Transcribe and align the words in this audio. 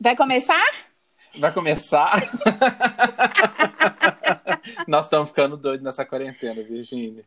Vai 0.00 0.16
começar? 0.16 0.72
Vai 1.38 1.52
começar. 1.52 2.20
Nós 4.86 5.06
estamos 5.06 5.30
ficando 5.30 5.56
doidos 5.56 5.84
nessa 5.84 6.04
quarentena, 6.04 6.62
Virgínia. 6.62 7.24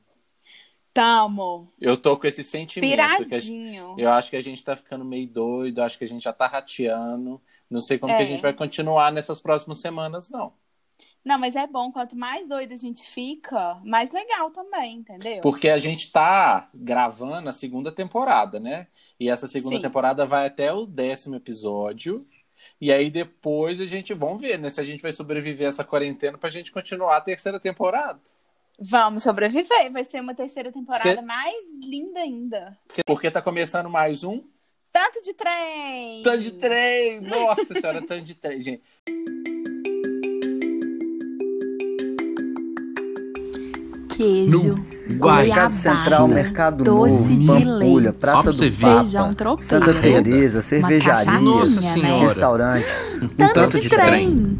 Tamo. 0.93 1.71
Eu 1.79 1.95
tô 1.97 2.17
com 2.17 2.25
esse 2.25 2.43
sentimento. 2.43 2.89
Piradinho. 2.89 3.95
eu 3.97 4.09
acho 4.11 4.29
que 4.29 4.35
a 4.35 4.41
gente 4.41 4.63
tá 4.63 4.75
ficando 4.75 5.05
meio 5.05 5.27
doido, 5.27 5.81
acho 5.81 5.97
que 5.97 6.03
a 6.03 6.07
gente 6.07 6.23
já 6.23 6.33
tá 6.33 6.47
rateando. 6.47 7.39
Não 7.69 7.81
sei 7.81 7.99
como 7.99 8.13
É. 8.13 8.17
que 8.17 8.23
a 8.23 8.25
gente 8.25 8.41
vai 8.41 8.53
continuar 8.53 9.11
nessas 9.11 9.41
próximas 9.41 9.79
semanas, 9.79 10.29
não. 10.29 10.53
Não, 11.23 11.37
mas 11.37 11.55
é 11.55 11.67
bom. 11.67 11.91
Quanto 11.91 12.15
mais 12.15 12.47
doido 12.47 12.73
a 12.73 12.77
gente 12.77 13.03
fica, 13.03 13.79
mais 13.83 14.11
legal 14.11 14.49
também, 14.49 14.97
entendeu? 14.99 15.41
Porque 15.41 15.69
a 15.69 15.77
gente 15.77 16.11
tá 16.11 16.69
gravando 16.73 17.49
a 17.49 17.53
segunda 17.53 17.91
temporada, 17.91 18.59
né? 18.59 18.87
E 19.19 19.29
essa 19.29 19.47
segunda 19.47 19.75
Sim. 19.75 19.81
temporada 19.81 20.25
vai 20.25 20.47
até 20.47 20.71
o 20.73 20.85
décimo 20.85 21.35
episódio. 21.35 22.25
E 22.79 22.91
aí 22.93 23.09
depois 23.09 23.81
a 23.81 23.85
gente 23.85 24.13
vamos 24.13 24.39
ver, 24.41 24.57
né? 24.59 24.69
Se 24.69 24.79
a 24.79 24.83
gente 24.83 25.01
vai 25.01 25.11
sobreviver 25.11 25.65
a 25.67 25.69
essa 25.69 25.83
quarentena 25.83 26.37
pra 26.37 26.49
gente 26.49 26.71
continuar 26.71 27.17
a 27.17 27.21
terceira 27.21 27.59
temporada. 27.59 28.19
Vamos 28.79 29.23
sobreviver. 29.23 29.91
Vai 29.91 30.03
ser 30.03 30.21
uma 30.21 30.35
terceira 30.35 30.71
temporada 30.71 31.15
Que- 31.15 31.21
mais 31.23 31.55
linda 31.83 32.19
ainda. 32.19 32.77
Porque, 32.87 33.01
porque 33.05 33.31
tá 33.31 33.41
começando 33.41 33.89
mais 33.89 34.23
um 34.23 34.43
Tanto 34.91 35.21
de 35.23 35.33
trem! 35.33 36.23
tanto 36.23 36.41
de 36.41 36.51
trem. 36.53 37.19
Nossa 37.21 37.73
senhora, 37.73 38.01
tanto 38.01 38.21
de 38.21 38.33
trem, 38.35 38.61
gente. 38.61 38.83
Queijo, 44.17 44.73
Guai. 45.19 45.45
Mercado 45.45 45.71
Central, 45.73 46.27
Mercado 46.27 46.83
doce 46.83 47.13
Novo, 47.13 47.37
de 47.37 47.45
Pampulha, 47.45 48.09
leite, 48.09 48.17
Praça 48.17 48.51
do. 48.51 48.71
Papa, 48.71 49.03
feijão 49.03 49.33
tropeiro, 49.35 49.61
Santa 49.61 50.01
Teresa, 50.01 50.61
cervejaria, 50.63 51.25
cachaçinha, 51.25 51.39
Nossa 51.39 51.97
né? 51.99 52.19
Restaurantes. 52.19 53.11
Tanto, 53.37 53.53
tanto 53.53 53.79
de, 53.79 53.87
de 53.87 53.89
trem. 53.89 54.59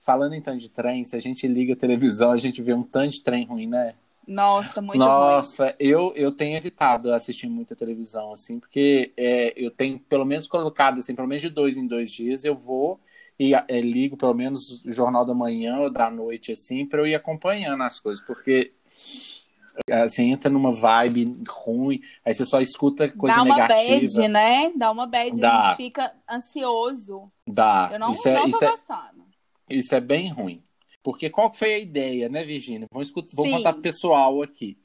Falando 0.00 0.34
em 0.34 0.40
tanto 0.40 0.58
de 0.58 0.68
trem, 0.68 1.04
se 1.04 1.14
a 1.14 1.20
gente 1.20 1.46
liga 1.46 1.74
a 1.74 1.76
televisão, 1.76 2.32
a 2.32 2.36
gente 2.36 2.60
vê 2.60 2.74
um 2.74 2.82
tanto 2.82 3.12
de 3.12 3.22
trem 3.22 3.46
ruim, 3.46 3.68
né? 3.68 3.94
Nossa, 4.26 4.82
muito 4.82 4.98
ruim. 4.98 5.08
Nossa, 5.08 5.72
eu, 5.78 6.12
eu 6.16 6.32
tenho 6.32 6.56
evitado 6.56 7.12
assistir 7.12 7.46
muita 7.46 7.76
televisão, 7.76 8.32
assim, 8.32 8.58
porque 8.58 9.12
é, 9.16 9.52
eu 9.56 9.70
tenho 9.70 10.00
pelo 10.00 10.24
menos 10.24 10.48
colocado, 10.48 10.98
assim, 10.98 11.14
pelo 11.14 11.28
menos 11.28 11.40
de 11.40 11.48
dois 11.48 11.76
em 11.76 11.86
dois 11.86 12.10
dias, 12.10 12.44
eu 12.44 12.56
vou 12.56 12.98
e 13.38 13.54
é, 13.54 13.80
ligo 13.80 14.16
pelo 14.16 14.34
menos 14.34 14.84
o 14.84 14.90
Jornal 14.90 15.24
da 15.24 15.34
Manhã 15.34 15.78
ou 15.78 15.90
da 15.90 16.10
noite, 16.10 16.52
assim, 16.52 16.86
para 16.86 17.00
eu 17.00 17.06
ir 17.06 17.14
acompanhando 17.14 17.82
as 17.82 17.98
coisas, 17.98 18.24
porque 18.24 18.72
assim, 19.90 20.32
entra 20.32 20.50
numa 20.50 20.72
vibe 20.72 21.42
ruim, 21.48 22.00
aí 22.24 22.34
você 22.34 22.44
só 22.44 22.60
escuta 22.60 23.10
coisa 23.10 23.36
Dá 23.36 23.42
uma 23.42 23.56
negativa. 23.56 24.22
bad, 24.22 24.28
né? 24.28 24.72
Dá 24.76 24.90
uma 24.90 25.06
bad, 25.06 25.30
a 25.30 25.40
Dá. 25.40 25.62
gente 25.62 25.76
fica 25.76 26.12
ansioso. 26.30 27.30
Dá. 27.46 27.90
Eu 27.92 27.98
não, 27.98 28.12
isso, 28.12 28.28
é, 28.28 28.34
não 28.34 28.42
tô 28.42 28.48
isso, 28.48 28.64
é, 28.64 28.70
gostando. 28.70 29.24
isso 29.70 29.94
é 29.94 30.00
bem 30.00 30.28
ruim. 30.30 30.62
Porque 31.02 31.28
qual 31.28 31.50
que 31.50 31.58
foi 31.58 31.74
a 31.74 31.78
ideia, 31.78 32.28
né, 32.28 32.44
Virgínia? 32.44 32.86
Vamos, 32.92 33.08
escutar, 33.08 33.30
vamos 33.34 33.52
contar 33.52 33.72
pessoal 33.74 34.42
aqui. 34.42 34.78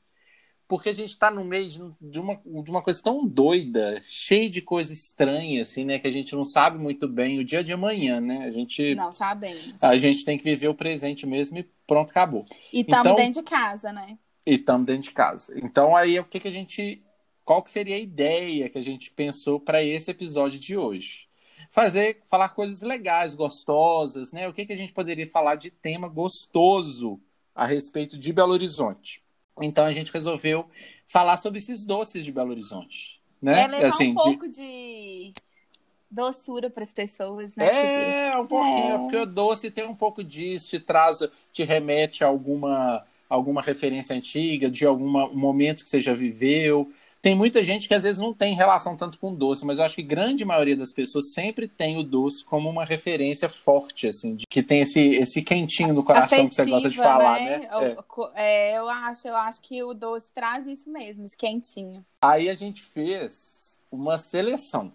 Porque 0.68 0.90
a 0.90 0.94
gente 0.94 1.18
tá 1.18 1.32
no 1.32 1.46
meio 1.46 1.70
de, 1.70 1.82
de 2.02 2.20
uma, 2.20 2.36
de 2.36 2.70
uma 2.70 2.82
coisa 2.82 3.02
tão 3.02 3.26
doida, 3.26 4.02
cheia 4.04 4.50
de 4.50 4.62
coisa 4.62 4.92
estranha, 4.92 5.62
assim, 5.62 5.86
né? 5.86 5.98
Que 5.98 6.08
a 6.08 6.12
gente 6.12 6.36
não 6.36 6.44
sabe 6.44 6.78
muito 6.78 7.08
bem 7.08 7.40
o 7.40 7.46
dia 7.46 7.64
de 7.64 7.72
amanhã, 7.72 8.20
né? 8.20 8.46
A 8.46 8.52
gente, 8.52 8.94
Não 8.94 9.14
sabemos. 9.14 9.82
a 9.82 9.95
gente 9.95 10.26
tem 10.26 10.38
que 10.38 10.44
viver 10.44 10.68
o 10.68 10.76
presente 10.76 11.26
mesmo 11.26 11.58
e 11.58 11.64
pronto, 11.88 12.10
acabou. 12.12 12.44
E 12.73 12.82
estamos 12.82 13.06
Então- 13.06 13.16
dentro 13.16 13.42
de 13.42 13.50
casa, 13.50 13.94
né? 13.94 14.18
E 14.45 14.56
estamos 14.56 14.86
dentro 14.86 15.04
de 15.04 15.12
casa. 15.12 15.54
Então 15.58 15.95
aí 15.95 16.20
o 16.20 16.26
que, 16.26 16.40
que 16.40 16.48
a 16.48 16.52
gente. 16.52 17.02
Qual 17.45 17.64
que 17.64 17.72
seria 17.72 17.95
a 17.95 18.00
ideia 18.00 18.70
que 18.70 18.78
a 18.78 18.84
gente 18.84 19.10
pensou 19.12 19.58
para 19.62 19.82
esse 19.82 20.12
episódio 20.12 20.60
de 20.60 20.76
hoje? 20.76 21.28
Fazer, 21.72 22.22
falar 22.26 22.50
coisas 22.50 22.82
legais, 22.82 23.36
gostosas, 23.36 24.34
né? 24.34 24.48
O 24.50 24.54
que, 24.54 24.66
que 24.66 24.73
a 24.73 24.78
gente 24.78 24.92
poderia 24.92 25.28
falar 25.30 25.56
de 25.56 25.70
tema 25.72 26.10
gostoso 26.10 27.22
a 27.56 27.66
respeito 27.66 28.18
de 28.18 28.34
Belo 28.34 28.52
Horizonte? 28.54 29.22
Então 29.62 29.86
a 29.86 29.92
gente 29.92 30.12
resolveu 30.12 30.66
falar 31.06 31.38
sobre 31.38 31.60
esses 31.60 31.84
doces 31.86 32.23
de 32.26 32.32
Belo 32.32 32.52
Horizonte, 32.52 33.22
né? 33.42 33.64
É 33.64 33.68
levar 33.68 33.88
Assim, 33.88 34.10
um 34.12 34.16
de- 34.16 34.22
pouco 34.23 34.48
de 34.50 35.32
doçura 36.10 36.70
para 36.70 36.84
as 36.84 36.92
pessoas, 36.92 37.56
né? 37.56 38.30
É, 38.32 38.38
um 38.38 38.48
pouquinho, 38.48 38.96
É. 38.96 38.98
porque 39.00 39.17
o 39.17 39.26
doce 39.26 39.70
tem 39.70 39.86
um 39.86 39.96
pouco 39.96 40.23
disso, 40.23 40.70
te 40.70 40.80
traz, 40.80 41.20
te 41.52 41.64
remete 41.64 42.23
a 42.23 42.28
alguma, 42.28 43.06
alguma 43.30 43.62
referência 43.62 44.16
antiga, 44.16 44.70
de 44.70 44.86
algum 44.86 45.10
momento 45.36 45.84
que 45.84 45.90
você 45.90 46.00
já 46.00 46.14
viveu. 46.14 46.92
Tem 47.27 47.36
muita 47.36 47.61
gente 47.61 47.89
que 47.89 47.93
às 47.93 48.04
vezes 48.04 48.20
não 48.21 48.33
tem 48.33 48.55
relação 48.55 48.95
tanto 48.95 49.20
com 49.20 49.36
doce, 49.36 49.65
mas 49.65 49.80
eu 49.80 49.83
acho 49.83 49.95
que 49.95 50.02
grande 50.02 50.45
maioria 50.45 50.77
das 50.77 50.93
pessoas 50.93 51.33
sempre 51.33 51.67
tem 51.67 51.98
o 51.98 52.04
doce 52.04 52.42
como 52.45 52.70
uma 52.70 52.86
referência 52.86 53.49
forte, 53.49 54.08
assim, 54.08 54.36
de, 54.38 54.45
que 54.48 54.64
tem 54.64 54.80
esse, 54.80 55.02
esse 55.15 55.42
quentinho 55.42 55.93
no 55.93 56.05
coração 56.05 56.48
que 56.48 56.55
você 56.55 56.64
gosta 56.64 56.89
de 56.89 56.98
Afetiva, 56.98 57.04
falar, 57.04 57.39
né? 57.42 57.67
Eu, 57.70 57.82
É. 57.82 57.95
co- 58.08 58.32
é, 58.33 58.77
eu 58.77 58.87
acho, 58.87 59.27
eu 59.27 59.36
acho 59.36 59.61
que 59.61 59.83
o 59.83 59.93
doce 59.93 60.27
traz 60.33 60.66
isso 60.67 60.89
mesmo, 60.89 61.26
esse 61.26 61.36
quentinho. 61.36 62.02
Aí 62.21 62.49
a 62.49 62.54
gente 62.54 62.82
fez 62.82 63.77
uma 63.92 64.17
seleção. 64.17 64.93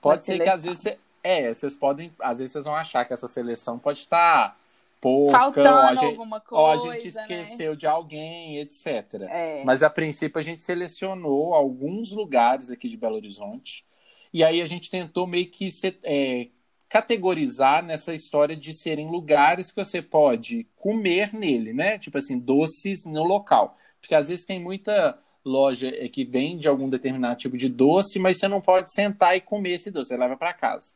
Pode 0.00 0.20
Uma 0.20 0.24
ser 0.24 0.38
que 0.42 0.48
às 0.48 0.62
seleção. 0.62 0.70
vezes 0.70 0.82
você, 0.82 0.98
é, 1.22 1.52
vocês 1.52 1.76
podem, 1.76 2.10
às 2.18 2.38
vezes 2.38 2.52
vocês 2.52 2.64
vão 2.64 2.76
achar 2.76 3.04
que 3.04 3.12
essa 3.12 3.28
seleção 3.28 3.78
pode 3.78 3.98
estar 3.98 4.58
pouca, 5.00 5.32
Faltando 5.38 5.94
gente, 6.00 6.04
alguma 6.04 6.42
ou 6.50 6.66
a 6.66 6.78
coisa, 6.78 6.92
gente 7.00 7.14
né? 7.14 7.20
esqueceu 7.22 7.76
de 7.76 7.86
alguém, 7.86 8.58
etc. 8.58 8.86
É. 9.28 9.64
Mas 9.64 9.82
a 9.82 9.90
princípio 9.90 10.38
a 10.38 10.42
gente 10.42 10.62
selecionou 10.62 11.54
alguns 11.54 12.12
lugares 12.12 12.70
aqui 12.70 12.88
de 12.88 12.96
Belo 12.96 13.16
Horizonte 13.16 13.84
e 14.32 14.44
aí 14.44 14.60
a 14.60 14.66
gente 14.66 14.90
tentou 14.90 15.26
meio 15.26 15.46
que 15.50 15.70
se- 15.70 15.98
é, 16.02 16.48
categorizar 16.88 17.82
nessa 17.84 18.14
história 18.14 18.56
de 18.56 18.74
serem 18.74 19.10
lugares 19.10 19.70
que 19.70 19.84
você 19.84 20.02
pode 20.02 20.66
comer 20.76 21.32
nele, 21.34 21.72
né? 21.72 21.98
Tipo 21.98 22.18
assim, 22.18 22.38
doces 22.38 23.04
no 23.06 23.22
local. 23.24 23.76
Porque 24.00 24.14
às 24.14 24.28
vezes 24.28 24.44
tem 24.44 24.60
muita 24.60 25.18
loja 25.44 25.88
é, 25.88 26.08
que 26.08 26.24
vende 26.24 26.68
algum 26.68 26.88
determinado 26.88 27.36
tipo 27.38 27.56
de 27.56 27.68
doce, 27.68 28.18
mas 28.18 28.38
você 28.38 28.48
não 28.48 28.60
pode 28.60 28.92
sentar 28.92 29.36
e 29.36 29.40
comer 29.40 29.72
esse 29.74 29.90
doce, 29.90 30.08
você 30.10 30.16
leva 30.16 30.36
para 30.36 30.52
casa. 30.52 30.94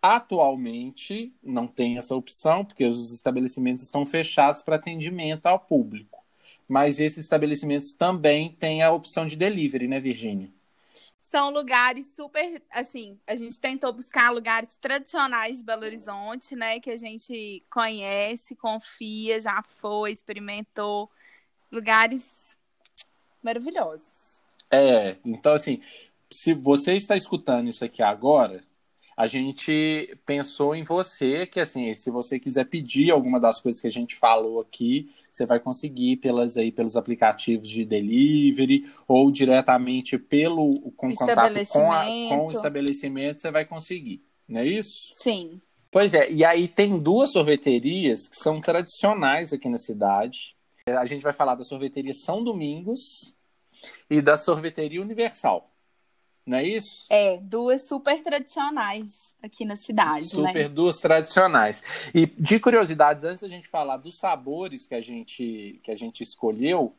Atualmente 0.00 1.32
não 1.42 1.66
tem 1.66 1.98
essa 1.98 2.14
opção, 2.14 2.64
porque 2.64 2.84
os 2.84 3.12
estabelecimentos 3.12 3.84
estão 3.84 4.06
fechados 4.06 4.62
para 4.62 4.76
atendimento 4.76 5.46
ao 5.46 5.58
público. 5.58 6.24
Mas 6.68 7.00
esses 7.00 7.18
estabelecimentos 7.18 7.92
também 7.92 8.52
têm 8.52 8.82
a 8.82 8.92
opção 8.92 9.26
de 9.26 9.36
delivery, 9.36 9.88
né, 9.88 9.98
Virgínia? 9.98 10.50
São 11.30 11.50
lugares 11.50 12.06
super, 12.14 12.62
assim, 12.70 13.18
a 13.26 13.36
gente 13.36 13.60
tentou 13.60 13.92
buscar 13.92 14.30
lugares 14.30 14.76
tradicionais 14.80 15.58
de 15.58 15.64
Belo 15.64 15.84
Horizonte, 15.84 16.54
né? 16.54 16.80
Que 16.80 16.90
a 16.90 16.96
gente 16.96 17.62
conhece, 17.70 18.54
confia, 18.54 19.40
já 19.40 19.62
foi, 19.80 20.12
experimentou. 20.12 21.10
Lugares 21.70 22.22
maravilhosos. 23.42 24.40
É, 24.70 25.16
então 25.24 25.52
assim, 25.52 25.82
se 26.30 26.54
você 26.54 26.94
está 26.94 27.16
escutando 27.16 27.68
isso 27.68 27.84
aqui 27.84 28.02
agora, 28.02 28.62
a 29.18 29.26
gente 29.26 30.16
pensou 30.24 30.76
em 30.76 30.84
você, 30.84 31.44
que 31.44 31.58
assim, 31.58 31.92
se 31.92 32.08
você 32.08 32.38
quiser 32.38 32.66
pedir 32.66 33.10
alguma 33.10 33.40
das 33.40 33.60
coisas 33.60 33.80
que 33.80 33.88
a 33.88 33.90
gente 33.90 34.14
falou 34.14 34.60
aqui, 34.60 35.10
você 35.28 35.44
vai 35.44 35.58
conseguir 35.58 36.18
pelas 36.18 36.56
aí 36.56 36.70
pelos 36.70 36.96
aplicativos 36.96 37.68
de 37.68 37.84
delivery 37.84 38.88
ou 39.08 39.28
diretamente 39.32 40.16
pelo 40.16 40.72
com 40.96 41.12
contato 41.12 41.66
com, 41.66 41.90
a, 41.90 42.04
com 42.04 42.46
o 42.46 42.48
Estabelecimento. 42.48 42.50
estabelecimento, 42.52 43.42
você 43.42 43.50
vai 43.50 43.64
conseguir. 43.64 44.22
Não 44.46 44.60
é 44.60 44.66
isso? 44.68 45.12
Sim. 45.20 45.60
Pois 45.90 46.14
é, 46.14 46.30
e 46.30 46.44
aí 46.44 46.68
tem 46.68 46.96
duas 46.96 47.32
sorveterias 47.32 48.28
que 48.28 48.36
são 48.36 48.60
tradicionais 48.60 49.52
aqui 49.52 49.68
na 49.68 49.78
cidade. 49.78 50.56
A 50.86 51.04
gente 51.04 51.22
vai 51.22 51.32
falar 51.32 51.56
da 51.56 51.64
sorveteria 51.64 52.14
São 52.14 52.44
Domingos 52.44 53.34
e 54.08 54.22
da 54.22 54.38
sorveteria 54.38 55.02
Universal. 55.02 55.68
Não 56.48 56.58
é 56.58 56.64
isso? 56.64 57.06
É, 57.10 57.36
duas 57.36 57.82
super 57.86 58.22
tradicionais 58.22 59.28
aqui 59.42 59.64
na 59.64 59.76
cidade, 59.76 60.28
Super 60.28 60.54
né? 60.54 60.68
duas 60.68 60.96
tradicionais. 60.96 61.82
E 62.12 62.26
de 62.26 62.58
curiosidades, 62.58 63.22
antes 63.22 63.42
da 63.42 63.48
gente 63.48 63.68
falar 63.68 63.98
dos 63.98 64.18
sabores 64.18 64.86
que 64.86 64.94
a 64.94 65.00
gente, 65.00 65.78
que 65.82 65.90
a 65.90 65.94
gente 65.94 66.22
escolheu, 66.22 66.92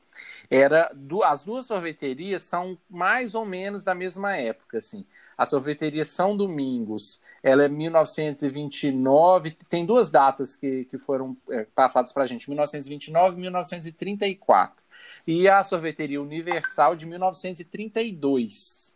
era 0.50 0.90
du- 0.96 1.24
as 1.24 1.44
duas 1.44 1.66
sorveterias 1.66 2.44
são 2.44 2.78
mais 2.90 3.36
ou 3.36 3.46
menos 3.46 3.84
da 3.84 3.94
mesma 3.94 4.38
época, 4.38 4.78
assim. 4.78 5.06
A 5.38 5.46
sorveteria 5.46 6.06
São 6.06 6.36
Domingos, 6.38 7.22
ela 7.42 7.64
é 7.64 7.68
1929, 7.70 9.52
tem 9.70 9.86
duas 9.86 10.12
datas 10.12 10.56
que, 10.56 10.86
que 10.86 10.98
foram 10.98 11.36
é, 11.50 11.66
passadas 11.74 12.12
para 12.12 12.24
a 12.24 12.26
gente, 12.28 12.50
1929 12.50 13.36
e 13.38 13.40
1934. 13.40 14.84
E 15.26 15.48
a 15.48 15.64
sorveteria 15.64 16.22
Universal 16.22 16.96
de 16.96 17.06
1932. 17.06 18.89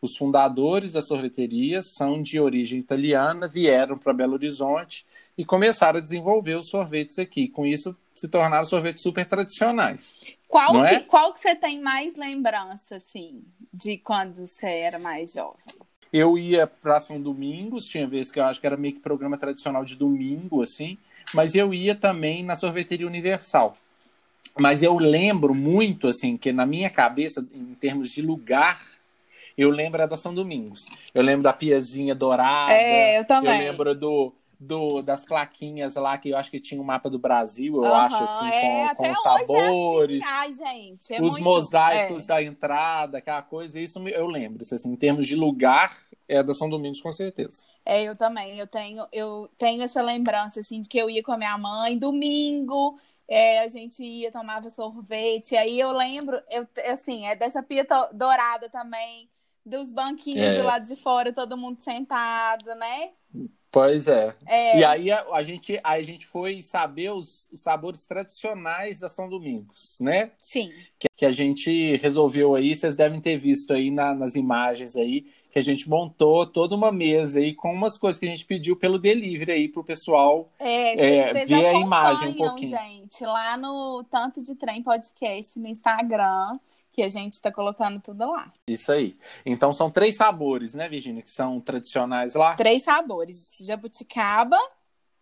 Os 0.00 0.16
fundadores 0.16 0.92
da 0.92 1.02
sorveteria 1.02 1.80
são 1.82 2.22
de 2.22 2.38
origem 2.38 2.78
italiana, 2.78 3.48
vieram 3.48 3.96
para 3.96 4.12
Belo 4.12 4.34
Horizonte 4.34 5.06
e 5.36 5.44
começaram 5.44 5.98
a 5.98 6.02
desenvolver 6.02 6.54
os 6.54 6.68
sorvetes 6.68 7.18
aqui. 7.18 7.48
Com 7.48 7.66
isso, 7.66 7.96
se 8.14 8.28
tornaram 8.28 8.64
sorvetes 8.64 9.02
super 9.02 9.26
tradicionais. 9.26 10.36
Qual, 10.46 10.72
que, 10.72 10.94
é? 10.94 11.00
qual 11.00 11.32
que 11.32 11.40
você 11.40 11.54
tem 11.54 11.80
mais 11.80 12.14
lembrança, 12.14 12.96
assim, 12.96 13.42
de 13.72 13.98
quando 13.98 14.46
você 14.46 14.66
era 14.66 14.98
mais 14.98 15.32
jovem? 15.32 15.56
eu 16.12 16.38
ia 16.38 16.66
para 16.66 17.00
São 17.00 17.20
Domingos, 17.20 17.84
tinha 17.84 18.06
vezes 18.06 18.32
que 18.32 18.38
eu 18.38 18.44
acho 18.44 18.60
que 18.60 18.66
era 18.66 18.76
meio 18.76 18.94
que 18.94 19.00
programa 19.00 19.36
tradicional 19.36 19.84
de 19.84 19.96
domingo, 19.96 20.62
assim, 20.62 20.96
mas 21.34 21.54
eu 21.54 21.74
ia 21.74 21.94
também 21.94 22.42
na 22.42 22.56
sorveteria 22.56 23.06
Universal. 23.06 23.76
Mas 24.58 24.82
eu 24.82 24.96
lembro 24.96 25.54
muito, 25.54 26.08
assim, 26.08 26.36
que 26.36 26.52
na 26.52 26.64
minha 26.64 26.88
cabeça, 26.88 27.46
em 27.52 27.74
termos 27.74 28.10
de 28.10 28.22
lugar, 28.22 28.80
eu 29.56 29.70
lembro 29.70 30.06
da 30.06 30.16
São 30.16 30.34
Domingos. 30.34 30.86
Eu 31.14 31.22
lembro 31.22 31.42
da 31.42 31.52
piazinha 31.52 32.14
dourada. 32.14 32.72
É, 32.72 33.18
eu 33.18 33.24
também. 33.24 33.52
Eu 33.52 33.58
lembro 33.72 33.94
do, 33.94 34.34
do, 34.58 35.02
das 35.02 35.24
plaquinhas 35.24 35.94
lá, 35.96 36.16
que 36.18 36.30
eu 36.30 36.36
acho 36.36 36.50
que 36.50 36.60
tinha 36.60 36.80
um 36.80 36.84
mapa 36.84 37.08
do 37.10 37.18
Brasil, 37.18 37.76
eu 37.76 37.84
Aham, 37.84 38.04
acho, 38.06 38.24
assim, 38.24 38.48
é, 38.50 38.94
com, 38.94 38.96
com 38.96 39.12
os 39.12 39.18
hoje 39.26 39.28
é 39.28 39.34
assim. 39.34 39.46
sabores. 39.46 40.24
Ai, 40.26 40.54
gente, 40.54 41.14
é 41.14 41.16
os 41.22 41.38
muito- 41.38 41.44
mosaicos 41.44 42.24
é. 42.24 42.26
da 42.26 42.42
entrada, 42.42 43.18
aquela 43.18 43.42
coisa, 43.42 43.80
isso 43.80 43.98
eu 44.08 44.26
lembro. 44.26 44.62
Assim, 44.62 44.90
em 44.90 44.96
termos 44.96 45.26
de 45.26 45.34
lugar, 45.34 45.96
é 46.28 46.42
da 46.42 46.54
São 46.54 46.68
Domingos, 46.68 47.00
com 47.00 47.12
certeza. 47.12 47.66
É, 47.84 48.02
eu 48.02 48.16
também. 48.16 48.58
Eu 48.58 48.66
tenho, 48.66 49.06
eu 49.12 49.48
tenho 49.58 49.82
essa 49.82 50.02
lembrança, 50.02 50.60
assim, 50.60 50.82
de 50.82 50.88
que 50.88 50.98
eu 50.98 51.08
ia 51.08 51.22
com 51.22 51.32
a 51.32 51.38
minha 51.38 51.56
mãe 51.58 51.96
domingo, 51.98 52.98
é, 53.28 53.60
a 53.60 53.68
gente 53.68 54.02
ia, 54.02 54.32
tomava 54.32 54.68
sorvete. 54.70 55.56
Aí 55.56 55.78
eu 55.78 55.90
lembro, 55.92 56.40
eu, 56.50 56.66
assim, 56.92 57.26
é 57.26 57.36
dessa 57.36 57.62
pia 57.62 57.86
dourada 58.12 58.68
também, 58.68 59.28
dos 59.66 59.90
banquinhos 59.90 60.40
É. 60.40 60.58
do 60.58 60.64
lado 60.64 60.86
de 60.86 60.96
fora, 60.96 61.32
todo 61.32 61.56
mundo 61.56 61.80
sentado, 61.82 62.66
né? 62.76 63.10
Pois 63.70 64.08
é. 64.08 64.34
É, 64.46 64.78
E 64.78 64.84
aí 64.84 65.10
a, 65.10 65.26
a 65.32 65.42
gente, 65.42 65.78
a 65.84 66.00
gente 66.00 66.26
foi 66.26 66.62
saber 66.62 67.10
os, 67.10 67.50
os 67.52 67.60
sabores 67.60 68.06
tradicionais 68.06 68.98
da 69.00 69.08
São 69.08 69.28
Domingos, 69.28 69.98
né? 70.00 70.30
sim. 70.38 70.72
Que, 70.98 71.08
que 71.14 71.26
a 71.26 71.32
gente 71.32 71.96
resolveu 71.96 72.54
aí, 72.54 72.74
vocês 72.74 72.96
devem 72.96 73.20
ter 73.20 73.36
visto 73.36 73.74
aí 73.74 73.90
na- 73.90 74.14
nas 74.14 74.34
imagens 74.34 74.96
aí, 74.96 75.26
que 75.50 75.58
a 75.58 75.62
gente 75.62 75.88
montou 75.90 76.46
toda 76.46 76.74
uma 76.74 76.90
mesa 76.92 77.38
aí 77.40 77.54
com 77.54 77.70
umas 77.72 77.98
coisas 77.98 78.18
que 78.18 78.24
a 78.26 78.30
gente 78.30 78.46
pediu 78.46 78.76
pelo 78.76 78.98
delivery 78.98 79.52
aí 79.52 79.68
pro 79.68 79.84
pessoal. 79.84 80.48
É, 80.58 81.28
É, 81.40 81.44
vê 81.44 81.66
a 81.66 81.74
imagem 81.74 82.28
um 82.30 82.34
pouquinho. 82.34 82.70
gente, 82.78 83.24
lá 83.24 83.56
no 83.58 84.04
Tanto 84.04 84.42
de 84.42 84.54
Trem 84.54 84.82
Podcast 84.82 85.58
no 85.58 85.66
Instagram, 85.68 86.58
que 86.96 87.02
a 87.02 87.08
gente 87.10 87.40
tá 87.42 87.52
colocando 87.52 88.00
tudo 88.00 88.26
lá. 88.32 88.50
Isso 88.66 88.90
aí. 88.90 89.18
Então 89.44 89.70
são 89.70 89.90
três 89.90 90.16
sabores, 90.16 90.74
né, 90.74 90.88
Virginia, 90.88 91.20
que 91.22 91.30
são 91.30 91.60
tradicionais 91.60 92.34
lá, 92.34 92.56
Três 92.56 92.82
sabores: 92.84 93.52
jabuticaba, 93.60 94.56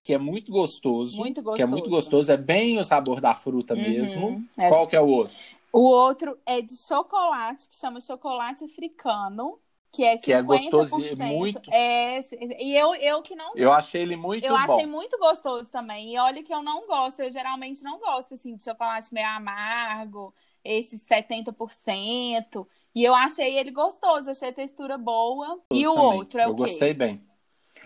que 0.05 0.15
é 0.15 0.19
muito 0.19 0.53
gostoso. 0.53 1.17
Muito 1.19 1.43
Que 1.53 1.63
é 1.63 1.67
muito 1.67 1.91
gostoso. 1.91 2.11
gostoso, 2.23 2.33
é 2.33 2.37
bem 2.37 2.79
o 2.79 2.85
sabor 2.85 3.21
da 3.21 3.35
fruta 3.35 3.75
Uhum. 3.75 3.81
mesmo. 3.83 4.45
É. 4.57 4.69
Qual 4.69 4.87
que 4.87 4.95
é 4.95 5.01
o 5.01 5.09
outro? 5.09 5.35
O 5.73 5.81
outro 5.81 6.39
é 6.47 6.63
de 6.63 6.77
chocolate, 6.77 7.69
que 7.69 7.77
chama 7.77 8.01
chocolate 8.01 8.65
africano, 8.65 9.59
que 9.91 10.05
é 10.05 10.17
50%. 10.17 10.21
Que 10.23 10.33
é 10.33 10.43
gostoso 10.43 11.01
e 11.05 11.17
muito- 11.17 11.71
É, 11.73 12.21
e 12.63 12.77
eu, 12.77 12.95
eu 12.95 13.21
que 13.23 13.35
não 13.35 13.57
Eu 13.57 13.73
achei 13.73 14.03
ele 14.03 14.15
muito 14.17 14.45
eu 14.45 14.53
bom. 14.53 14.59
achei 14.61 14.87
muito 14.87 15.19
gostoso 15.19 15.69
também. 15.73 16.15
E 16.15 16.19
olha 16.19 16.41
que 16.45 16.55
eu 16.55 16.63
não 16.63 16.87
gosto, 16.87 17.19
eu 17.21 17.31
geralmente 17.33 17.83
não 17.83 17.99
gosto 17.99 18.35
assim 18.35 18.55
de 18.55 18.63
chocolate 18.63 19.13
meio 19.13 19.27
amargo, 19.27 20.33
esses 20.65 21.03
70%. 21.03 22.67
E 22.95 23.03
eu 23.05 23.15
achei 23.15 23.59
ele 23.59 23.71
gostoso, 23.71 24.31
achei 24.31 24.49
a 24.49 24.53
textura 24.53 24.97
boa. 24.97 25.61
e 25.73 25.87
o 25.87 25.95
também. 25.95 26.19
outro 26.19 26.41
é 26.41 26.47
Eu 26.47 26.51
o 26.51 26.55
quê? 26.55 26.63
gostei 26.63 26.95
bem. 26.95 27.21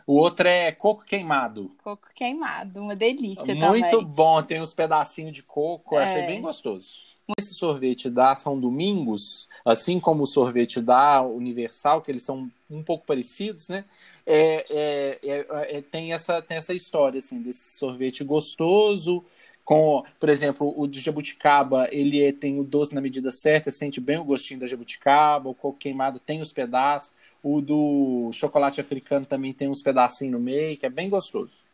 O 0.06 0.14
outro 0.18 0.46
é 0.46 0.70
coco 0.70 1.02
queimado. 1.04 1.72
Coco 1.82 2.08
queimado, 2.14 2.80
uma 2.80 2.94
delícia 2.94 3.54
Muito 3.54 3.58
também. 3.58 4.04
bom, 4.04 4.42
tem 4.42 4.60
uns 4.60 4.74
pedacinhos 4.74 5.32
de 5.32 5.42
coco, 5.42 5.94
eu 5.94 5.98
achei 5.98 6.22
É. 6.22 6.26
bem 6.26 6.40
gostoso. 6.42 7.08
Esse 7.38 7.52
sorvete 7.54 8.08
da 8.08 8.34
São 8.36 8.58
Domingos, 8.58 9.48
assim 9.64 10.00
como 10.00 10.22
o 10.22 10.26
sorvete 10.26 10.80
da 10.80 11.20
Universal, 11.22 12.00
que 12.00 12.10
eles 12.10 12.22
são 12.22 12.50
um 12.70 12.82
pouco 12.82 13.04
parecidos, 13.04 13.68
né? 13.68 13.84
É, 14.26 14.64
é- 14.70 15.18
é- 15.22 15.76
é- 15.78 15.82
tem, 15.82 16.12
essa, 16.12 16.40
tem 16.40 16.56
essa 16.56 16.72
história, 16.74 17.18
assim, 17.18 17.42
desse 17.42 17.76
sorvete 17.78 18.24
gostoso, 18.24 19.24
com, 19.68 20.02
por 20.18 20.30
exemplo, 20.30 20.72
o 20.74 20.86
de 20.86 20.98
jabuticaba, 20.98 21.88
ele 21.92 22.24
é- 22.24 22.32
tem 22.32 22.58
o 22.58 22.64
doce 22.64 22.94
na 22.94 23.02
medida 23.02 23.30
certa, 23.30 23.70
você 23.70 23.76
sente 23.76 24.00
bem 24.00 24.16
o 24.16 24.24
gostinho 24.24 24.60
da 24.60 24.66
jabuticaba, 24.66 25.50
o 25.50 25.54
coco 25.54 25.78
queimado 25.78 26.18
tem 26.18 26.40
os 26.40 26.50
pedaços, 26.50 27.12
o 27.42 27.60
do 27.60 28.30
chocolate 28.32 28.80
africano 28.80 29.26
também 29.26 29.52
tem 29.52 29.68
uns 29.68 29.82
pedacinhos 29.82 30.32
no 30.32 30.40
meio, 30.40 30.78
que 30.78 30.86
é 30.86 30.88
bem 30.88 31.10
gostoso. 31.10 31.66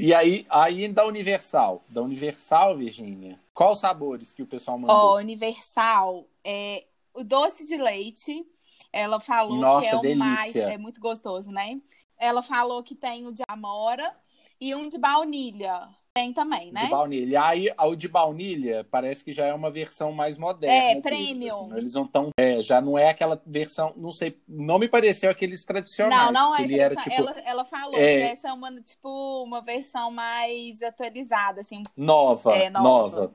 E 0.00 0.12
aí, 0.12 0.46
aí 0.50 0.88
da 0.88 1.06
Universal, 1.06 1.84
da 1.88 2.02
Universal, 2.02 2.76
Virgínia, 2.76 3.38
qual 3.54 3.72
os 3.72 3.78
sabores 3.78 4.34
que 4.34 4.42
o 4.42 4.46
pessoal 4.46 4.76
Ó, 4.86 5.14
mandou? 5.14 5.16
Universal, 5.18 6.26
é, 6.44 6.86
o 7.14 7.22
doce 7.22 7.64
de 7.64 7.76
leite, 7.76 8.44
ela 8.92 9.20
falou 9.20 9.66
Nossa, 9.66 9.80
que 9.80 9.86
é 9.86 9.96
o 9.96 10.02
mais, 10.10 10.56
delícia. 10.56 10.66
é 10.66 10.78
muito 10.78 11.00
gostoso, 11.00 11.50
né? 11.50 11.80
Ela 12.16 12.42
falou 12.42 12.82
que 12.82 12.94
tem 12.94 13.26
o 13.26 13.32
de 13.32 13.42
amora 13.48 14.16
e 14.60 14.74
um 14.74 14.88
de 14.88 14.98
baunilha. 14.98 15.88
Tem 16.18 16.32
também, 16.32 16.72
né? 16.72 16.82
De 16.82 16.90
baunilha. 16.90 17.44
Aí, 17.44 17.72
o 17.78 17.94
de 17.94 18.08
baunilha 18.08 18.84
parece 18.90 19.22
que 19.24 19.30
já 19.30 19.46
é 19.46 19.54
uma 19.54 19.70
versão 19.70 20.10
mais 20.10 20.36
moderna. 20.36 20.74
É, 20.76 20.88
deles, 20.88 21.02
premium. 21.04 21.46
assim, 21.66 21.76
eles 21.76 21.94
não 21.94 22.08
tão. 22.08 22.26
É, 22.36 22.60
já 22.60 22.80
não 22.80 22.98
é 22.98 23.10
aquela 23.10 23.40
versão, 23.46 23.92
não 23.96 24.10
sei, 24.10 24.36
não 24.48 24.80
me 24.80 24.88
pareceu 24.88 25.30
aqueles 25.30 25.64
tradicionais. 25.64 26.32
Não, 26.32 26.32
não 26.32 26.56
é. 26.56 26.62
Ele 26.62 26.80
era 26.80 26.96
tipo 26.96 27.14
ela, 27.14 27.36
ela 27.46 27.64
falou 27.64 27.94
é- 27.96 28.18
que 28.18 28.24
essa 28.32 28.48
é 28.48 28.52
uma, 28.52 28.72
tipo, 28.80 29.44
uma 29.44 29.60
versão 29.60 30.10
mais 30.10 30.82
atualizada, 30.82 31.60
assim. 31.60 31.84
nova, 31.96 32.52
É, 32.56 32.68
nova. 32.68 32.82
nova. 32.88 33.32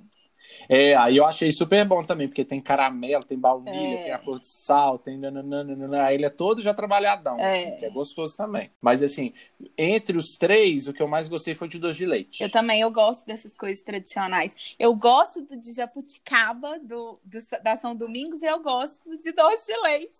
É, 0.69 0.95
aí 0.95 1.17
eu 1.17 1.25
achei 1.25 1.51
super 1.51 1.85
bom 1.85 2.03
também, 2.03 2.27
porque 2.27 2.45
tem 2.45 2.61
caramelo, 2.61 3.23
tem 3.23 3.37
baunilha, 3.37 3.99
É. 3.99 4.03
tem 4.03 4.11
a 4.11 4.17
flor 4.17 4.39
de 4.39 4.47
sal, 4.65 4.97
tem 4.97 5.17
nananana, 5.17 6.03
aí 6.05 6.15
ele 6.15 6.25
é 6.25 6.29
todo 6.29 6.61
já 6.61 6.73
trabalhadão, 6.73 7.37
É. 7.39 7.49
assim, 7.49 7.77
que 7.77 7.85
é 7.85 7.89
gostoso 7.89 8.35
também. 8.37 8.71
Mas 8.81 9.03
assim, 9.03 9.33
entre 9.77 10.17
os 10.17 10.35
três, 10.39 10.87
o 10.87 10.93
que 10.93 11.01
eu 11.01 11.07
mais 11.07 11.27
gostei 11.27 11.53
foi 11.55 11.67
de 11.67 11.77
doce 11.79 11.99
de 11.99 12.05
leite. 12.05 12.41
Eu 12.41 12.49
também, 12.51 12.81
eu 12.81 12.91
gosto 12.91 13.25
dessas 13.25 13.55
coisas 13.55 13.83
tradicionais. 13.83 14.55
Eu 14.79 14.95
gosto 14.95 15.41
do 15.41 15.57
de 15.57 15.73
jabuticaba, 15.73 16.79
do, 16.79 17.19
do- 17.23 17.61
da 17.63 17.75
São 17.77 17.95
Domingos, 17.95 18.41
e 18.41 18.45
eu 18.45 18.59
gosto 18.61 18.99
de 19.19 19.31
doce 19.31 19.71
de 19.73 19.79
leite, 19.81 20.17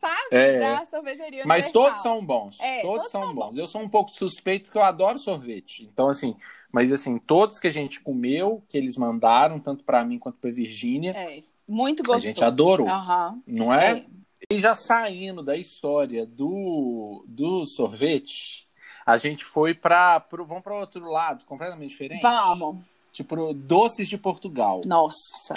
sabe? 0.00 0.28
É. 0.30 0.58
Da 0.58 0.86
sorveteria 0.86 1.44
Mas 1.46 1.66
Universal. 1.66 1.72
todos 1.72 2.02
são 2.02 2.24
bons. 2.24 2.60
É, 2.60 2.80
todos, 2.82 2.96
todos 2.96 3.10
são 3.10 3.22
são 3.24 3.34
bons. 3.34 3.44
bons. 3.46 3.56
Eu 3.58 3.68
sou 3.68 3.80
um 3.82 3.88
pouco 3.88 4.10
suspeito 4.14 4.64
porque 4.66 4.78
eu 4.78 4.82
adoro 4.82 5.18
sorvete. 5.18 5.84
Então, 5.92 6.08
assim, 6.08 6.36
mas 6.72 6.90
assim, 6.92 7.18
todos 7.18 7.60
que 7.60 7.66
a 7.68 7.70
gente 7.72 8.00
comeu, 8.00 8.62
que 8.68 8.76
eles 8.78 8.96
mandaram, 8.96 9.60
tanto 9.60 9.84
pra 9.84 10.04
mim 10.04 10.18
quanto 10.18 10.38
pra 10.38 10.50
Virgínia, 10.50 11.12
É, 11.12 11.42
muito 11.68 12.00
a 12.00 12.06
gostoso. 12.06 12.26
gente 12.26 12.42
adorou, 12.42 12.88
Aham. 12.88 13.40
não 13.46 13.72
é? 13.72 13.98
É. 13.98 14.06
E 14.50 14.58
já 14.58 14.74
saindo 14.74 15.42
da 15.42 15.56
história 15.56 16.26
do, 16.26 17.24
do 17.28 17.64
sorvete, 17.66 18.66
a 19.06 19.16
gente 19.16 19.44
foi 19.44 19.72
para 19.74 20.18
vamos 20.30 20.62
para 20.62 20.74
outro 20.74 21.08
lado, 21.10 21.44
completamente 21.44 21.90
diferente. 21.90 22.22
Vamos. 22.22 22.78
Tipo, 23.12 23.52
doces 23.52 24.08
de 24.08 24.16
Portugal. 24.16 24.80
Nossa. 24.86 25.54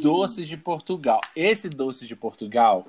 Doces 0.00 0.46
de 0.46 0.56
Portugal. 0.56 1.20
Esse 1.34 1.68
doce 1.68 2.06
de 2.06 2.14
Portugal, 2.14 2.86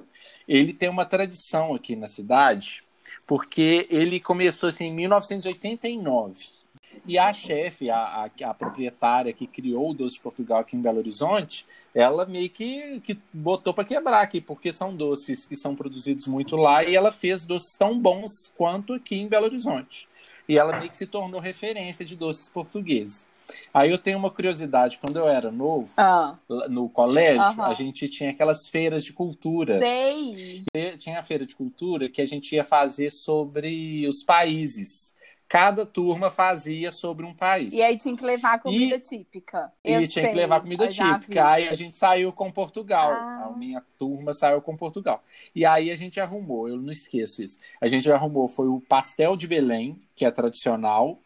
ele 0.48 0.74
tem 0.74 0.89
uma 0.89 1.05
tradição 1.05 1.74
aqui 1.74 1.96
na 1.96 2.08
cidade, 2.08 2.84
porque 3.25 3.88
ele 3.89 4.19
começou 4.19 4.69
assim 4.69 4.86
em 4.86 4.93
1989. 4.93 6.62
E 7.05 7.17
a 7.17 7.33
chefe, 7.33 7.89
a, 7.89 7.98
a, 7.98 8.50
a 8.50 8.53
proprietária 8.53 9.33
que 9.33 9.45
criou 9.45 9.91
o 9.91 9.93
Doce 9.93 10.15
de 10.15 10.22
Portugal 10.22 10.60
aqui 10.60 10.75
em 10.77 10.81
Belo 10.81 11.00
Horizonte, 11.00 11.65
ela 11.93 12.25
meio 12.25 12.50
que, 12.50 13.00
que 13.01 13.19
botou 13.33 13.74
para 13.74 13.83
quebrar 13.83 14.22
aqui, 14.22 14.39
porque 14.39 14.72
são 14.72 14.95
doces 14.95 15.45
que 15.45 15.55
são 15.55 15.75
produzidos 15.75 16.27
muito 16.27 16.55
lá, 16.55 16.83
e 16.83 16.95
ela 16.95 17.12
fez 17.12 17.45
doces 17.45 17.77
tão 17.77 18.00
bons 18.00 18.51
quanto 18.57 18.93
aqui 18.93 19.15
em 19.15 19.27
Belo 19.27 19.45
Horizonte. 19.45 20.07
E 20.48 20.57
ela 20.57 20.77
meio 20.77 20.89
que 20.89 20.98
se 20.98 21.05
tornou 21.05 21.39
referência 21.39 22.03
de 22.05 22.15
doces 22.15 22.50
portugueses. 22.50 23.29
Aí 23.74 23.91
eu 23.91 23.98
tenho 23.98 24.17
uma 24.17 24.31
curiosidade, 24.31 24.98
quando 24.98 25.17
eu 25.17 25.27
era 25.27 25.51
novo, 25.51 25.91
Ah, 25.98 26.38
no 26.69 26.88
colégio, 26.89 27.41
Aham. 27.41 27.65
a 27.65 27.74
gente 27.74 28.07
tinha 28.10 28.31
aquelas 28.31 28.67
feiras 28.67 29.03
de 29.03 29.12
cultura. 29.12 29.77
sei. 29.79 30.63
E 30.74 30.98
Tinha 30.98 31.19
a 31.19 31.24
feira 31.24 31.45
de 31.45 31.53
cultura 31.55 32.07
que 32.10 32.22
a 32.22 32.25
gente 32.25 32.55
ia 32.55 32.63
fazer 32.63 33.12
sobre 33.12 34.07
os 34.07 34.24
países. 34.24 35.13
Cada 35.53 35.86
turma 35.86 36.31
fazia 36.31 36.91
sobre 36.91 37.27
um 37.27 37.31
país. 37.31 37.72
E 37.72 37.79
aí 37.79 37.95
tinha 37.95 38.17
que 38.17 38.25
levar 38.25 38.57
comida 38.57 38.98
típica. 38.98 39.72
E 39.86 39.93
Eu 39.93 40.07
tinha 40.07 40.25
que 40.25 40.31
sei, 40.31 40.33
levar 40.33 40.60
comida 40.60 40.88
típica. 40.88 41.48
Aí 41.48 41.69
a 41.69 41.75
gente 41.75 41.95
saiu 41.95 42.33
com 42.33 42.51
Portugal. 42.51 43.12
Ah. 43.12 43.45
A 43.45 43.50
minha 43.55 43.79
turma 43.95 44.33
saiu 44.33 44.63
com 44.63 44.75
Portugal. 44.75 45.24
E 45.53 45.63
aí 45.63 45.91
a 45.91 45.95
gente 45.95 46.19
arrumou, 46.19 46.67
eu 46.67 46.77
não 46.77 46.91
esqueço 46.91 47.43
isso. 47.43 47.60
A 47.79 47.88
gente 47.88 48.12
arrumou, 48.12 48.48
foi 48.48 48.67
o 48.67 48.81
pastel 48.81 49.38
de 49.38 49.45
Belém, 49.45 50.01
que 50.15 50.25
é 50.25 50.31
tradicional, 50.31 51.19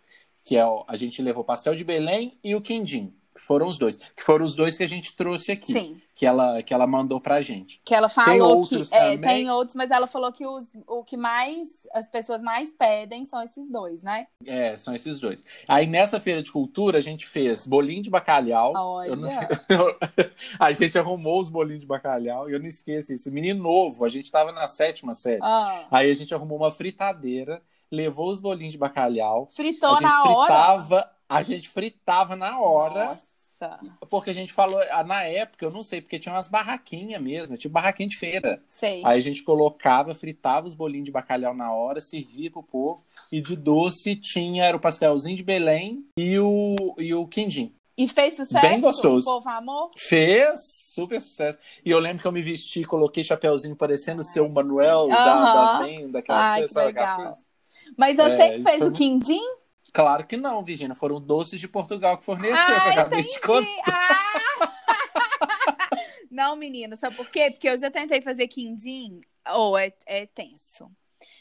que 0.44 0.58
é 0.58 0.64
a 0.86 0.96
gente 0.98 1.22
levou 1.22 1.42
pastel 1.42 1.74
de 1.74 1.86
Belém 1.86 2.38
e 2.44 2.54
o 2.54 2.60
quindim 2.60 3.17
Foram 3.40 3.68
os 3.68 3.78
dois. 3.78 3.98
Que 4.16 4.24
foram 4.24 4.46
os 4.46 4.56
dois 4.56 4.78
que 4.78 4.84
a 4.84 4.88
gente 4.88 5.16
trouxe 5.16 5.52
aqui. 5.52 5.72
Sim. 5.74 6.02
Que 6.16 6.26
ela, 6.26 6.64
que 6.64 6.74
ela 6.74 6.88
mandou 6.88 7.22
pra 7.22 7.42
gente. 7.42 7.80
Que 7.86 7.94
ela 7.94 8.10
falou 8.10 8.58
outros 8.58 8.90
que. 8.90 8.96
É, 8.96 9.18
tem 9.18 9.52
outros, 9.52 9.76
mas 9.76 9.92
ela 9.92 10.08
falou 10.08 10.32
que 10.32 10.46
os, 10.48 10.68
o 10.88 11.04
que 11.04 11.16
mais 11.16 11.68
as 11.94 12.10
pessoas 12.10 12.42
mais 12.42 12.72
pedem 12.74 13.24
são 13.26 13.40
esses 13.44 13.70
dois, 13.70 14.02
né? 14.02 14.26
É, 14.46 14.76
são 14.78 14.96
esses 14.96 15.20
dois. 15.20 15.46
Aí 15.68 15.86
nessa 15.86 16.20
feira 16.20 16.42
de 16.42 16.52
cultura 16.52 16.98
a 16.98 17.02
gente 17.02 17.28
fez 17.28 17.68
bolinho 17.68 18.02
de 18.02 18.10
bacalhau. 18.10 18.74
Olha. 18.76 19.10
Eu 19.10 19.16
não- 19.16 19.30
a 20.60 20.72
gente 20.72 20.98
arrumou 20.98 21.40
os 21.40 21.50
bolinhos 21.50 21.82
de 21.82 21.88
bacalhau. 21.88 22.50
E 22.50 22.54
eu 22.54 22.60
não 22.60 22.68
esqueço, 22.68 23.14
esse 23.14 23.30
menino 23.30 23.62
novo, 23.62 24.04
a 24.04 24.10
gente 24.10 24.32
tava 24.32 24.52
na 24.52 24.68
sétima 24.68 25.14
série. 25.14 25.40
Ah, 25.44 25.86
Aí 25.92 26.10
a 26.10 26.14
gente 26.14 26.34
arrumou 26.34 26.58
uma 26.58 26.72
fritadeira, 26.72 27.62
levou 27.92 28.32
os 28.32 28.42
bolinhos 28.42 28.74
de 28.74 28.78
bacalhau. 28.80 29.50
fritou 29.56 29.90
a 29.90 29.94
gente 29.94 30.04
na 30.04 30.24
hora. 30.24 31.12
A 31.30 31.42
gente 31.42 31.70
fritava 31.70 32.36
na 32.36 32.60
hora. 32.60 33.06
Nossa. 33.06 33.28
Porque 34.08 34.30
a 34.30 34.34
gente 34.34 34.54
falou, 34.54 34.80
ah, 34.92 35.04
na 35.04 35.24
época, 35.24 35.66
eu 35.66 35.72
não 35.72 35.82
sei, 35.82 36.00
porque 36.00 36.20
tinha 36.20 36.34
umas 36.34 36.48
barraquinhas 36.48 37.20
mesmo, 37.20 37.58
tipo 37.58 37.74
barraquinha 37.74 38.08
de 38.08 38.16
feira. 38.16 38.62
Sei. 38.68 39.02
Aí 39.04 39.18
a 39.18 39.20
gente 39.20 39.42
colocava, 39.42 40.14
fritava 40.14 40.68
os 40.68 40.76
bolinhos 40.76 41.06
de 41.06 41.12
bacalhau 41.12 41.56
na 41.56 41.74
hora, 41.74 42.00
servia 42.00 42.52
pro 42.52 42.62
povo. 42.62 43.04
E 43.32 43.42
de 43.42 43.56
doce 43.56 44.16
tinha, 44.16 44.64
era 44.64 44.78
o 44.78 44.80
pastelzinho 44.80 45.36
de 45.36 45.44
Belém 45.44 46.06
e 46.16 46.38
o, 46.38 46.76
e 47.00 47.16
o 47.16 47.26
quindim. 47.26 47.74
E 47.98 48.08
fez 48.08 48.36
sucesso? 48.36 48.62
Bem 48.62 48.80
gostoso. 48.80 49.28
O 49.28 49.34
povo 49.34 49.50
amor? 49.50 49.90
Fez 49.98 50.54
super 50.94 51.20
sucesso. 51.20 51.58
E 51.84 51.90
eu 51.90 51.98
lembro 51.98 52.22
que 52.22 52.28
eu 52.28 52.32
me 52.32 52.44
vesti, 52.44 52.84
coloquei 52.84 53.24
chapeuzinho 53.24 53.76
parecendo 53.76 54.22
o 54.22 54.44
Ai, 54.44 54.50
Manuel 54.50 55.06
sim. 55.06 55.10
da, 55.10 55.54
da 55.54 55.80
venda, 55.84 56.08
daquelas 56.10 56.46
Ai, 56.46 56.60
coisas, 56.60 56.78
aquelas 56.78 57.16
coisas? 57.16 57.48
Mas 57.98 58.20
É, 58.20 58.24
você 58.30 58.50
que 58.52 58.64
fez 58.64 58.78
foi 58.78 58.88
o 58.88 58.92
quindim? 58.92 59.42
Claro 59.94 60.26
que 60.28 60.38
não, 60.38 60.64
Virginia. 60.64 60.96
Foram 60.96 61.20
doces 61.20 61.60
de 61.60 61.68
Portugal 61.68 62.18
que 62.18 62.26
forneceu, 62.26 62.56
que 62.56 62.72
Ah, 62.72 62.90
acabei 62.92 63.24
de. 63.24 63.40
Ah! 63.88 64.74
Não, 66.30 66.56
menino, 66.56 66.96
sabe 66.96 67.16
por 67.16 67.30
quê? 67.30 67.50
Porque 67.50 67.68
eu 67.68 67.78
já 67.78 67.90
tentei 67.90 68.22
fazer 68.22 68.48
quindim, 68.48 69.22
ou 69.56 69.78
é, 69.78 69.92
é 70.06 70.26
tenso. 70.28 70.92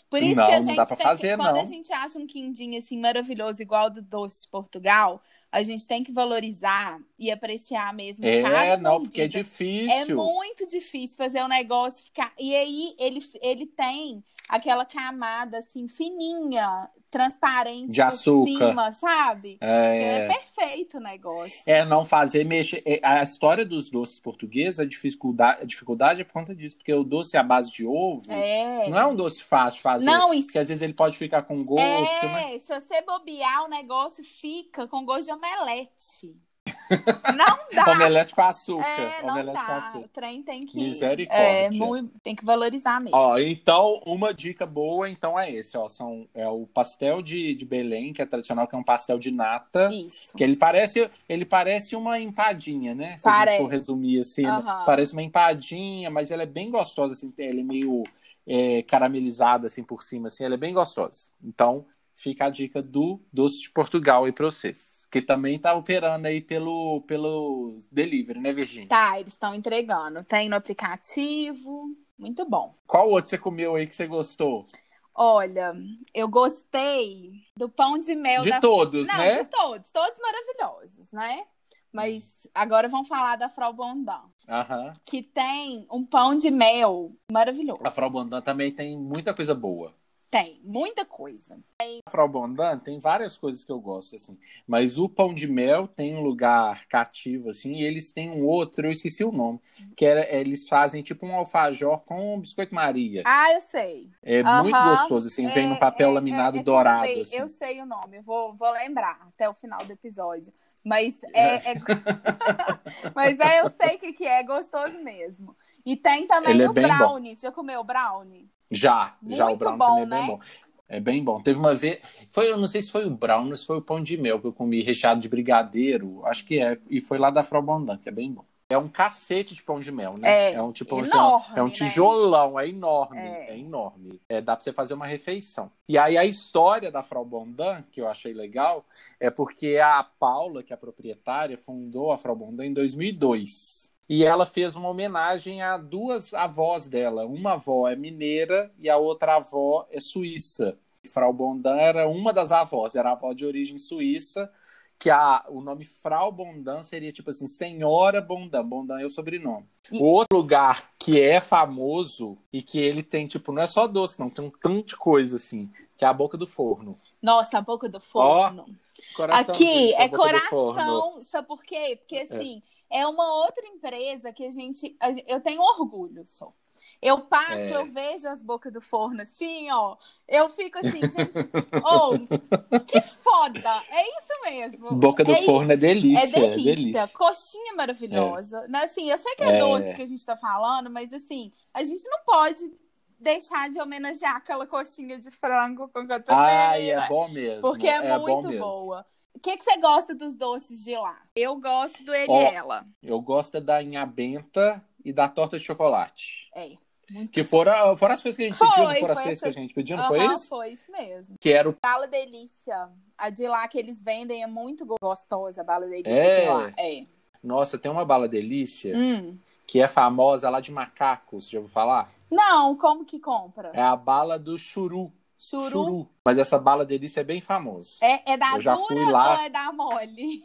Por 0.08 0.22
isso 0.22 0.36
Não, 0.36 0.46
que 0.46 0.52
a 0.52 0.56
não 0.60 0.62
gente 0.62 0.76
dá 0.76 0.86
pra 0.86 0.96
tem 0.96 1.06
fazer, 1.06 1.30
que, 1.30 1.36
quando 1.36 1.56
não. 1.56 1.62
a 1.62 1.64
gente 1.64 1.92
acha 1.92 2.18
um 2.18 2.26
quindim 2.26 2.76
assim 2.78 2.98
maravilhoso 2.98 3.60
igual 3.60 3.90
do 3.90 4.00
doce 4.00 4.42
de 4.42 4.48
Portugal, 4.48 5.20
a 5.50 5.62
gente 5.62 5.86
tem 5.86 6.04
que 6.04 6.12
valorizar 6.12 6.98
e 7.18 7.30
apreciar 7.30 7.92
mesmo 7.92 8.24
É, 8.24 8.40
cada 8.42 8.76
não, 8.76 9.02
porque 9.02 9.20
é. 9.20 9.24
É 9.24 9.28
difícil. 9.28 10.16
muito 10.16 10.66
difícil 10.68 11.16
fazer 11.16 11.42
o 11.42 11.48
negócio 11.48 12.04
ficar. 12.04 12.32
E 12.38 12.54
aí 12.54 12.94
ele, 12.98 13.18
ele 13.42 13.66
tem 13.66 14.22
aquela 14.48 14.84
camada 14.84 15.58
assim 15.58 15.88
fininha, 15.88 16.88
transparente 17.16 17.88
De 17.90 18.02
açúcar. 18.02 18.68
cima, 18.68 18.92
sabe? 18.92 19.56
É, 19.60 20.02
É, 20.24 20.26
perfeito 20.28 20.98
o 20.98 21.00
negócio. 21.00 21.62
é, 21.66 21.84
não 21.84 22.04
fazer, 22.04 22.44
mexer. 22.44 22.82
é, 22.84 23.00
A 23.02 23.22
história 23.22 23.64
dos 23.64 23.88
doces 23.90 24.20
portugueses, 24.20 24.78
a 24.78 24.84
dificuldade, 24.84 25.62
a 25.62 25.64
dificuldade 25.64 26.20
é 26.20 26.24
por 26.24 26.32
conta 26.32 26.54
disso, 26.54 26.76
porque 26.76 26.92
o 26.92 27.02
doce 27.04 27.36
à 27.36 27.42
base 27.42 27.72
de 27.72 27.86
ovo 27.86 28.30
É. 28.32 28.88
não 28.90 28.98
é 28.98 29.06
um 29.06 29.14
doce 29.16 29.42
fácil 29.42 29.78
de 29.78 29.82
fazer. 29.82 30.04
Não, 30.06 30.34
e 30.34 30.42
Porque 30.42 30.58
às 30.58 30.68
vezes 30.68 30.82
ele 30.82 30.92
pode 30.94 31.16
ficar 31.16 31.42
com 31.42 31.64
gosto, 31.64 32.26
né? 32.26 32.54
é, 32.54 32.58
se 32.58 32.66
você 32.80 33.02
bobear, 33.02 33.64
o 33.64 33.68
negócio 33.68 34.22
fica 34.24 34.86
com 34.86 35.04
gosto 35.04 35.24
de 35.26 35.32
omelete. 35.32 36.36
Não. 37.36 37.56
Omelete 37.90 38.34
com 38.34 38.42
açúcar. 38.42 38.86
É, 38.86 39.22
Omelete 39.22 39.58
com 39.58 39.66
dá. 39.66 39.76
açúcar. 39.78 40.04
O 40.04 40.08
trem 40.08 40.42
tem 40.42 40.66
que. 40.66 40.76
Misericórdia. 40.76 41.44
É, 41.44 41.70
muito, 41.70 42.18
tem 42.20 42.34
que 42.34 42.44
valorizar 42.44 43.00
mesmo. 43.00 43.16
Ó, 43.16 43.38
então, 43.38 44.00
uma 44.06 44.32
dica 44.32 44.64
boa, 44.66 45.08
então, 45.08 45.38
é 45.38 45.50
esse, 45.50 45.76
ó. 45.76 45.88
São, 45.88 46.28
é 46.34 46.48
o 46.48 46.66
pastel 46.66 47.22
de, 47.22 47.54
de 47.54 47.64
Belém, 47.64 48.12
que 48.12 48.22
é 48.22 48.26
tradicional, 48.26 48.66
que 48.66 48.74
é 48.74 48.78
um 48.78 48.84
pastel 48.84 49.18
de 49.18 49.30
nata. 49.30 49.90
Isso. 49.92 50.36
Que 50.36 50.44
ele 50.44 50.56
parece, 50.56 51.10
ele 51.28 51.44
parece 51.44 51.96
uma 51.96 52.18
empadinha, 52.18 52.94
né? 52.94 53.16
Se 53.18 53.28
a 53.28 53.32
Parece. 53.32 53.56
gente 53.58 53.66
for 53.66 53.70
resumir 53.72 54.20
assim, 54.20 54.42
né? 54.42 54.50
Aham. 54.50 54.84
parece 54.84 55.12
uma 55.12 55.22
empadinha, 55.22 56.10
mas 56.10 56.30
ela 56.30 56.42
é 56.42 56.46
bem 56.46 56.70
gostosa, 56.70 57.12
assim, 57.14 57.32
ela 57.38 57.60
é 57.60 57.62
meio 57.62 58.04
é, 58.46 58.82
caramelizada 58.82 59.66
assim 59.66 59.82
por 59.82 60.02
cima, 60.02 60.28
assim, 60.28 60.44
ela 60.44 60.54
é 60.54 60.58
bem 60.58 60.72
gostosa. 60.72 61.30
Então, 61.42 61.84
fica 62.14 62.46
a 62.46 62.50
dica 62.50 62.80
do 62.82 63.20
doce 63.32 63.62
de 63.62 63.70
Portugal 63.70 64.24
aí 64.24 64.32
pra 64.32 64.46
vocês. 64.46 64.95
Que 65.16 65.22
também 65.22 65.58
tá 65.58 65.72
operando 65.72 66.28
aí 66.28 66.42
pelo, 66.42 67.00
pelo 67.06 67.78
delivery, 67.90 68.38
né, 68.38 68.52
Virginia? 68.52 68.86
Tá, 68.86 69.18
eles 69.18 69.32
estão 69.32 69.54
entregando. 69.54 70.22
Tem 70.22 70.46
no 70.46 70.56
aplicativo. 70.56 71.96
Muito 72.18 72.44
bom. 72.44 72.74
Qual 72.86 73.08
outro 73.08 73.30
você 73.30 73.38
comeu 73.38 73.76
aí 73.76 73.86
que 73.86 73.96
você 73.96 74.06
gostou? 74.06 74.66
Olha, 75.14 75.72
eu 76.12 76.28
gostei 76.28 77.32
do 77.56 77.66
pão 77.66 77.98
de 77.98 78.14
mel 78.14 78.42
De 78.42 78.50
da 78.50 78.60
todos, 78.60 79.08
Não, 79.08 79.16
né? 79.16 79.42
de 79.42 79.48
todos, 79.48 79.90
todos 79.90 80.18
maravilhosos, 80.20 81.10
né? 81.10 81.44
Mas 81.90 82.30
agora 82.54 82.86
vamos 82.86 83.08
falar 83.08 83.36
da 83.36 83.48
Frau 83.48 83.72
Bondan, 83.72 84.20
Aham. 84.46 84.92
que 85.06 85.22
tem 85.22 85.86
um 85.90 86.04
pão 86.04 86.36
de 86.36 86.50
mel 86.50 87.16
maravilhoso. 87.32 87.80
A 87.82 87.90
Frau 87.90 88.10
Bondan 88.10 88.42
também 88.42 88.70
tem 88.70 88.98
muita 88.98 89.32
coisa 89.32 89.54
boa. 89.54 89.94
Tem, 90.30 90.60
muita 90.64 91.04
coisa. 91.04 91.58
A 92.06 92.10
Frau 92.10 92.28
Bondan 92.28 92.78
tem 92.78 92.98
várias 92.98 93.36
coisas 93.36 93.64
que 93.64 93.72
eu 93.72 93.80
gosto, 93.80 94.16
assim. 94.16 94.38
Mas 94.66 94.98
o 94.98 95.08
pão 95.08 95.34
de 95.34 95.46
mel 95.46 95.88
tem 95.88 96.14
um 96.14 96.20
lugar 96.22 96.86
cativo, 96.86 97.50
assim, 97.50 97.74
e 97.74 97.84
eles 97.84 98.12
têm 98.12 98.30
um 98.30 98.44
outro, 98.44 98.86
eu 98.86 98.90
esqueci 98.92 99.24
o 99.24 99.32
nome, 99.32 99.60
que 99.96 100.04
era, 100.04 100.26
eles 100.34 100.68
fazem 100.68 101.02
tipo 101.02 101.26
um 101.26 101.34
alfajor 101.34 102.02
com 102.04 102.40
biscoito 102.40 102.74
Maria. 102.74 103.22
Ah, 103.24 103.52
eu 103.52 103.60
sei. 103.60 104.10
É 104.22 104.42
Aham. 104.42 104.62
muito 104.62 104.82
gostoso, 104.82 105.28
assim, 105.28 105.46
vem 105.48 105.66
É, 105.66 105.70
no 105.70 105.76
papel 105.76 106.10
é, 106.10 106.12
laminado 106.12 106.58
é, 106.58 106.60
é 106.60 106.62
dourado, 106.62 107.06
Eu 107.08 107.14
sei, 107.14 107.22
assim. 107.22 107.42
eu 107.42 107.48
sei 107.48 107.80
o 107.82 107.86
nome, 107.86 108.18
eu 108.18 108.22
vou, 108.22 108.54
vou 108.54 108.70
lembrar 108.72 109.18
até 109.28 109.48
o 109.48 109.54
final 109.54 109.84
do 109.84 109.92
episódio. 109.92 110.52
Mas 110.84 111.14
é, 111.34 111.72
é- 111.72 111.74
Mas 113.14 113.38
é, 113.40 113.60
eu 113.60 113.68
sei 113.70 113.96
o 113.96 113.98
que, 113.98 114.12
que 114.12 114.24
é, 114.26 114.40
é 114.40 114.42
gostoso 114.42 114.98
mesmo. 115.02 115.56
E 115.84 115.96
tem 115.96 116.26
também 116.26 116.52
Ele 116.52 116.62
é 116.62 116.68
o 116.68 116.72
bom. 116.72 116.80
brownie. 116.80 117.36
Você 117.36 117.46
já 117.46 117.52
comeu 117.52 117.80
o 117.80 117.84
brownie? 117.84 118.48
Já, 118.70 119.16
já 119.28 119.44
o 119.44 119.48
Muito 119.48 119.58
brown 119.58 119.78
bom, 119.78 119.86
também 119.86 120.02
é 120.02 120.06
né? 120.06 120.16
bem 120.18 120.26
bom. 120.26 120.40
É 120.88 121.00
bem 121.00 121.24
bom. 121.24 121.40
Teve 121.40 121.58
uma 121.58 121.74
vez, 121.74 122.00
foi, 122.30 122.50
eu 122.50 122.56
não 122.56 122.68
sei 122.68 122.80
se 122.82 122.92
foi 122.92 123.04
o 123.04 123.10
brown 123.10 123.48
ou 123.48 123.56
se 123.56 123.66
foi 123.66 123.78
o 123.78 123.82
pão 123.82 124.00
de 124.02 124.16
mel 124.16 124.40
que 124.40 124.46
eu 124.46 124.52
comi 124.52 124.82
recheado 124.82 125.20
de 125.20 125.28
brigadeiro, 125.28 126.24
acho 126.26 126.44
que 126.44 126.60
é, 126.60 126.78
e 126.88 127.00
foi 127.00 127.18
lá 127.18 127.28
da 127.30 127.42
Frau 127.42 127.60
Bondan, 127.62 127.98
que 127.98 128.08
é 128.08 128.12
bem 128.12 128.32
bom. 128.32 128.44
É 128.68 128.76
um 128.76 128.88
cacete 128.88 129.54
de 129.54 129.62
pão 129.62 129.78
de 129.78 129.92
mel, 129.92 130.14
né? 130.20 130.52
É, 130.54 130.60
um 130.62 130.72
tipo 130.72 130.98
enorme, 130.98 131.44
assim, 131.44 131.52
é 131.58 131.62
um 131.62 131.66
né? 131.66 131.72
tijolão, 131.72 132.58
é 132.58 132.68
enorme, 132.68 133.18
É. 133.18 133.50
é, 133.50 133.58
enorme. 133.58 134.20
É, 134.28 134.40
dá 134.40 134.56
pra 134.56 134.64
você 134.64 134.72
fazer 134.72 134.94
uma 134.94 135.06
refeição. 135.06 135.70
E 135.88 135.96
aí 135.96 136.18
a 136.18 136.24
história 136.24 136.90
da 136.90 137.00
Frau 137.02 137.24
Bondan, 137.24 137.82
que 137.92 138.00
eu 138.00 138.08
achei 138.08 138.32
legal, 138.34 138.84
é 139.20 139.30
porque 139.30 139.78
a 139.78 140.02
Paula, 140.02 140.64
que 140.64 140.72
é 140.72 140.74
a 140.74 140.78
proprietária, 140.78 141.56
fundou 141.56 142.10
a 142.10 142.18
Frau 142.18 142.34
Bondan 142.34 142.66
em 142.66 142.72
2002. 142.72 143.94
E 144.08 144.24
ela 144.24 144.46
fez 144.46 144.76
uma 144.76 144.88
homenagem 144.88 145.62
a 145.62 145.76
duas 145.76 146.32
avós 146.32 146.88
dela. 146.88 147.26
Uma 147.26 147.52
avó 147.54 147.88
é 147.88 147.96
mineira 147.96 148.72
e 148.78 148.88
a 148.88 148.96
outra 148.96 149.36
avó 149.36 149.86
é 149.90 150.00
suíça. 150.00 150.78
Frau 151.12 151.32
Bondan 151.32 151.76
era 151.76 152.08
uma 152.08 152.32
das 152.32 152.50
avós, 152.52 152.94
era 152.94 153.10
a 153.10 153.12
avó 153.12 153.32
de 153.32 153.46
origem 153.46 153.78
suíça, 153.78 154.50
que 154.98 155.10
a, 155.10 155.44
o 155.48 155.60
nome 155.60 155.84
Frau 155.84 156.32
Bondan 156.32 156.82
seria 156.82 157.12
tipo 157.12 157.30
assim, 157.30 157.46
Senhora 157.46 158.20
Bondan. 158.20 158.64
Bondan 158.64 159.00
é 159.00 159.04
o 159.06 159.10
sobrenome. 159.10 159.66
E- 159.92 159.98
O 160.00 160.04
outro 160.04 160.38
lugar 160.38 160.88
que 160.98 161.20
é 161.20 161.40
famoso 161.40 162.36
e 162.52 162.62
que 162.62 162.78
ele 162.78 163.02
tem, 163.02 163.26
tipo, 163.26 163.52
não 163.52 163.62
é 163.62 163.66
só 163.66 163.86
doce, 163.86 164.18
não, 164.18 164.30
tem 164.30 164.44
um 164.44 164.50
tanto 164.50 164.88
de 164.88 164.96
coisa 164.96 165.36
assim, 165.36 165.70
que 165.96 166.04
é 166.04 166.08
a 166.08 166.12
boca 166.12 166.36
do 166.36 166.46
forno. 166.46 166.96
Nossa, 167.22 167.58
a 167.58 167.60
boca 167.60 167.88
do 167.88 168.00
forno. 168.00 168.66
Coraçãozinho 169.14 169.68
Aqui 169.68 169.92
é 169.94 170.08
coração. 170.08 171.22
Sabe 171.24 171.46
por 171.46 171.62
quê? 171.62 171.96
Porque 171.96 172.16
assim, 172.16 172.62
é. 172.62 172.75
Uma 173.06 173.44
outra 173.44 173.66
empresa 173.66 174.32
que 174.32 174.44
a 174.44 174.50
gente. 174.50 174.96
a 175.00 175.10
eu 175.26 175.40
tenho 175.40 175.60
orgulho 175.60 176.24
só. 176.24 176.52
Eu 177.00 177.20
passo, 177.22 177.52
É. 177.52 177.76
eu 177.76 177.86
vejo 177.86 178.28
as 178.28 178.42
bocas 178.42 178.72
do 178.72 178.80
forno 178.80 179.22
assim, 179.22 179.70
ó. 179.70 179.96
Eu 180.28 180.48
fico 180.50 180.78
assim, 180.78 181.00
gente. 181.00 181.16
oh, 181.84 182.80
que 182.80 183.00
foda! 183.00 183.82
É 183.88 184.02
isso 184.02 184.42
mesmo. 184.44 184.94
Boca 184.94 185.24
do 185.24 185.32
é 185.32 185.42
forno 185.42 185.72
é 185.72 185.76
delícia, 185.76 186.38
É 186.38 186.44
é 186.44 186.48
delícia. 186.48 186.74
delícia. 186.74 187.08
Coxinha 187.08 187.74
maravilhosa. 187.74 188.66
Né, 188.68 188.84
Assim, 188.84 189.10
eu 189.10 189.18
sei 189.18 189.34
que 189.36 189.42
é, 189.42 189.56
É. 189.56 189.58
doce 189.60 189.94
que 189.94 190.02
a 190.02 190.06
gente 190.06 190.24
tá 190.24 190.36
falando, 190.36 190.90
mas 190.90 191.12
assim, 191.12 191.50
a 191.72 191.82
gente 191.82 192.06
não 192.08 192.18
pode 192.24 192.70
deixar 193.18 193.70
de 193.70 193.80
homenagear 193.80 194.36
aquela 194.36 194.66
coxinha 194.66 195.18
de 195.18 195.30
frango 195.30 195.88
com 195.88 196.06
catupiry. 196.06 196.36
Ai, 196.38 196.82
né? 196.82 196.88
é 196.90 197.08
bom 197.08 197.28
mesmo. 197.28 197.62
Porque 197.62 197.86
é, 197.86 198.18
muito 198.18 198.58
boa. 198.58 199.06
O 199.36 199.38
que, 199.38 199.56
que 199.56 199.62
você 199.64 199.76
gosta 199.78 200.14
dos 200.14 200.34
doces 200.34 200.82
de 200.82 200.96
lá? 200.96 201.20
Eu 201.36 201.56
gosto 201.60 202.02
do 202.02 202.14
ele 202.14 202.32
e 202.32 202.36
ela. 202.54 202.86
Eu 203.02 203.20
gosto 203.20 203.60
da 203.60 203.82
inhabenta 203.82 204.82
e 205.04 205.12
da 205.12 205.28
torta 205.28 205.58
de 205.58 205.64
chocolate. 205.64 206.48
É. 206.54 206.72
Muito 207.10 207.30
Que 207.30 207.44
foram, 207.44 207.96
foram 207.96 208.14
as 208.14 208.22
coisas 208.22 208.36
que 208.36 208.42
a 208.42 208.46
gente 208.46 208.56
Foi, 208.58 208.66
pediu, 208.68 208.84
não 208.84 208.94
foram 208.94 209.12
as 209.12 209.14
foi 209.18 209.22
três 209.24 209.38
que 209.38 209.44
a 209.44 209.48
essa- 209.48 209.60
gente 209.60 209.74
pediu, 209.74 209.96
não 209.96 210.04
Aham, 210.04 210.16
foi 210.16 210.34
isso? 210.34 210.48
foi 210.48 210.68
isso 210.70 210.90
mesmo. 210.90 211.36
Que 211.38 211.50
era 211.52 211.68
o. 211.68 211.76
Bala 211.80 212.08
Delícia. 212.08 212.88
A 213.16 213.30
de 213.30 213.46
lá 213.46 213.68
que 213.68 213.78
eles 213.78 214.00
vendem 214.02 214.42
é 214.42 214.46
muito 214.46 214.84
gostosa, 215.00 215.60
a 215.60 215.64
Bala 215.64 215.86
Delícia 215.86 216.10
É? 216.10 216.40
de 216.40 216.48
lá. 216.48 216.72
É. 216.76 217.06
Nossa, 217.42 217.78
tem 217.78 217.90
uma 217.92 218.04
bala 218.04 218.26
delícia 218.26 218.92
Hum. 218.96 219.38
que 219.66 219.80
é 219.80 219.86
famosa 219.86 220.50
lá 220.50 220.60
de 220.60 220.72
macacos, 220.72 221.48
já 221.48 221.58
ouviu 221.58 221.72
falar? 221.72 222.10
Não, 222.30 222.76
como 222.76 223.04
que 223.04 223.20
compra? 223.20 223.70
É 223.72 223.80
a 223.82 223.94
bala 223.94 224.36
do 224.38 224.58
churu. 224.58 225.12
Churu. 225.36 226.08
Mas 226.24 226.38
essa 226.38 226.58
bala 226.58 226.84
delícia 226.84 227.20
é 227.20 227.24
bem 227.24 227.40
famosa. 227.40 227.96
É, 228.02 228.32
é 228.32 228.36
da 228.36 228.52
Eu 228.54 228.60
já 228.60 228.74
dura 228.74 228.86
fui 228.86 229.04
lá. 229.10 229.34
ou 229.34 229.40
é 229.44 229.48
da 229.50 229.72
mole? 229.72 230.44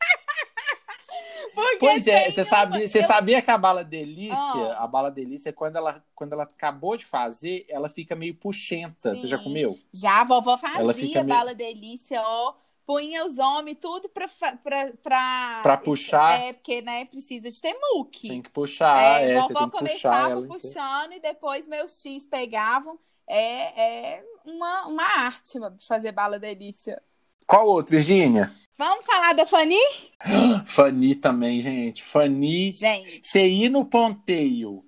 Pois 1.80 2.06
é, 2.06 2.30
você 2.30 2.44
sabia, 2.44 2.86
você 2.86 2.98
eu- 2.98 3.04
sabia 3.04 3.40
que 3.40 3.50
a 3.50 3.56
bala 3.56 3.82
delícia, 3.82 4.34
Ah. 4.36 4.84
a 4.84 4.86
bala 4.86 5.10
delícia, 5.10 5.52
quando 5.52 5.76
ela, 5.76 6.04
quando 6.14 6.34
ela 6.34 6.42
acabou 6.42 6.96
de 6.98 7.06
fazer, 7.06 7.64
ela 7.68 7.88
fica 7.88 8.14
meio 8.14 8.34
puxenta. 8.34 9.14
Você 9.14 9.26
já 9.26 9.38
Sim. 9.38 9.44
comeu? 9.44 9.78
Já 9.92 10.20
a 10.20 10.24
vovó 10.24 10.58
fazia 10.58 10.80
Ela 10.80 10.92
fica 10.92 11.22
meio- 11.24 11.34
bala 11.38 11.54
delícia, 11.54 12.20
ó. 12.22 12.54
Punha 12.86 13.24
os 13.26 13.38
homens 13.38 13.78
tudo 13.80 14.08
pra, 14.08 14.26
pra, 14.62 14.92
pra... 15.02 15.60
Pra 15.62 15.76
puxar. 15.78 16.40
É, 16.40 16.52
porque, 16.52 16.82
né, 16.82 17.04
precisa 17.06 17.50
de 17.50 17.60
ter 17.60 17.74
muque. 17.80 18.28
Tem 18.28 18.42
que 18.42 18.50
puxar, 18.50 19.22
É, 19.22 19.30
é, 19.32 19.34
vovó 19.40 19.46
que 19.48 19.54
puxar 19.54 19.70
começava 19.78 20.30
ela. 20.32 20.46
puxando 20.46 21.12
e 21.12 21.20
depois 21.20 21.66
meus 21.66 22.00
tios 22.00 22.26
pegavam. 22.26 22.98
É, 23.28 24.14
é 24.14 24.24
uma, 24.44 24.86
uma 24.86 25.02
arte 25.04 25.58
fazer 25.86 26.12
bala 26.12 26.38
delícia. 26.38 27.00
Qual 27.46 27.66
outro, 27.66 27.92
Virgínia? 27.92 28.52
Vamos 28.78 29.04
falar 29.06 29.32
da 29.32 29.46
Fanny? 29.46 29.78
Fanny 30.66 31.14
também, 31.14 31.60
gente. 31.60 32.02
Fanny. 32.02 32.72
Gente, 32.72 33.20
Você 33.22 33.48
ir 33.48 33.68
no 33.70 33.84
ponteio, 33.84 34.84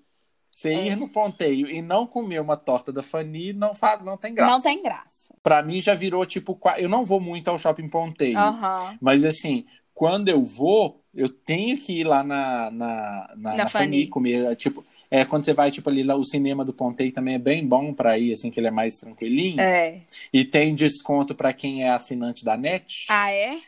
você 0.51 0.71
É. 0.75 0.87
ir 0.89 0.97
no 0.97 1.09
ponteio 1.09 1.69
e 1.71 1.81
não 1.81 2.07
comer 2.07 2.41
uma 2.41 2.57
torta 2.57 2.93
da 2.93 3.03
Fanny, 3.03 3.53
não, 3.53 3.75
faz, 3.75 4.03
não 4.03 4.17
tem 4.17 4.35
graça. 4.35 4.53
não 4.53 4.61
tem 4.61 4.83
graça. 4.83 5.35
Pra 5.43 5.63
mim 5.63 5.81
já 5.81 5.95
virou 5.95 6.27
tipo. 6.27 6.59
Eu 6.77 6.89
não 6.89 7.05
vou 7.05 7.21
muito 7.21 7.49
ao 7.49 7.59
shopping 7.59 7.89
ponteio. 7.89 8.37
Aham. 8.37 8.99
Mas 9.01 9.25
assim, 9.25 9.65
quando 9.95 10.29
eu 10.29 10.45
vou, 10.45 11.03
eu 11.15 11.29
tenho 11.29 11.79
que 11.79 12.01
ir 12.01 12.05
lá 12.05 12.23
na, 12.23 12.71
na, 12.71 13.35
na, 13.37 13.37
Na 13.37 13.57
na 13.65 13.69
Fanny. 13.69 13.85
Fanny 13.87 14.07
comer. 14.09 14.57
Tipo, 14.57 14.85
é, 15.11 15.25
quando 15.25 15.45
você 15.45 15.55
vai, 15.55 15.71
tipo, 15.71 15.89
ali 15.89 16.03
lá, 16.03 16.15
o 16.15 16.25
cinema 16.25 16.65
do 16.65 16.73
Ponteio 16.73 17.13
também 17.13 17.35
é 17.35 17.39
bem 17.39 17.67
bom 17.67 17.93
pra 17.95 18.19
ir, 18.19 18.33
assim, 18.33 18.51
que 18.51 18.61
ele 18.61 18.67
é 18.67 18.71
mais 18.71 18.99
tranquilinho. 18.99 19.61
É. 19.61 20.03
E 20.33 20.45
tem 20.45 20.75
desconto 20.75 21.35
pra 21.35 21.53
quem 21.53 21.85
é 21.85 21.91
assinante 21.91 22.45
da 22.45 22.57
NET. 22.57 23.07
Ah, 23.09 23.33
é? 23.33 23.59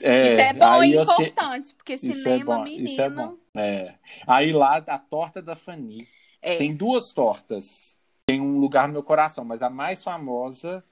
É, 0.00 0.26
Isso 0.26 0.40
é 0.40 0.52
bom 0.54 0.82
e 0.82 0.96
importante, 0.96 1.74
porque 1.74 1.94
Isso 1.94 2.06
é 2.06 2.12
cinema, 2.12 2.56
bom, 2.56 2.64
menino. 2.64 2.84
isso 2.84 3.00
é 3.00 3.10
bom. 3.10 3.36
É. 3.54 3.94
Aí 4.26 4.52
lá, 4.52 4.76
a 4.76 4.98
torta 4.98 5.42
da 5.42 5.54
Fanny. 5.54 6.06
É. 6.40 6.56
Tem 6.56 6.74
duas 6.74 7.12
tortas. 7.12 7.98
Tem 8.26 8.40
um 8.40 8.58
lugar 8.58 8.88
no 8.88 8.94
meu 8.94 9.02
coração, 9.02 9.44
mas 9.44 9.62
a 9.62 9.68
mais 9.68 10.02
famosa. 10.02 10.84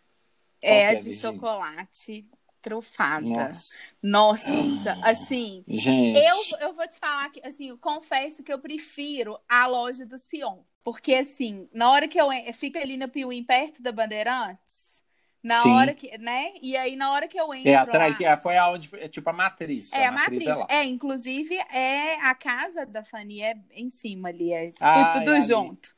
É 0.61 0.88
a 0.88 0.92
é, 0.92 0.95
de 0.97 1.14
chocolate 1.14 2.26
trufada. 2.66 3.26
Nossa. 3.28 3.75
Nossa, 4.02 4.99
assim, 5.02 5.64
Gente. 5.68 6.18
eu, 6.18 6.58
eu 6.68 6.75
vou 6.75 6.88
te 6.88 6.99
falar 6.99 7.30
que, 7.30 7.40
assim, 7.46 7.68
eu 7.68 7.78
confesso 7.78 8.42
que 8.42 8.52
eu 8.52 8.58
prefiro 8.58 9.38
a 9.49 9.66
loja 9.66 10.04
do 10.04 10.18
Sion. 10.18 10.62
Porque, 10.82 11.14
assim, 11.14 11.68
na 11.73 11.90
hora 11.92 12.08
que 12.08 12.20
eu 12.20 12.28
fica 12.54 12.80
ali 12.80 12.96
na 12.96 13.06
Piuí, 13.08 13.42
perto 13.42 13.80
da 13.82 13.92
Bandeirantes, 13.92 14.87
na 15.42 15.62
Sim. 15.62 15.75
hora 15.75 15.94
que, 15.94 16.18
né? 16.18 16.52
E 16.61 16.76
aí, 16.76 16.96
na 16.96 17.12
hora 17.12 17.28
que 17.28 17.38
eu 17.38 17.52
entro 17.54 17.70
É 17.70 17.76
atrás, 17.76 18.20
lá- 18.20 18.32
é- 18.32 18.37
foi 18.37 18.56
aonde 18.56 18.88
é 18.96 19.08
tipo 19.08 19.30
a 19.30 19.32
matriz. 19.32 19.92
É, 19.92 20.06
a 20.06 20.12
matriz. 20.12 20.46
é 20.46 20.54
lá. 20.54 20.66
É, 20.70 20.85
inclusive, 20.85 21.54
é 21.54 22.14
a 22.20 22.35
casa 22.35 22.85
da 22.85 23.04
Fanny 23.04 23.42
é 23.42 23.54
em 23.73 23.88
cima 23.90 24.28
ali, 24.28 24.52
é 24.52 24.70
tipo 24.70 24.85
Ah, 24.85 25.12
tudo 25.12 25.30
é 25.30 25.37
ali. 25.37 25.46
junto. 25.46 25.88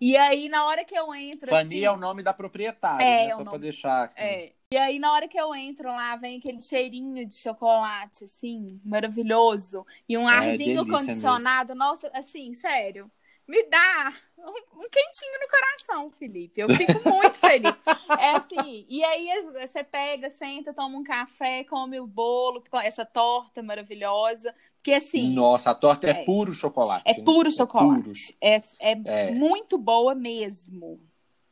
E 0.00 0.16
aí, 0.16 0.48
na 0.48 0.64
hora 0.66 0.84
que 0.84 0.94
eu 0.98 1.14
entro, 1.14 1.48
Fanny 1.50 1.76
assim, 1.76 1.84
é 1.84 1.90
o 1.90 1.96
nome 1.96 2.22
da 2.22 2.32
proprietária, 2.34 3.04
É, 3.04 3.24
né? 3.24 3.28
é 3.28 3.30
Só 3.30 3.38
nome. 3.38 3.50
pra 3.50 3.58
deixar 3.58 4.04
aqui. 4.04 4.22
É. 4.22 4.52
E 4.72 4.76
aí, 4.76 4.98
na 4.98 5.12
hora 5.12 5.28
que 5.28 5.38
eu 5.38 5.54
entro 5.54 5.88
lá, 5.88 6.16
vem 6.16 6.38
aquele 6.38 6.60
cheirinho 6.60 7.24
de 7.26 7.36
chocolate, 7.36 8.24
assim, 8.24 8.80
maravilhoso. 8.84 9.86
E 10.08 10.18
um 10.18 10.28
É, 10.28 10.34
arzinho 10.34 10.86
condicionado. 10.86 11.74
Nossa, 11.74 12.10
assim, 12.14 12.54
sério. 12.54 13.10
Me 13.46 13.62
dá 13.64 14.12
um, 14.38 14.50
um 14.84 14.88
quentinho 14.88 15.38
no 15.40 15.48
coração, 15.50 16.10
Felipe. 16.18 16.60
Eu 16.62 16.68
fico 16.70 16.92
muito 17.08 17.34
feliz. 17.38 17.74
É 18.18 18.30
assim, 18.36 18.86
e 18.88 19.04
aí 19.04 19.28
você 19.52 19.84
pega, 19.84 20.30
senta, 20.30 20.72
toma 20.72 20.96
um 20.96 21.04
café, 21.04 21.62
come 21.64 22.00
o 22.00 22.06
bolo, 22.06 22.64
essa 22.82 23.04
torta 23.04 23.62
maravilhosa. 23.62 24.54
Porque 24.76 24.94
assim, 24.94 25.34
Nossa, 25.34 25.70
a 25.70 25.74
torta 25.74 26.06
é, 26.06 26.10
É. 26.10 26.24
puro 26.24 26.54
chocolate. 26.54 27.04
é 27.06 27.18
né? 27.18 27.22
puro 27.22 27.50
chocolate. 27.54 28.02
puro. 28.02 28.14
É, 28.40 28.62
é, 28.80 28.92
É. 29.04 29.30
muito 29.32 29.76
boa 29.76 30.14
mesmo. 30.14 30.98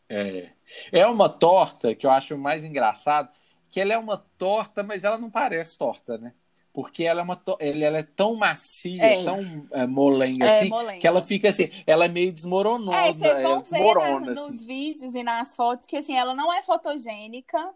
É. 0.08 0.50
É 0.92 1.06
uma 1.06 1.28
torta 1.28 1.94
que 1.94 2.06
eu 2.06 2.10
acho 2.10 2.36
mais 2.38 2.64
engraçado, 2.64 3.30
que 3.70 3.80
ela 3.80 3.92
é 3.92 3.98
uma 3.98 4.18
torta, 4.18 4.82
mas 4.82 5.04
ela 5.04 5.18
não 5.18 5.30
parece 5.30 5.76
torta, 5.78 6.18
né? 6.18 6.34
Porque 6.72 7.04
ela 7.04 7.20
é 7.20 7.24
uma 7.24 7.36
to... 7.36 7.56
ela, 7.60 7.98
é 7.98 8.02
tão 8.02 8.34
macia, 8.36 9.14
É. 9.14 9.16
tão 9.16 9.66
é, 9.72 9.86
molenga 9.86 10.46
É, 10.46 10.64
assim, 10.64 10.74
molenga. 10.74 10.98
que 10.98 11.06
ela 11.06 11.20
fica 11.22 11.48
assim, 11.50 11.70
ela 11.86 12.06
é 12.06 12.08
meio 12.08 12.32
desmoronada, 12.32 13.08
É, 13.08 13.12
vocês 13.14 13.40
ela 13.40 13.40
vão 13.40 13.62
ver 13.62 13.94
desmorona, 13.94 14.20
na- 14.20 14.32
nos 14.32 14.32
assim. 14.32 14.62
vídeos 14.64 15.14
e 15.14 15.22
nas 15.22 15.56
fotos 15.56 15.86
que 15.86 15.96
assim, 15.96 16.14
ela 16.14 16.34
não 16.34 16.52
é 16.52 16.62
fotogênica. 16.62 17.74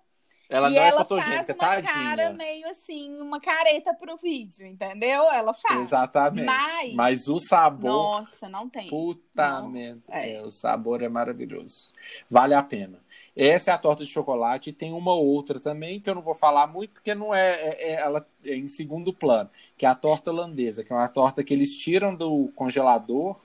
Ela 0.48 0.70
e 0.70 0.74
não 0.74 0.82
é 0.82 0.88
ela 0.88 0.98
fotogênica, 1.04 1.54
faz 1.54 1.82
uma 1.84 1.90
tadinha. 1.90 2.16
cara 2.16 2.32
meio 2.34 2.68
assim, 2.70 3.20
uma 3.20 3.40
careta 3.40 3.92
pro 3.94 4.16
vídeo, 4.16 4.64
entendeu? 4.66 5.22
Ela 5.32 5.52
faz. 5.52 5.80
Exatamente. 5.80 6.44
Mas, 6.46 6.94
Mas 6.94 7.28
o 7.28 7.38
sabor, 7.40 7.90
nossa, 7.90 8.48
não 8.48 8.68
tem. 8.68 8.88
puta 8.88 9.62
merda, 9.62 10.02
É. 10.08 10.34
é, 10.34 10.42
o 10.42 10.50
sabor 10.50 11.02
é 11.02 11.08
maravilhoso. 11.08 11.90
Vale 12.30 12.54
a 12.54 12.62
pena. 12.62 13.00
Essa 13.36 13.70
é 13.70 13.74
a 13.74 13.78
torta 13.78 14.04
de 14.04 14.10
chocolate 14.10 14.70
e 14.70 14.72
tem 14.72 14.92
uma 14.92 15.12
outra 15.14 15.58
também 15.58 16.00
que 16.00 16.08
eu 16.08 16.14
não 16.14 16.22
vou 16.22 16.34
falar 16.34 16.66
muito 16.68 16.92
porque 16.92 17.14
não 17.14 17.34
é, 17.34 17.50
é- 17.60 17.90
é- 17.90 18.00
ela 18.00 18.24
é 18.44 18.54
em 18.54 18.68
segundo 18.68 19.12
plano, 19.12 19.50
que 19.76 19.84
é 19.84 19.88
a 19.88 19.94
torta 19.94 20.30
holandesa, 20.30 20.84
que 20.84 20.92
é 20.92 20.96
uma 20.96 21.08
torta 21.08 21.42
que 21.42 21.52
eles 21.52 21.76
tiram 21.76 22.14
do 22.14 22.50
congelador, 22.54 23.38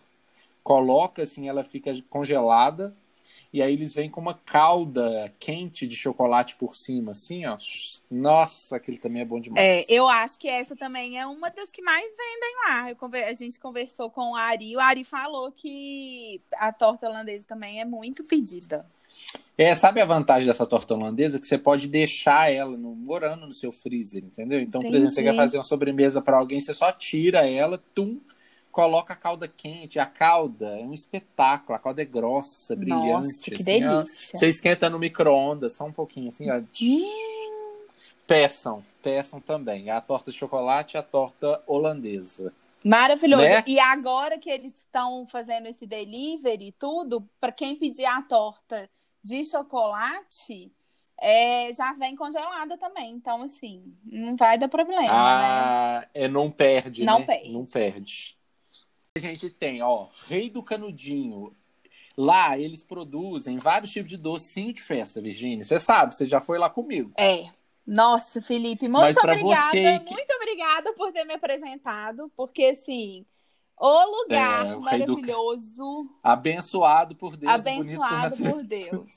coloca 0.64 1.24
assim, 1.24 1.50
ela 1.50 1.64
fica 1.64 1.92
congelada 2.10 2.96
e 3.54 3.62
aí 3.62 3.74
eles 3.74 3.94
vêm 3.94 4.10
com 4.10 4.22
uma 4.22 4.34
calda 4.34 5.34
quente 5.40 5.86
de 5.86 5.96
chocolate 5.96 6.56
por 6.56 6.76
cima, 6.76 7.12
assim, 7.12 7.46
ó. 7.46 7.58
Nossa, 8.10 8.78
aquele 8.78 8.98
também 8.98 9.22
é 9.22 9.26
bom 9.26 9.40
demais. 9.40 9.62
É, 9.66 9.86
eu 9.90 10.08
acho 10.08 10.40
que 10.40 10.48
essa 10.48 10.76
também 10.76 11.20
é 11.20 11.26
uma 11.28 11.50
das 11.50 11.70
que 11.70 11.82
mais 11.82 12.06
vendem 12.06 12.56
lá. 12.66 12.96
Conver- 12.96 13.28
a 13.28 13.34
gente 13.34 13.60
conversou 13.60 14.10
com 14.10 14.32
o 14.32 14.36
Ari. 14.36 14.76
O 14.76 14.80
Ari 14.80 15.04
falou 15.04 15.52
que 15.52 16.42
a 16.54 16.72
torta 16.72 17.08
holandesa 17.10 17.44
também 17.48 17.82
é 17.82 17.86
muito 17.86 18.24
pedida. 18.24 18.86
É, 19.58 19.76
sabe 19.76 20.00
a 20.02 20.06
vantagem 20.06 20.48
dessa 20.48 20.66
torta 20.66 20.94
holandesa? 20.94 21.40
Que 21.40 21.46
você 21.46 21.58
pode 21.58 21.88
deixar 21.88 22.52
ela 22.52 22.76
no, 22.78 22.96
morando 22.96 23.46
no 23.46 23.54
seu 23.54 23.72
freezer, 23.72 24.24
entendeu? 24.24 24.60
Então, 24.60 24.82
por 24.82 24.90
exemplo, 24.90 25.12
você 25.12 25.22
Entendi. 25.22 25.36
quer 25.36 25.42
fazer 25.44 25.58
uma 25.58 25.64
sobremesa 25.64 26.22
para 26.22 26.38
alguém, 26.38 26.60
você 26.62 26.74
só 26.74 26.92
tira 26.92 27.48
ela, 27.48 27.78
tum, 27.94 28.20
coloca 28.72 29.14
a 29.14 29.16
calda 29.16 29.48
quente. 29.48 30.00
A 30.00 30.06
calda 30.06 30.80
é 30.80 30.84
um 30.84 30.94
espetáculo, 30.94 31.76
a 31.76 31.80
calda 31.80 32.02
é 32.02 32.06
grossa, 32.06 32.76
brilhante. 32.76 33.12
Nossa, 33.12 33.42
que 33.42 33.54
assim, 33.56 33.86
ó. 33.86 33.96
delícia. 33.98 34.40
Você 34.40 34.50
esquenta 34.50 34.90
no 34.90 34.98
micro-ondas, 34.98 35.74
só 35.74 35.86
um 35.86 35.92
pouquinho, 35.92 36.30
assim, 36.30 36.50
ó. 36.50 36.62
Peçam, 38.26 38.84
peçam 39.04 39.40
também. 39.40 39.90
A 39.90 40.00
torta 40.00 40.32
de 40.32 40.38
chocolate 40.38 40.96
e 40.96 40.98
a 40.98 41.04
torta 41.04 41.62
holandesa. 41.68 42.54
Maravilhoso. 42.84 43.44
Né? 43.44 43.64
E 43.68 43.80
agora 43.80 44.38
que 44.38 44.50
eles 44.50 44.74
estão 44.76 45.28
fazendo 45.28 45.68
esse 45.68 45.86
delivery 45.86 46.68
e 46.68 46.72
tudo, 46.72 47.28
para 47.40 47.52
quem 47.52 47.76
pedir 47.76 48.06
a 48.06 48.22
torta 48.22 48.90
de 49.24 49.46
chocolate, 49.46 50.72
é, 51.20 51.72
já 51.74 51.94
vem 51.94 52.16
congelada 52.16 52.78
também. 52.78 53.12
Então, 53.12 53.44
assim, 53.44 53.94
não 54.04 54.36
vai 54.36 54.58
dar 54.58 54.68
problema, 54.68 55.02
né? 55.02 55.10
Ah, 55.12 56.08
é, 56.14 56.28
não 56.28 56.50
perde, 56.50 57.04
Não 57.04 57.20
né? 57.20 57.26
perde. 57.26 57.52
Não 57.52 57.66
perde. 57.66 58.41
A 59.14 59.20
gente 59.20 59.50
tem, 59.50 59.82
ó, 59.82 60.08
Rei 60.28 60.50
do 60.50 60.64
Canudinho. 60.64 61.54
Lá 62.18 62.58
eles 62.58 62.82
produzem 62.82 63.58
vários 63.58 63.92
tipos 63.92 64.10
de 64.10 64.16
docinho 64.16 64.72
de 64.72 64.82
festa, 64.82 65.20
Virgínia. 65.22 65.64
Você 65.66 65.78
sabe, 65.80 66.16
você 66.16 66.26
já 66.26 66.40
foi 66.40 66.58
lá 66.58 66.70
comigo. 66.70 67.12
É. 67.18 67.50
Nossa, 67.86 68.42
Felipe, 68.42 68.84
muito 68.88 69.02
Mas 69.02 69.18
obrigada. 69.18 69.44
você 69.72 70.00
que- 70.00 70.14
Muito 70.14 70.34
obrigada 70.34 70.94
por 70.94 71.12
ter 71.12 71.26
me 71.26 71.34
apresentado, 71.34 72.32
porque 72.38 72.64
assim, 72.66 73.26
o 73.78 74.22
lugar 74.22 74.66
É, 74.68 74.76
o 74.76 74.80
Rei 74.80 75.04
do- 75.06 75.14
maravilhoso, 75.18 76.10
Abençoado 76.24 77.14
por 77.16 77.36
Deus. 77.36 77.52
abençoado 77.52 78.38
por 78.50 78.62
Deus. 78.64 79.12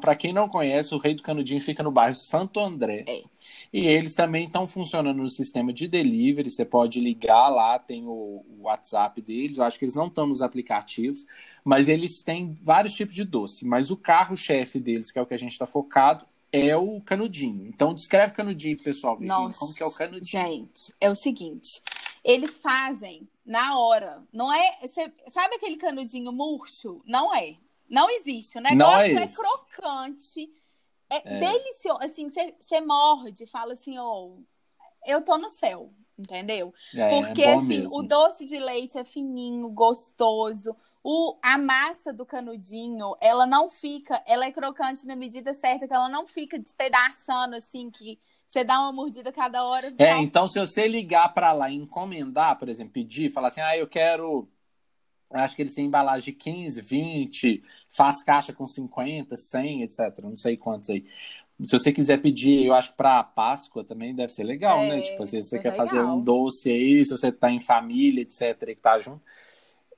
Para 0.00 0.16
quem 0.16 0.32
não 0.32 0.48
conhece, 0.48 0.94
o 0.94 0.98
Rei 0.98 1.14
do 1.14 1.22
Canudinho 1.22 1.60
fica 1.60 1.82
no 1.82 1.90
bairro 1.92 2.14
Santo 2.14 2.58
André. 2.58 3.04
É. 3.06 3.22
E 3.72 3.86
eles 3.86 4.14
também 4.14 4.46
estão 4.46 4.66
funcionando 4.66 5.18
no 5.18 5.28
sistema 5.28 5.72
de 5.72 5.86
delivery. 5.86 6.50
Você 6.50 6.64
pode 6.64 6.98
ligar 6.98 7.48
lá, 7.48 7.78
tem 7.78 8.06
o, 8.06 8.10
o 8.48 8.62
WhatsApp 8.62 9.20
deles. 9.22 9.58
Eu 9.58 9.64
acho 9.64 9.78
que 9.78 9.84
eles 9.84 9.94
não 9.94 10.06
estão 10.08 10.26
nos 10.26 10.42
aplicativos, 10.42 11.24
mas 11.62 11.88
eles 11.88 12.22
têm 12.22 12.58
vários 12.62 12.94
tipos 12.94 13.14
de 13.14 13.24
doce. 13.24 13.64
Mas 13.64 13.90
o 13.90 13.96
carro-chefe 13.96 14.80
deles, 14.80 15.12
que 15.12 15.18
é 15.18 15.22
o 15.22 15.26
que 15.26 15.34
a 15.34 15.38
gente 15.38 15.52
está 15.52 15.66
focado, 15.66 16.24
é 16.52 16.76
o 16.76 17.00
canudinho. 17.00 17.66
Então 17.68 17.94
descreve 17.94 18.34
canudinho, 18.34 18.76
pessoal. 18.82 19.16
Virginia, 19.16 19.44
Nossa, 19.44 19.58
como 19.58 19.72
que 19.74 19.82
é 19.82 19.86
o 19.86 19.90
canudinho? 19.92 20.24
Gente, 20.24 20.92
é 21.00 21.08
o 21.08 21.14
seguinte, 21.14 21.80
eles 22.24 22.58
fazem 22.58 23.28
na 23.46 23.78
hora, 23.78 24.22
não 24.32 24.52
é, 24.52 24.78
cê- 24.88 25.12
sabe 25.28 25.54
aquele 25.56 25.76
canudinho 25.76 26.32
murcho? 26.32 27.00
Não 27.06 27.34
é. 27.34 27.54
Não 27.90 28.08
existe. 28.10 28.56
O 28.56 28.60
negócio 28.60 29.18
é 29.18 29.24
é, 29.24 29.26
crocante, 29.26 30.48
é, 31.10 31.16
É. 31.24 31.38
delicioso. 31.38 31.98
Assim, 32.02 32.28
você 32.30 32.80
morde, 32.80 33.46
fala 33.46 33.72
assim, 33.72 33.98
ó, 33.98 34.30
eu 35.06 35.22
tô 35.22 35.36
no 35.36 35.50
céu, 35.50 35.92
entendeu? 36.18 36.72
É, 36.94 37.08
Porque 37.20 37.42
é 37.42 37.54
assim, 37.54 37.66
mesmo. 37.66 37.98
o 37.98 38.02
doce 38.02 38.46
de 38.46 38.58
leite 38.58 38.96
é 38.96 39.04
fininho, 39.04 39.68
gostoso. 39.70 40.76
O, 41.02 41.38
a 41.42 41.56
massa 41.56 42.12
do 42.12 42.26
canudinho, 42.26 43.16
ela 43.20 43.46
não 43.46 43.70
fica, 43.70 44.22
ela 44.26 44.44
é 44.44 44.52
crocante 44.52 45.06
na 45.06 45.16
medida 45.16 45.54
certa, 45.54 45.88
que 45.88 45.94
ela 45.94 46.10
não 46.10 46.26
fica 46.26 46.58
despedaçando 46.58 47.56
assim, 47.56 47.90
que 47.90 48.18
você 48.46 48.62
dá 48.62 48.78
uma 48.80 48.92
mordida 48.92 49.32
cada 49.32 49.64
hora. 49.64 49.94
É, 49.98 50.18
então 50.18 50.46
se 50.46 50.60
você 50.60 50.86
ligar 50.86 51.32
para 51.32 51.52
lá 51.52 51.70
e 51.70 51.76
encomendar, 51.76 52.58
por 52.58 52.68
exemplo, 52.68 52.92
pedir, 52.92 53.30
falar 53.30 53.48
assim, 53.48 53.62
ah, 53.62 53.76
eu 53.76 53.86
quero, 53.86 54.46
acho 55.30 55.56
que 55.56 55.62
eles 55.62 55.74
têm 55.74 55.86
embalagem 55.86 56.32
de 56.32 56.38
15, 56.38 56.82
20, 56.82 57.62
faz 57.90 58.22
caixa 58.22 58.52
com 58.52 58.66
50, 58.66 59.36
100, 59.36 59.82
etc, 59.82 60.18
não 60.22 60.36
sei 60.36 60.56
quantos 60.56 60.90
aí. 60.90 61.04
Se 61.62 61.78
você 61.78 61.92
quiser 61.92 62.18
pedir, 62.22 62.64
eu 62.66 62.74
acho 62.74 62.94
para 62.94 63.22
Páscoa 63.22 63.84
também 63.84 64.14
deve 64.14 64.32
ser 64.32 64.44
legal, 64.44 64.86
É, 64.86 64.88
né? 64.88 65.02
Tipo 65.02 65.22
assim, 65.22 65.42
você 65.42 65.58
quer 65.58 65.72
fazer 65.72 66.00
legal. 66.00 66.06
um 66.06 66.20
doce 66.20 66.70
aí, 66.70 67.04
se 67.04 67.10
você 67.10 67.30
tá 67.30 67.50
em 67.50 67.60
família, 67.60 68.22
etc, 68.22 68.42
e 68.70 68.74
que 68.74 68.80
tá 68.82 68.98
junto. 68.98 69.22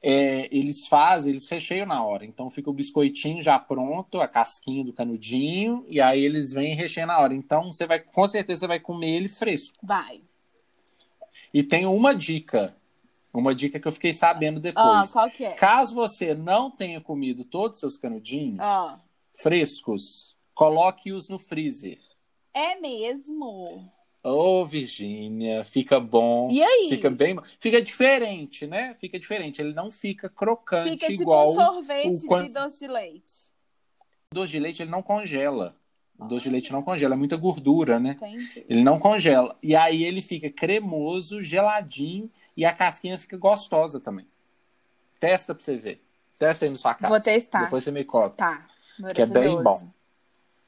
é, 0.02 0.48
eles 0.56 0.86
fazem, 0.88 1.32
eles 1.32 1.46
recheiam 1.48 1.86
na 1.86 2.04
hora. 2.04 2.24
Então 2.26 2.50
fica 2.50 2.70
o 2.70 2.72
biscoitinho 2.72 3.42
já 3.42 3.58
pronto, 3.58 4.20
a 4.20 4.28
casquinha 4.28 4.84
do 4.84 4.92
canudinho, 4.92 5.84
e 5.88 6.00
aí 6.00 6.24
eles 6.24 6.52
vêm 6.52 6.72
e 6.72 6.76
recheiam 6.76 7.06
na 7.06 7.18
hora. 7.18 7.34
Então 7.34 7.72
você 7.72 7.86
vai, 7.86 8.00
com 8.00 8.28
certeza, 8.28 8.60
você 8.60 8.66
vai 8.66 8.80
comer 8.80 9.10
ele 9.16 9.28
fresco. 9.28 9.78
Vai. 9.82 10.22
E 11.52 11.62
tem 11.62 11.86
uma 11.86 12.14
dica, 12.14 12.74
uma 13.32 13.54
dica 13.54 13.80
que 13.80 13.88
eu 13.88 13.92
fiquei 13.92 14.12
sabendo 14.12 14.58
Ah, 14.58 14.60
depois. 14.60 15.10
qual 15.12 15.30
que 15.30 15.44
é? 15.44 15.52
Caso 15.52 15.94
você 15.94 16.34
não 16.34 16.70
tenha 16.70 17.00
comido 17.00 17.44
todos 17.44 17.76
os 17.76 17.80
seus 17.80 17.96
canudinhos 17.96 18.58
Ah. 18.60 18.98
frescos, 19.34 20.36
coloque-os 20.54 21.28
no 21.28 21.38
freezer. 21.38 21.98
É 22.54 22.76
mesmo? 22.78 23.84
Ô, 24.24 24.64
Virgínia, 24.64 25.64
fica 25.64 25.98
bom. 25.98 26.48
E 26.50 26.62
aí? 26.62 26.88
Fica 26.90 27.10
bem, 27.10 27.36
fica 27.58 27.82
diferente, 27.82 28.66
né? 28.66 28.94
Fica 28.94 29.18
diferente. 29.18 29.60
Ele 29.60 29.72
não 29.72 29.90
fica 29.90 30.28
crocante 30.28 30.90
Fica 30.90 31.06
tipo 31.08 31.22
igual 31.22 31.50
um 31.50 31.54
sorvete 31.54 32.24
o 32.24 32.26
quanto- 32.28 32.48
de 32.48 32.54
doce 32.54 32.78
de 32.78 32.86
leite. 32.88 33.32
o 34.30 34.34
doce 34.34 34.52
de 34.52 34.60
leite. 34.60 34.82
Ele 34.82 34.90
não 34.90 35.02
congela. 35.02 35.76
O 36.18 36.26
doce 36.26 36.44
de 36.44 36.50
leite 36.50 36.70
não 36.70 36.82
congela, 36.84 37.14
é 37.14 37.16
muita 37.16 37.36
gordura, 37.36 37.98
né? 37.98 38.12
Entendi. 38.12 38.64
Ele 38.68 38.84
não 38.84 38.96
congela. 38.98 39.56
E 39.60 39.74
aí 39.74 40.04
ele 40.04 40.22
fica 40.22 40.48
cremoso, 40.48 41.42
geladinho 41.42 42.30
e 42.56 42.64
a 42.64 42.72
casquinha 42.74 43.18
fica 43.18 43.36
gostosa 43.36 43.98
também. 44.00 44.26
Testa 45.20 45.54
pra 45.54 45.64
você 45.64 45.76
ver. 45.76 46.04
Testa 46.38 46.64
aí 46.64 46.70
na 46.70 46.76
sua 46.76 46.94
casa. 46.94 47.08
Vou 47.14 47.22
testar. 47.22 47.64
Depois 47.64 47.84
você 47.84 47.90
me 47.90 48.04
conta. 48.04 48.36
Tá. 48.36 48.66
Que 49.14 49.22
é 49.22 49.26
bem 49.26 49.62
bom. 49.62 49.88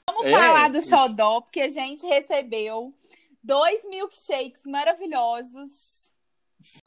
Vamos 0.06 0.26
É, 0.26 0.30
falar 0.30 0.70
do 0.70 0.78
isso. 0.78 0.88
xodó, 0.90 1.40
porque 1.40 1.60
a 1.62 1.68
gente 1.70 2.06
recebeu 2.06 2.94
dois 3.42 3.84
milkshakes 3.88 4.60
maravilhosos. 4.64 6.12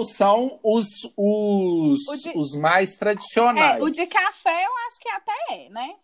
São 0.02 0.60
os, 0.64 0.88
os, 1.16 2.00
de- 2.24 2.34
os 2.36 2.56
mais 2.56 2.96
tradicionais. 2.98 3.80
É, 3.80 3.84
o 3.84 3.90
de 3.90 4.08
café 4.08 4.66
eu 4.66 4.78
acho 4.88 5.00
que 5.00 5.10
até 5.10 5.34
é, 5.52 5.70
né? 5.70 5.96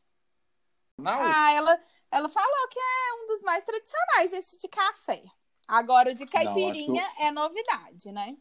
Não, 0.98 1.12
Ah, 1.20 1.52
ela, 1.54 1.80
ela 2.12 2.30
falou 2.30 2.68
que 2.70 2.78
é 2.78 3.24
um 3.24 3.28
dos 3.28 3.42
mais 3.42 3.64
tradicionais, 3.64 4.32
esse 4.34 4.58
de 4.60 4.68
café. 4.68 5.24
Agora, 5.68 6.12
o 6.12 6.14
de 6.14 6.26
caipirinha 6.28 7.04
é 7.20 7.32
novidade, 7.32 8.12
né? 8.12 8.36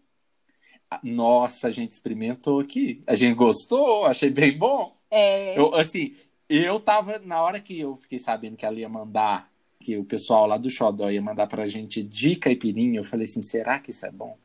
Nossa, 1.02 1.68
a 1.68 1.70
gente 1.70 1.92
experimentou 1.92 2.60
aqui. 2.60 3.02
A 3.06 3.14
gente 3.14 3.34
gostou, 3.34 4.04
achei 4.04 4.30
bem 4.30 4.56
bom. 4.56 4.96
É, 5.10 5.58
Eu, 5.58 5.74
assim, 5.74 6.14
eu 6.48 6.80
tava, 6.80 7.18
na 7.18 7.42
hora 7.42 7.60
que 7.60 7.78
eu 7.78 7.96
fiquei 7.96 8.18
sabendo 8.18 8.56
que 8.56 8.64
ela 8.64 8.78
ia 8.78 8.88
mandar, 8.88 9.50
que 9.80 9.96
o 9.96 10.04
pessoal 10.04 10.46
lá 10.46 10.56
do 10.56 10.70
Xodó 10.70 11.10
ia 11.10 11.20
mandar 11.20 11.46
pra 11.46 11.66
gente 11.66 12.02
de 12.02 12.36
caipirinha, 12.36 13.00
eu 13.00 13.04
falei 13.04 13.24
assim, 13.24 13.42
será 13.42 13.78
que 13.78 13.90
isso 13.90 14.06
é 14.06 14.10
bom? 14.10 14.36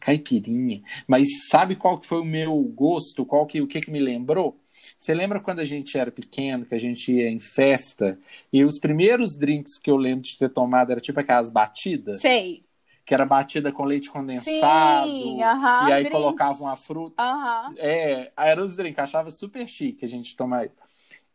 Caipirinha. 0.00 0.82
Mas 1.06 1.28
sabe 1.50 1.76
qual 1.76 1.98
que 1.98 2.06
foi 2.06 2.20
o 2.20 2.24
meu 2.24 2.56
gosto? 2.62 3.26
Qual 3.26 3.46
que, 3.46 3.60
o 3.60 3.66
que 3.66 3.80
que 3.80 3.90
me 3.90 4.00
lembrou? 4.00 4.58
Você 4.98 5.14
lembra 5.14 5.40
quando 5.40 5.60
a 5.60 5.64
gente 5.64 5.98
era 5.98 6.10
pequeno, 6.10 6.64
que 6.64 6.74
a 6.74 6.78
gente 6.78 7.12
ia 7.12 7.28
em 7.28 7.40
festa, 7.40 8.18
e 8.52 8.64
os 8.64 8.78
primeiros 8.78 9.36
drinks 9.36 9.78
que 9.78 9.90
eu 9.90 9.96
lembro 9.96 10.22
de 10.22 10.38
ter 10.38 10.48
tomado 10.48 10.92
era 10.92 11.00
tipo 11.00 11.18
aquelas 11.18 11.50
batidas, 11.50 12.20
sei. 12.20 12.62
Que 13.06 13.14
era 13.14 13.24
batida 13.24 13.70
com 13.70 13.84
leite 13.84 14.10
condensado, 14.10 15.06
Sim, 15.08 15.40
aham. 15.40 15.88
e 15.88 15.92
aí 15.92 16.02
drink. 16.02 16.14
colocava 16.16 16.60
uma 16.60 16.74
fruta. 16.76 17.22
Aham. 17.22 17.72
É, 17.78 18.32
era 18.36 18.62
os 18.62 18.74
drinks, 18.76 18.98
achava 18.98 19.30
super 19.30 19.66
chique 19.68 20.04
a 20.04 20.08
gente 20.08 20.34
tomar. 20.34 20.68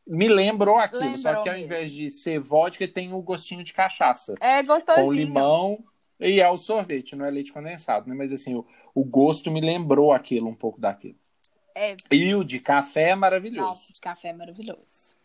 Me 0.06 0.28
lembrou 0.28 0.78
aquilo, 0.78 1.02
Lembrou 1.04 1.18
só 1.18 1.42
que 1.42 1.50
ao 1.50 1.58
invés 1.58 1.94
de 1.94 2.12
ser 2.12 2.40
vodka, 2.40 2.86
tem 2.88 3.14
o 3.14 3.22
gostinho 3.22 3.64
de 3.64 3.72
cachaça. 3.72 4.36
É 4.42 4.62
gostosinho. 4.62 5.06
Com 5.06 5.14
limão 5.14 5.84
e 6.20 6.42
é 6.42 6.50
o 6.50 6.58
sorvete, 6.58 7.16
não 7.16 7.26
é 7.26 7.32
leite 7.32 7.54
condensado, 7.54 8.10
né? 8.10 8.14
Mas 8.14 8.34
assim, 8.34 8.54
o, 8.54 8.66
o 8.94 9.04
gosto 9.06 9.50
me 9.50 9.62
lembrou 9.62 10.12
aquilo, 10.12 10.50
um 10.50 10.56
pouco 10.56 10.80
daquilo. 10.82 11.16
É, 11.74 11.96
E 12.12 12.36
o 12.36 12.44
de 12.44 12.60
café 12.60 13.12
é 13.12 13.16
maravilhoso. 13.16 13.70
nossa, 13.70 13.94
de 13.94 14.02
café 14.02 14.28
é 14.28 14.34
maravilhoso. 14.34 15.16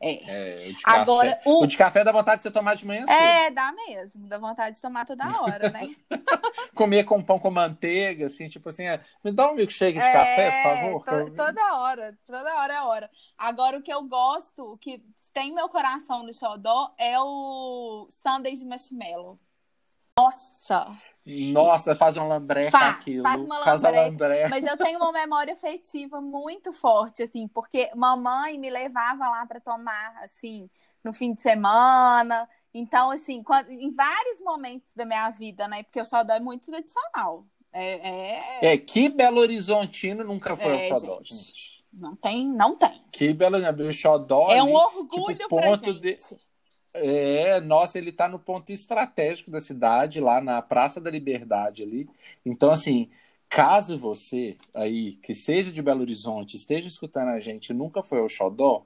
É. 0.00 0.64
É, 0.66 0.68
o 0.68 0.72
de 0.74 0.82
Agora, 0.84 1.32
café. 1.34 1.42
o- 1.50 1.62
o... 1.62 1.66
de 1.66 1.76
café 1.76 2.04
dá 2.04 2.12
vontade 2.12 2.36
de 2.38 2.42
você 2.44 2.50
tomar 2.52 2.76
de 2.76 2.86
manhã 2.86 3.04
cedo. 3.06 3.12
É, 3.20 3.50
dá 3.50 3.72
mesmo. 3.72 4.28
Dá 4.28 4.38
vontade 4.38 4.76
de 4.76 4.82
tomar 4.82 5.04
toda 5.04 5.24
hora, 5.42 5.70
né? 5.70 5.88
Comer 6.74 7.04
com 7.04 7.22
pão 7.22 7.38
com 7.38 7.50
manteiga, 7.50 8.26
assim, 8.26 8.48
tipo 8.48 8.68
assim, 8.68 8.84
é, 8.86 9.00
me 9.24 9.32
dá 9.32 9.50
um 9.50 9.54
milkshake 9.54 9.98
de 9.98 10.04
É, 10.04 10.12
café, 10.12 10.62
por 10.62 11.04
favor. 11.04 11.26
to- 11.26 11.34
toda 11.34 11.80
hora, 11.80 12.18
toda 12.24 12.54
hora 12.60 12.74
é 12.74 12.80
hora. 12.82 13.10
Agora, 13.36 13.78
o 13.78 13.82
que 13.82 13.92
eu 13.92 14.02
gosto, 14.04 14.72
o 14.72 14.78
que 14.78 15.02
tem 15.32 15.52
meu 15.52 15.68
coração 15.68 16.22
no 16.22 16.32
xodó, 16.32 16.94
é 16.96 17.18
o 17.20 18.08
sundae 18.22 18.54
de 18.54 18.64
marshmallow. 18.64 19.38
Nossa! 20.16 20.96
Nossa, 21.52 21.94
faz 21.94 22.16
um 22.16 22.26
lambreca 22.28 22.70
Faz, 22.70 22.94
aquilo. 22.96 23.22
faz 23.22 23.42
uma 23.42 23.64
Faz 23.64 23.82
uma 23.82 23.90
lambreca. 23.90 24.08
lambreca. 24.10 24.48
Mas 24.50 24.64
eu 24.64 24.76
tenho 24.76 24.98
uma 24.98 25.12
memória 25.12 25.52
afetiva 25.52 26.20
muito 26.20 26.72
forte, 26.72 27.22
assim, 27.22 27.46
porque 27.48 27.90
mamãe 27.94 28.58
me 28.58 28.70
levava 28.70 29.28
lá 29.28 29.44
para 29.46 29.60
tomar, 29.60 30.14
assim, 30.24 30.68
no 31.04 31.12
fim 31.12 31.34
de 31.34 31.42
semana. 31.42 32.48
Então, 32.72 33.10
assim, 33.10 33.42
quando- 33.42 33.70
em 33.70 33.90
vários 33.90 34.40
momentos 34.40 34.90
da 34.94 35.04
minha 35.04 35.28
vida, 35.30 35.66
né? 35.68 35.82
Porque 35.82 36.00
o 36.00 36.06
xodó 36.06 36.32
é 36.34 36.40
muito 36.40 36.64
tradicional. 36.70 37.44
É, 37.72 38.08
é- 38.66 38.72
É, 38.72 38.78
que 38.78 39.08
Belo 39.10 39.40
Horizontino 39.40 40.24
nunca 40.24 40.56
foi 40.56 40.70
É, 40.74 40.90
ao 40.90 40.98
Xodó, 41.00 41.18
gente. 41.22 41.34
gente. 41.34 41.84
não 41.92 42.14
tem, 42.16 42.48
não 42.48 42.76
tem. 42.76 43.02
Que 43.12 43.32
Belo 43.32 43.56
Horizonte, 43.56 43.82
o 43.82 43.92
Xodó 43.92 44.50
É 44.50 44.58
ali, 44.60 44.70
um 44.70 44.74
orgulho 44.74 45.36
tipo, 45.36 45.56
pra 45.56 45.76
gente. 45.76 46.00
de- 46.00 46.16
É, 46.94 47.60
nossa, 47.60 47.98
ele 47.98 48.10
tá 48.12 48.28
no 48.28 48.38
ponto 48.38 48.70
estratégico 48.72 49.50
da 49.50 49.60
cidade, 49.60 50.20
lá 50.20 50.40
na 50.40 50.60
Praça 50.62 51.00
da 51.00 51.10
Liberdade 51.10 51.82
ali. 51.82 52.08
Então, 52.44 52.70
assim, 52.70 53.10
caso 53.48 53.98
você 53.98 54.56
aí, 54.74 55.12
que 55.22 55.34
seja 55.34 55.70
de 55.72 55.82
Belo 55.82 56.00
Horizonte, 56.00 56.56
esteja 56.56 56.88
escutando 56.88 57.28
a 57.28 57.40
gente 57.40 57.70
e 57.70 57.74
nunca 57.74 58.02
foi 58.02 58.18
ao 58.18 58.28
Xodó, 58.28 58.84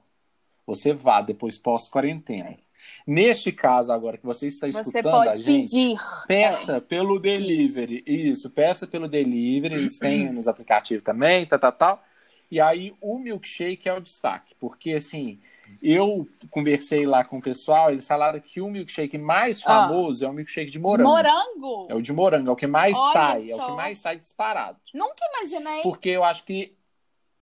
você 0.65 0.93
vá 0.93 1.21
depois 1.21 1.57
pós-quarentena. 1.57 2.57
Neste 3.05 3.51
caso 3.51 3.91
agora 3.91 4.17
que 4.17 4.25
você 4.25 4.47
está 4.47 4.67
Você 4.67 4.79
escutando 4.79 5.07
a 5.07 5.25
pode 5.25 5.41
gente, 5.41 5.71
pedir. 5.71 5.97
Peça 6.27 6.81
pelo 6.81 7.19
delivery. 7.19 8.03
Isso. 8.05 8.49
peça 8.49 8.87
pelo 8.87 9.07
delivery. 9.07 9.75
Eles 9.75 9.97
têm 9.97 10.31
nos 10.33 10.47
aplicativos 10.47 11.03
também, 11.03 11.45
tal, 11.45 11.59
tal, 11.59 11.71
tal. 11.71 12.03
E 12.51 12.61
aí 12.61 12.93
o 13.01 13.17
milkshake 13.17 13.87
é 13.89 13.93
o 13.93 14.01
destaque. 14.01 14.53
Porque, 14.59 14.91
assim, 14.91 15.39
eu 15.81 16.27
conversei 16.49 17.05
lá 17.05 17.23
com 17.23 17.37
o 17.37 17.41
pessoal, 17.41 17.91
eles 17.91 18.07
falaram 18.07 18.39
que 18.39 18.61
o 18.61 18.69
milkshake 18.69 19.17
mais 19.17 19.61
Ah. 19.65 19.87
famoso 19.87 20.25
é 20.25 20.27
o 20.27 20.33
milkshake 20.33 20.67
de 20.67 20.73
De 20.73 20.79
morango. 20.79 21.09
morango? 21.09 21.81
É 21.89 21.95
o 21.95 22.01
de 22.01 22.13
morango, 22.13 22.49
é 22.49 22.53
o 22.53 22.55
que 22.55 22.67
mais 22.67 22.97
Olha 22.97 23.11
sai, 23.13 23.51
é 23.51 23.55
o 23.55 23.57
só. 23.57 23.65
que 23.67 23.71
mais 23.75 23.97
sai 23.99 24.17
disparado. 24.17 24.79
Nunca 24.93 25.23
imaginei. 25.37 25.81
Porque 25.81 26.09
eu 26.09 26.23
acho 26.23 26.43
que 26.43 26.75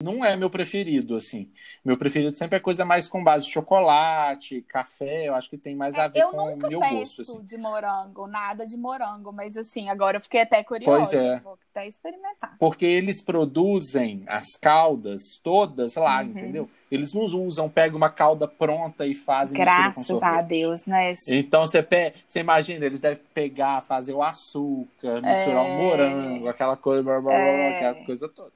não 0.01 0.25
é 0.25 0.37
meu 0.37 0.49
preferido, 0.49 1.17
assim. 1.17 1.51
Meu 1.85 1.99
preferido 1.99 2.33
sempre 2.37 2.57
é 2.57 2.61
coisa 2.61 2.85
mais 2.85 3.09
com 3.09 3.23
base 3.25 3.47
de 3.47 3.51
chocolate, 3.53 4.62
café, 4.62 5.27
eu 5.27 5.35
acho 5.35 5.51
que 5.51 5.59
tem 5.59 5.75
mais 5.75 5.97
a 5.99 6.07
ver 6.07 6.21
É, 6.21 6.23
Eu 6.23 6.31
com 6.31 6.37
o 6.37 6.51
nunca 6.53 6.69
meu 6.69 6.79
gosto, 6.79 7.23
assim. 7.23 7.43
de 7.45 7.57
morango, 7.59 8.29
nada 8.29 8.64
de 8.64 8.77
morango, 8.77 9.33
mas 9.33 9.57
assim, 9.57 9.88
agora 9.88 10.19
eu 10.19 10.21
fiquei 10.21 10.43
até 10.43 10.62
curiosa. 10.62 10.99
Pois 11.01 11.12
é. 11.12 11.41
Vou 11.41 11.59
até 11.73 11.88
experimentar. 11.88 12.57
Porque 12.61 12.87
eles 12.87 13.21
produzem 13.25 14.23
as 14.29 14.57
caldas 14.57 15.21
todas 15.43 15.97
lá, 15.97 16.23
Uhum. 16.23 16.29
entendeu? 16.31 16.71
Eles 16.90 17.12
não 17.12 17.22
usam, 17.22 17.68
pegam 17.68 17.96
uma 17.98 18.09
calda 18.09 18.48
pronta 18.48 19.07
e 19.07 19.14
fazem 19.14 19.59
Graças 19.59 20.11
a 20.22 20.40
Deus, 20.40 20.85
né? 20.87 21.12
Então 21.29 21.61
você, 21.61 21.83
pe... 21.83 22.14
você 22.27 22.40
imagina, 22.40 22.85
eles 22.87 23.01
devem 23.01 23.22
pegar, 23.35 23.83
fazer 23.83 24.14
o 24.14 24.22
açúcar, 24.22 25.20
misturar 25.20 25.64
o 25.64 25.66
É. 25.66 25.77
morango, 25.77 26.48
aquela 26.48 26.77
coisa, 26.77 27.03
blá, 27.03 27.20
blá, 27.20 27.31
blá, 27.31 27.38
É. 27.38 27.77
aquela 27.77 28.05
coisa 28.07 28.29
toda. 28.29 28.53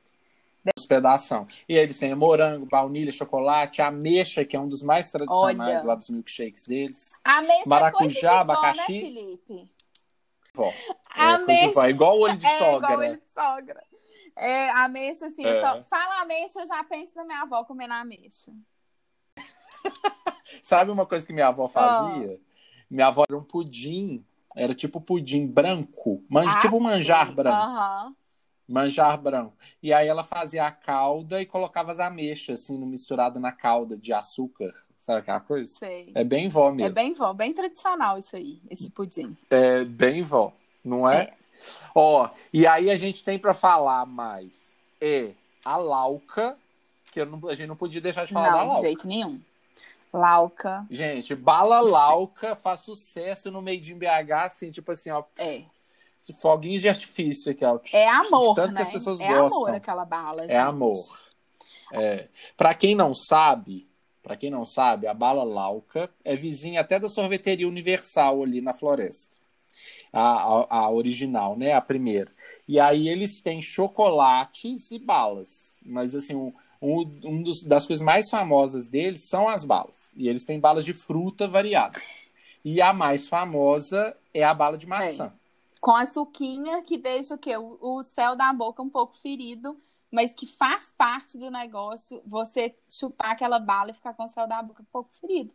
Hospedação. 0.79 1.47
E 1.69 1.77
aí 1.77 1.83
eles 1.83 1.99
têm 1.99 2.15
morango, 2.15 2.67
baunilha, 2.67 3.11
chocolate, 3.11 3.83
ameixa, 3.83 4.45
que 4.45 4.57
é 4.57 4.61
um 4.61 4.69
dos 4.69 4.83
mais 4.83 5.11
tradicionais 5.11 5.81
Olha. 5.81 5.89
lá 5.89 5.95
dos 5.97 6.09
milkshakes 6.09 6.65
deles. 6.67 7.19
Ameixa 7.25 7.65
Maracujá, 7.67 8.07
é 8.09 8.11
de 8.13 8.21
vó, 8.47 8.53
abacaxi. 8.53 8.79
né, 8.79 8.87
Felipe? 9.01 9.69
Vó. 10.55 10.69
É, 10.69 11.23
Ameixa 11.23 11.73
vó. 11.73 11.85
É 11.85 11.91
igual 11.91 12.17
o 12.17 12.21
olho 12.23 12.37
de 12.37 12.47
é 12.47 12.59
sogra. 12.59 12.77
igual 12.93 13.03
ele 13.03 13.17
de 13.17 13.23
sogra. 13.35 13.83
É, 14.37 14.71
ameixa, 14.71 15.27
assim, 15.27 15.45
É. 15.45 15.61
só... 15.61 15.83
fala 15.83 16.23
ameixa, 16.23 16.61
eu 16.61 16.67
já 16.67 16.83
penso 16.85 17.13
na 17.15 17.25
minha 17.25 17.43
avó 17.43 17.65
comendo 17.65 17.95
ameixa. 17.95 18.53
Sabe 20.63 20.91
uma 20.91 21.07
coisa 21.07 21.27
que 21.27 21.33
minha 21.33 21.49
avó 21.49 21.69
fazia? 21.69 22.41
Minha 22.91 23.07
avó 23.07 23.25
era 23.29 23.39
um 23.39 23.45
pudim, 23.45 24.25
era 24.55 24.75
tipo 24.75 25.01
pudim 25.01 25.47
branco, 25.47 26.25
man... 26.29 26.47
Ah, 26.49 26.61
tipo 26.61 26.81
manjar 26.81 27.29
sim. 27.29 27.35
branco. 27.35 27.57
Aham. 27.57 28.17
Manjar 28.69 29.21
branco. 29.21 29.55
E 29.83 29.93
aí 29.93 30.09
ela 30.09 30.25
fazia 30.25 30.67
a 30.67 30.71
calda 30.71 31.43
e 31.43 31.47
colocava 31.47 31.93
as 31.93 31.99
ameixas, 31.99 32.63
assim, 32.63 32.79
misturada 32.79 33.39
na 33.41 33.53
calda 33.53 33.97
de 33.97 34.13
açúcar. 34.13 34.73
Sabe 34.97 35.19
aquela 35.19 35.41
coisa? 35.41 35.71
Sei. 35.71 36.13
É 36.15 36.23
bem 36.23 36.49
vó 36.49 36.71
mesmo. 36.71 36.87
É 36.87 36.91
bem 36.91 37.13
vó, 37.13 37.33
bem 37.35 37.53
tradicional 37.53 38.19
isso 38.19 38.37
aí, 38.37 38.63
esse 38.71 38.89
pudim. 38.89 39.37
É 39.51 39.85
bem 39.85 40.23
vó, 40.23 40.53
não 40.85 41.11
é? 41.11 41.23
É. 41.23 41.42
Ó, 41.95 42.29
e 42.53 42.67
aí 42.67 42.91
a 42.91 42.97
gente 42.97 43.23
tem 43.25 43.39
pra 43.39 43.55
falar 43.55 44.05
mais 44.07 44.77
é 45.01 45.33
a 45.65 45.77
lauca, 45.77 46.57
que 47.13 47.21
eu 47.21 47.27
não- 47.27 47.49
a 47.49 47.55
gente 47.55 47.69
não 47.69 47.77
podia 47.77 48.01
deixar 48.01 48.25
de 48.25 48.33
falar 48.33 48.47
da 48.51 48.57
Não, 48.59 48.69
de 48.69 48.75
lauca. 48.75 48.81
jeito 48.87 49.07
nenhum. 49.07 49.41
Lauca. 50.13 50.87
Gente, 50.91 51.35
bala 51.35 51.81
lauca 51.81 52.55
faz 52.55 52.81
sucesso 52.81 53.51
no 53.51 53.63
meio 53.63 53.81
de 53.81 53.95
BH, 53.95 54.45
assim, 54.45 54.71
tipo 54.71 54.93
assim, 54.93 55.11
ó, 55.11 55.25
É. 55.39 55.63
de 56.27 56.33
foguinhos 56.41 56.83
de 56.83 56.89
artifício 56.89 57.51
aqui, 57.53 57.65
ó. 57.65 57.79
É 57.93 58.09
amor, 58.09 58.55
tanto 58.55 58.75
né? 58.75 58.77
que 58.77 58.83
as 58.83 58.93
pessoas 58.93 59.21
é 59.21 59.27
gostam. 59.29 59.59
amor 59.65 59.75
aquela 59.75 60.05
bala, 60.05 60.43
gente. 60.43 60.53
É 60.53 60.59
amor. 60.59 60.97
É. 61.93 62.29
Para 62.57 62.75
quem 62.75 62.95
não 62.95 63.15
sabe, 63.15 63.89
para 64.23 64.37
quem 64.37 64.51
não 64.51 64.65
sabe, 64.65 65.07
a 65.07 65.15
bala 65.15 65.43
Lauca 65.45 66.09
é 66.25 66.37
vizinha 66.37 66.81
até 66.81 66.99
da 66.99 67.09
sorveteria 67.09 67.67
Universal 67.69 68.43
ali 68.43 68.61
na 68.61 68.73
Floresta. 68.73 69.37
A, 70.13 70.21
a, 70.21 70.77
a 70.79 70.91
original, 70.91 71.57
né? 71.57 71.73
A 71.73 71.81
primeira. 71.81 72.31
E 72.69 72.79
aí 72.79 73.09
eles 73.09 73.41
têm 73.41 73.63
chocolates 73.63 74.91
e 74.91 74.99
balas. 74.99 75.81
Mas 75.85 76.15
assim, 76.15 76.35
um, 76.35 76.53
um, 76.83 77.43
dos, 77.43 77.63
das 77.63 77.87
coisas 77.87 78.05
mais 78.05 78.29
famosas 78.29 78.89
deles 78.89 79.29
são 79.29 79.49
as 79.49 79.65
balas. 79.65 80.13
E 80.17 80.29
eles 80.29 80.45
têm 80.45 80.59
balas 80.59 80.85
de 80.85 80.93
fruta 80.93 81.47
variada. 81.47 82.01
E 82.65 82.81
a 82.81 82.93
mais 82.93 83.29
famosa 83.29 84.17
é 84.35 84.43
a 84.43 84.53
bala 84.53 84.77
de 84.77 84.87
maçã. 84.87 85.33
Com 85.81 85.93
a 85.93 86.07
suquinha 86.07 86.83
que 86.83 86.97
deixa 86.97 87.35
o 87.35 87.39
quê? 87.39 87.57
O, 87.57 87.79
o 87.81 88.03
céu 88.03 88.37
da 88.37 88.53
boca 88.53 88.83
um 88.83 88.89
pouco 88.89 89.17
ferido, 89.17 89.77
mas 90.11 90.33
que 90.33 90.47
faz 90.47 90.93
parte 90.97 91.39
do 91.39 91.51
negócio 91.51 92.23
você 92.27 92.75
chupar 92.89 93.31
aquela 93.31 93.59
bala 93.59 93.91
e 93.91 93.95
ficar 93.95 94.15
com 94.15 94.25
o 94.25 94.29
céu 94.29 94.47
da 94.47 94.63
boca 94.63 94.83
um 94.83 94.87
pouco 94.93 95.11
ferido. 95.13 95.53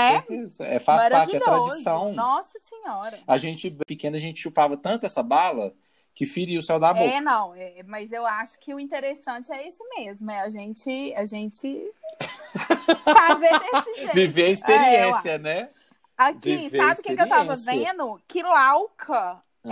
É 0.00 0.12
Certeza. 0.18 0.64
É, 0.66 0.78
faz 0.78 1.08
parte, 1.08 1.36
é 1.36 1.38
maravilhoso. 1.40 1.68
tradição. 1.68 2.12
Nossa 2.12 2.58
senhora. 2.60 3.18
A 3.26 3.36
gente, 3.36 3.70
pequena, 3.86 4.16
a 4.16 4.20
gente 4.20 4.40
chupava 4.40 4.76
tanto 4.76 5.06
essa 5.06 5.22
bala 5.22 5.72
que 6.14 6.26
feria 6.26 6.58
o 6.58 6.62
céu 6.62 6.78
da 6.78 6.92
boca. 6.92 7.04
É, 7.04 7.20
não, 7.20 7.54
é, 7.54 7.82
mas 7.84 8.12
eu 8.12 8.26
acho 8.26 8.58
que 8.58 8.74
o 8.74 8.80
interessante 8.80 9.52
é 9.52 9.66
esse 9.68 9.82
mesmo, 9.96 10.30
é 10.30 10.40
a 10.40 10.48
gente, 10.48 11.14
a 11.14 11.24
gente 11.24 11.92
fazer 13.04 13.58
desse 13.60 14.00
jeito. 14.00 14.14
Viver 14.14 14.44
a 14.44 14.48
É, 14.48 14.50
experiência, 14.52 15.38
né? 15.38 15.68
Aqui, 16.16 16.56
Viver 16.56 16.78
sabe 16.78 17.00
o 17.00 17.02
que, 17.02 17.16
que 17.16 17.22
eu 17.22 17.28
tava 17.28 17.56
vendo? 17.56 18.20
Que 18.28 18.42
lauca 18.42 19.40
Ah. 19.64 19.68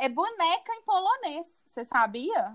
é, 0.00 0.06
é 0.06 0.08
boneca 0.08 0.72
em 0.74 0.82
polonês. 0.82 1.46
Você 1.66 1.84
sabia? 1.84 2.54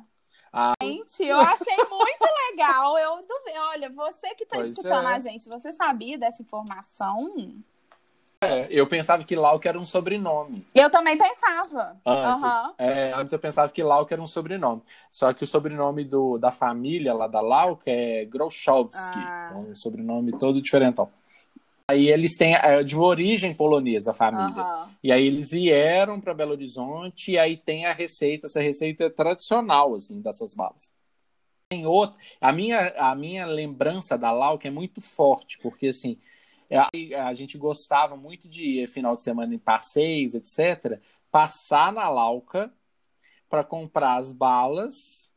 Gente, 0.81 1.23
eu 1.23 1.37
achei 1.37 1.77
muito 1.77 2.25
legal. 2.51 2.97
Eu 2.97 3.15
duvi- 3.17 3.57
Olha, 3.71 3.89
você 3.89 4.33
que 4.35 4.45
tá 4.45 4.57
Pois 4.57 4.69
escutando 4.69 5.07
é. 5.07 5.13
a 5.13 5.19
gente, 5.19 5.47
você 5.47 5.71
sabia 5.73 6.17
dessa 6.17 6.41
informação? 6.41 7.17
É, 8.41 8.67
eu 8.69 8.87
pensava 8.87 9.21
que 9.25 9.35
Lauca 9.35 9.67
era 9.67 9.77
um 9.77 9.83
sobrenome. 9.83 10.65
Eu 10.73 10.89
também 10.89 11.17
pensava. 11.17 11.97
Antes, 12.05 12.43
Aham. 12.45 12.73
É, 12.77 13.11
antes 13.13 13.33
eu 13.33 13.39
pensava 13.39 13.69
que 13.71 13.83
Lauca 13.83 14.15
era 14.15 14.21
um 14.21 14.27
sobrenome. 14.27 14.81
Só 15.11 15.33
que 15.33 15.43
o 15.43 15.47
sobrenome 15.47 16.05
do, 16.05 16.37
da 16.37 16.49
família 16.49 17.13
lá 17.13 17.27
da 17.27 17.41
Lauca 17.41 17.83
é 17.91 18.23
Groszowski. 18.23 19.17
Ah. 19.17 19.51
É 19.51 19.55
um 19.57 19.75
sobrenome 19.75 20.31
todo 20.31 20.61
diferentão. 20.61 21.11
Aí 21.89 22.07
eles 22.07 22.37
têm 22.37 22.53
é, 22.53 22.83
de 22.83 22.95
origem 22.95 23.51
polonesa 23.51 24.11
a 24.11 24.13
família. 24.13 24.61
Aham. 24.61 24.95
E 25.01 25.11
aí 25.11 25.25
eles 25.25 25.49
vieram 25.51 26.21
para 26.21 26.35
Belo 26.35 26.51
Horizonte 26.51 27.31
e 27.31 27.39
aí 27.39 27.57
tem 27.57 27.85
a 27.87 27.93
receita, 27.93 28.45
essa 28.45 28.61
receita 28.61 29.05
é 29.05 29.09
tradicional 29.09 29.95
assim 29.95 30.21
dessas 30.21 30.53
balas. 30.53 30.93
Tem 31.67 31.87
outra, 31.87 32.21
a 32.39 32.51
minha 32.51 32.89
a 32.89 33.15
minha 33.15 33.45
lembrança 33.45 34.17
da 34.17 34.31
Lauca 34.31 34.67
é 34.67 34.71
muito 34.71 35.01
forte, 35.01 35.57
porque 35.59 35.87
assim, 35.87 36.19
a, 36.71 36.89
a 37.27 37.33
gente 37.33 37.57
gostava 37.57 38.15
muito 38.15 38.47
de 38.47 38.81
ir 38.81 38.87
final 38.87 39.15
de 39.15 39.23
semana 39.23 39.55
em 39.55 39.59
passeios, 39.59 40.35
etc, 40.35 41.01
passar 41.31 41.91
na 41.91 42.07
Lauca 42.07 42.71
para 43.49 43.63
comprar 43.63 44.17
as 44.17 44.31
balas. 44.31 45.28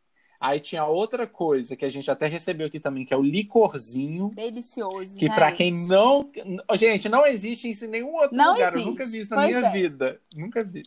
Aí 0.42 0.58
tinha 0.58 0.84
outra 0.84 1.24
coisa 1.24 1.76
que 1.76 1.84
a 1.84 1.88
gente 1.88 2.10
até 2.10 2.26
recebeu 2.26 2.66
aqui 2.66 2.80
também, 2.80 3.04
que 3.04 3.14
é 3.14 3.16
o 3.16 3.22
licorzinho, 3.22 4.30
Delicioso. 4.34 5.16
que 5.16 5.30
pra 5.30 5.52
quem 5.52 5.72
não. 5.86 6.28
Gente, 6.74 7.08
não 7.08 7.24
existe 7.24 7.70
isso 7.70 7.84
em 7.84 7.88
nenhum 7.88 8.12
outro 8.14 8.36
Não 8.36 8.54
lugar. 8.54 8.72
existe. 8.72 8.84
Eu 8.86 8.90
nunca 8.92 9.06
vi 9.06 9.20
isso 9.20 9.30
na 9.30 9.36
Pois 9.36 9.54
minha 9.56 9.68
é. 9.68 9.70
vida. 9.70 10.20
Nunca 10.36 10.64
vi. 10.64 10.82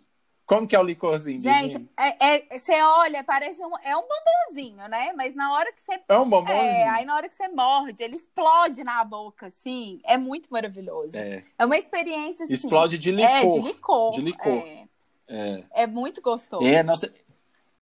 Como 0.45 0.67
que 0.67 0.75
é 0.75 0.79
o 0.79 0.83
licorzinho? 0.83 1.39
Gente, 1.39 1.77
é, 1.97 2.35
é- 2.53 2.59
você 2.59 2.79
olha, 2.79 3.23
parece 3.23 3.59
um, 3.65 3.71
é 3.83 3.97
um 3.97 4.03
bombonzinho, 4.03 4.87
né? 4.87 5.11
Mas 5.15 5.33
na 5.33 5.51
hora 5.53 5.71
que 5.73 5.81
você. 5.81 5.99
é 6.07 6.17
um 6.19 6.29
bombonzinho. 6.29 6.59
É, 6.59 6.87
aí 6.89 7.05
na 7.05 7.15
hora 7.15 7.27
que 7.27 7.35
você 7.35 7.47
morde, 7.47 8.03
ele 8.03 8.17
explode 8.17 8.83
na 8.83 9.03
boca, 9.03 9.47
assim. 9.47 9.99
É 10.05 10.17
muito 10.17 10.47
maravilhoso. 10.51 11.15
É, 11.17 11.41
É. 11.57 11.65
uma 11.65 11.77
experiência 11.77 12.43
assim. 12.43 12.53
Explode 12.53 12.97
de 12.99 13.09
licor. 13.09 13.31
É, 13.31 13.45
de 13.47 13.59
licor. 13.67 14.11
De 14.11 14.21
licor. 14.21 14.51
É, 14.67 14.87
É, 15.27 15.63
é 15.71 15.87
muito 15.87 16.21
gostoso. 16.21 16.63
é 16.63 16.83
nossa. 16.83 17.11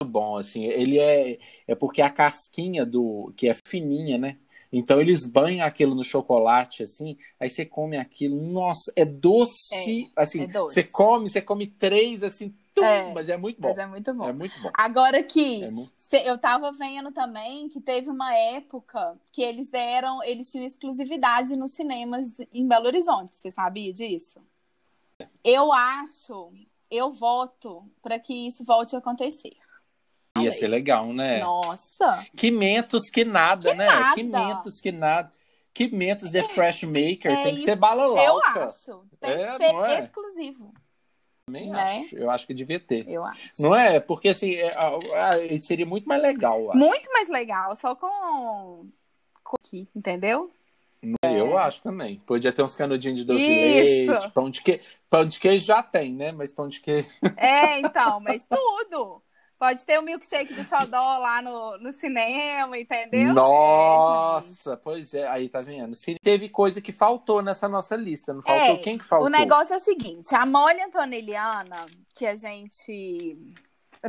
Muito 0.01 0.11
bom, 0.11 0.37
assim. 0.37 0.65
Ele 0.65 0.99
é. 0.99 1.39
É 1.67 1.75
porque 1.75 2.01
a 2.01 2.09
casquinha 2.09 2.85
do. 2.85 3.31
que 3.35 3.47
é 3.47 3.53
fininha, 3.65 4.17
né? 4.17 4.37
Então 4.73 5.01
eles 5.01 5.25
banham 5.25 5.67
aquilo 5.67 5.93
no 5.93 6.03
chocolate, 6.03 6.81
assim, 6.83 7.17
aí 7.37 7.49
você 7.49 7.65
come 7.65 7.97
aquilo, 7.97 8.41
nossa, 8.41 8.89
é 8.95 9.03
doce, 9.03 10.09
assim, 10.15 10.43
é 10.43 10.47
doce. 10.47 10.75
você 10.75 10.83
come, 10.85 11.29
você 11.29 11.41
come 11.41 11.67
três, 11.67 12.23
assim, 12.23 12.55
tum, 12.73 12.81
É, 12.85 13.13
mas 13.13 13.27
é 13.27 13.35
muito 13.35 13.59
bom, 13.61 13.67
Mas 13.67 13.77
é 13.77 13.85
muito 13.85 14.13
bom. 14.13 14.29
é 14.29 14.31
muito 14.31 14.59
bom. 14.61 14.71
Agora 14.75 15.21
que 15.21 15.61
É 15.61 15.69
mu- 15.69 15.89
cê- 16.09 16.23
eu 16.25 16.37
tava 16.37 16.71
vendo 16.71 17.11
também 17.11 17.67
que 17.67 17.81
teve 17.81 18.09
uma 18.09 18.33
época 18.33 19.19
que 19.33 19.41
eles 19.41 19.67
deram, 19.67 20.23
eles 20.23 20.49
tinham 20.49 20.65
exclusividade 20.65 21.53
nos 21.57 21.73
cinemas 21.73 22.29
em 22.53 22.65
Belo 22.65 22.85
Horizonte. 22.85 23.35
Você 23.35 23.51
sabia 23.51 23.91
disso? 23.91 24.39
Eu 25.43 25.71
acho, 25.73 26.53
eu 26.89 27.11
voto 27.11 27.83
para 28.01 28.17
que 28.19 28.33
isso 28.47 28.63
volte 28.63 28.95
a 28.95 28.99
acontecer. 28.99 29.57
Ia 30.39 30.51
ser 30.51 30.67
legal, 30.67 31.11
né? 31.11 31.39
Nossa! 31.39 32.25
Que 32.37 32.51
mentos 32.51 33.09
que 33.09 33.25
nada, 33.25 33.71
Que 33.71 33.75
né? 33.75 33.85
nada. 33.85 34.15
Que 34.15 34.23
mentos 34.23 34.79
que 34.79 34.91
nada. 34.91 35.33
Que 35.73 35.87
mentos 35.89 36.31
de 36.31 36.41
Fresh 36.43 36.83
Maker. 36.83 37.31
É 37.31 37.43
tem 37.43 37.55
que 37.55 37.61
ser 37.61 37.75
bala 37.75 38.03
Eu 38.03 38.39
acho. 38.45 39.03
Tem 39.19 39.31
É, 39.31 39.57
que 39.57 39.57
ser 39.57 39.75
é? 39.75 39.99
exclusivo. 39.99 40.73
Também 41.45 41.69
Né? 41.69 42.01
acho. 42.05 42.15
Eu 42.15 42.31
acho 42.31 42.47
que 42.47 42.53
devia 42.53 42.79
ter. 42.79 43.07
Eu 43.09 43.25
acho. 43.25 43.61
Não 43.61 43.75
é? 43.75 43.99
Porque 43.99 44.29
assim, 44.29 44.55
é, 44.55 45.57
seria 45.57 45.85
muito 45.85 46.07
mais 46.07 46.21
legal. 46.21 46.71
Muito 46.75 47.11
mais 47.11 47.27
legal, 47.27 47.75
só 47.75 47.93
com. 47.93 48.87
com 49.43 49.57
aqui, 49.57 49.87
entendeu? 49.93 50.49
Eu 51.23 51.57
acho 51.57 51.81
também. 51.81 52.19
Podia 52.19 52.53
ter 52.53 52.61
uns 52.61 52.75
canudinhos 52.75 53.19
de 53.19 53.25
doce 53.25 53.39
de 53.39 53.47
leite, 53.47 54.29
pão 54.31 54.49
de 54.49 54.61
queijo. 54.61 54.83
Pão 55.09 55.25
de 55.25 55.39
queijo 55.39 55.65
já 55.65 55.81
tem, 55.81 56.13
né? 56.13 56.31
Mas 56.31 56.51
pão 56.51 56.67
de 56.69 56.79
queijo. 56.79 57.09
É, 57.35 57.79
então, 57.79 58.19
mas 58.21 58.45
tudo. 58.47 59.21
Pode 59.61 59.85
ter 59.85 59.99
o 59.99 60.01
milkshake 60.01 60.55
do 60.55 60.63
Xodó 60.63 61.19
lá 61.19 61.39
no, 61.39 61.77
no 61.77 61.93
cinema, 61.93 62.79
entendeu? 62.79 63.29
É. 63.29 63.31
Nossa, 63.31 64.75
pois 64.75 65.13
é. 65.13 65.27
Aí 65.27 65.47
tá 65.49 65.61
vendo? 65.61 65.93
Se 65.93 66.15
teve 66.19 66.49
coisa 66.49 66.81
que 66.81 66.91
faltou 66.91 67.43
nessa 67.43 67.69
nossa 67.69 67.95
lista. 67.95 68.33
Não 68.33 68.41
faltou 68.41 68.75
É, 68.75 68.77
quem 68.77 68.97
que 68.97 69.05
faltou? 69.05 69.27
O 69.27 69.31
negócio 69.31 69.75
é 69.75 69.77
o 69.77 69.79
seguinte, 69.79 70.33
a 70.33 70.47
Molly 70.47 70.81
Antonelliana, 70.81 71.85
que 72.15 72.25
a 72.25 72.35
gente 72.35 73.37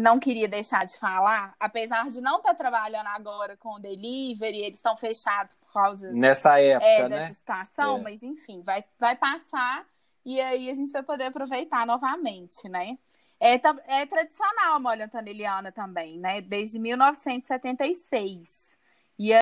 não 0.01 0.19
queria 0.19 0.49
deixar 0.49 0.87
de 0.87 0.97
falar, 0.99 1.55
apesar 1.61 2.09
de 2.09 2.23
não 2.23 2.39
estar 2.39 2.55
trabalhando 2.55 3.09
agora 3.09 3.55
com 3.55 3.75
o 3.75 3.79
delivery, 3.79 4.57
eles 4.57 4.79
estão 4.79 4.97
fechados 4.97 5.55
por 5.57 5.71
causa 5.71 6.11
Nessa 6.13 6.59
época, 6.59 6.87
é, 6.87 7.03
né? 7.03 7.09
dessa 7.11 7.35
situação, 7.35 7.99
É. 7.99 8.01
mas 8.01 8.23
enfim, 8.23 8.63
vai, 8.63 8.83
vai 8.99 9.17
passar 9.17 9.85
e 10.25 10.41
aí 10.41 10.71
a 10.71 10.75
gente 10.75 10.91
vai 10.93 11.03
poder 11.03 11.25
aproveitar 11.25 11.87
novamente, 11.87 12.71
né? 12.71 12.97
É, 13.45 13.55
é 13.55 14.07
tradicional 14.07 14.77
a 14.77 14.79
Molly 14.79 15.03
Antonelliana 15.03 15.73
também, 15.73 16.17
né? 16.17 16.41
Desde 16.41 16.79
1976. 16.79 18.77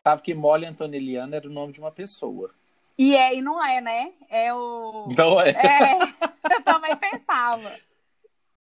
Sabe 0.02 0.22
que 0.22 0.32
Molly 0.34 0.64
Antonelliana 0.64 1.36
era 1.36 1.46
o 1.46 1.52
nome 1.52 1.74
de 1.74 1.80
uma 1.80 1.90
pessoa. 1.90 2.50
E 2.96 3.14
é, 3.14 3.34
e 3.34 3.42
não 3.42 3.62
é, 3.62 3.80
né? 3.82 4.12
É 4.30 4.54
o. 4.54 5.06
Não 5.16 5.38
é? 5.38 5.50
É, 5.50 5.98
eu 6.54 6.62
também 6.62 6.96
pensava. 6.96 7.70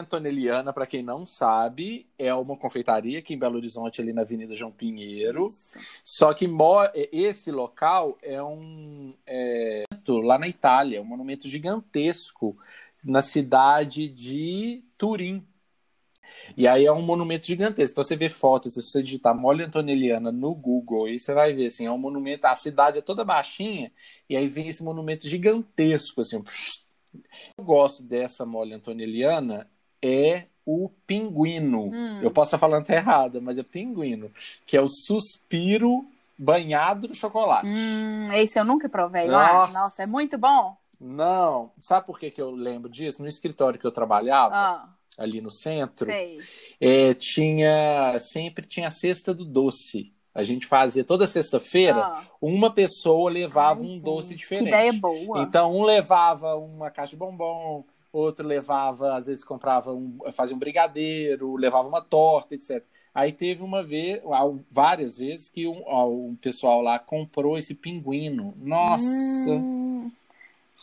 Antonelliana, 0.00 0.72
para 0.72 0.86
quem 0.86 1.02
não 1.02 1.24
sabe, 1.26 2.06
é 2.18 2.32
uma 2.34 2.56
confeitaria 2.56 3.18
aqui 3.20 3.34
em 3.34 3.38
Belo 3.38 3.56
Horizonte, 3.56 4.00
ali 4.00 4.12
na 4.12 4.22
Avenida 4.22 4.54
João 4.54 4.70
Pinheiro. 4.70 5.48
Isso. 5.48 5.78
Só 6.04 6.34
que 6.34 6.46
mo- 6.48 6.88
esse 6.94 7.50
local 7.50 8.16
é 8.22 8.40
um 8.42 9.14
é, 9.26 9.84
lá 10.08 10.38
na 10.38 10.46
Itália, 10.48 11.00
um 11.02 11.04
monumento 11.04 11.48
gigantesco 11.48 12.56
na 13.02 13.22
cidade 13.22 14.08
de 14.08 14.84
Turim. 14.98 15.46
E 16.56 16.66
aí 16.66 16.84
é 16.84 16.92
um 16.92 17.00
monumento 17.00 17.46
gigantesco. 17.46 17.92
Então 17.92 18.04
você 18.04 18.16
vê 18.16 18.28
fotos, 18.28 18.74
se 18.74 18.82
você 18.82 19.02
digitar 19.02 19.34
Mole 19.34 19.64
Antonelliana 19.64 20.30
no 20.30 20.54
Google, 20.54 21.06
aí 21.06 21.18
você 21.18 21.32
vai 21.32 21.52
ver 21.52 21.66
assim, 21.66 21.86
é 21.86 21.90
um 21.90 21.98
monumento, 21.98 22.46
a 22.46 22.56
cidade 22.56 22.98
é 22.98 23.02
toda 23.02 23.24
baixinha, 23.24 23.90
e 24.28 24.36
aí 24.36 24.46
vem 24.46 24.68
esse 24.68 24.82
monumento 24.82 25.28
gigantesco 25.28 26.20
assim. 26.20 26.42
Eu 27.56 27.64
gosto 27.64 28.02
dessa 28.02 28.44
Mole 28.44 28.74
Antonelliana 28.74 29.68
é 30.02 30.44
o 30.66 30.90
pinguino. 31.06 31.88
Hum. 31.88 32.20
Eu 32.20 32.30
posso 32.30 32.48
estar 32.48 32.58
falando 32.58 32.82
até 32.82 32.96
errado, 32.96 33.40
mas 33.40 33.56
é 33.56 33.62
pinguino, 33.62 34.30
que 34.66 34.76
é 34.76 34.80
o 34.82 34.88
suspiro 34.88 36.06
banhado 36.36 37.08
no 37.08 37.14
chocolate. 37.14 37.66
Hum, 37.66 38.32
esse 38.34 38.58
eu 38.58 38.64
nunca 38.64 38.88
provei 38.88 39.26
lá. 39.26 39.54
Nossa. 39.54 39.72
Nossa, 39.72 40.02
é 40.02 40.06
muito 40.06 40.36
bom. 40.36 40.76
Não, 41.00 41.70
sabe 41.78 42.06
por 42.06 42.18
que, 42.18 42.30
que 42.30 42.40
eu 42.42 42.50
lembro 42.50 42.88
disso? 42.90 43.22
No 43.22 43.28
escritório 43.28 43.78
que 43.78 43.86
eu 43.86 43.92
trabalhava, 43.92 44.54
Ah, 44.54 44.88
ali 45.16 45.40
no 45.40 45.50
centro, 45.50 46.08
é, 46.80 47.14
tinha 47.14 48.16
sempre 48.18 48.66
tinha 48.66 48.88
a 48.88 48.90
cesta 48.92 49.32
do 49.34 49.44
doce. 49.44 50.12
A 50.34 50.42
gente 50.42 50.66
fazia 50.66 51.02
toda 51.04 51.26
sexta-feira, 51.26 51.98
Ah. 52.04 52.24
uma 52.40 52.70
pessoa 52.72 53.30
levava 53.30 53.80
Ai, 53.80 53.86
um 53.86 53.88
gente, 53.90 54.04
doce 54.04 54.28
Que 54.30 54.36
diferente. 54.36 54.68
ideia 54.68 54.92
boa. 54.92 55.42
Então, 55.42 55.74
um 55.74 55.82
levava 55.82 56.54
uma 56.56 56.90
caixa 56.90 57.10
de 57.10 57.16
bombom, 57.16 57.84
outro 58.12 58.46
levava, 58.46 59.16
às 59.16 59.26
vezes 59.26 59.42
comprava 59.44 59.92
um, 59.92 60.18
fazia 60.32 60.54
um 60.54 60.58
brigadeiro, 60.58 61.56
levava 61.56 61.88
uma 61.88 62.00
torta, 62.00 62.54
etc. 62.54 62.84
Aí 63.14 63.32
teve 63.32 63.62
uma 63.64 63.82
vez, 63.82 64.20
várias 64.70 65.16
vezes, 65.16 65.48
que 65.48 65.66
um, 65.66 65.82
ó, 65.86 66.08
um 66.08 66.36
pessoal 66.36 66.80
lá 66.82 66.98
comprou 67.00 67.58
esse 67.58 67.74
pinguino. 67.74 68.54
Nossa, 68.58 69.50
Hum, 69.50 70.12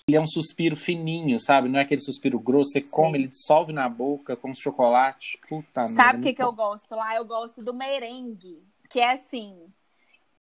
ele 0.08 0.18
é 0.18 0.22
um 0.22 0.28
suspiro 0.28 0.76
fininho, 0.76 1.40
sabe? 1.40 1.68
Não 1.68 1.80
é 1.80 1.82
aquele 1.82 2.02
suspiro 2.02 2.40
grosso, 2.40 2.72
você 2.72 2.82
Sim. 2.82 2.92
come, 2.92 3.18
ele 3.18 3.28
dissolve 3.28 3.74
na 3.74 3.90
boca 3.90 4.36
com 4.36 4.54
chocolate. 4.54 5.40
Puta 5.50 5.82
merda. 5.82 5.96
Sabe 5.96 6.20
o 6.20 6.22
que, 6.22 6.26
muito 6.26 6.36
que 6.36 6.44
eu 6.44 6.52
gosto 6.52 6.96
lá? 6.96 7.16
Eu 7.16 7.26
gosto 7.26 7.64
do 7.64 7.74
merengue, 7.74 8.64
que 8.88 9.00
é 9.00 9.14
assim, 9.14 9.58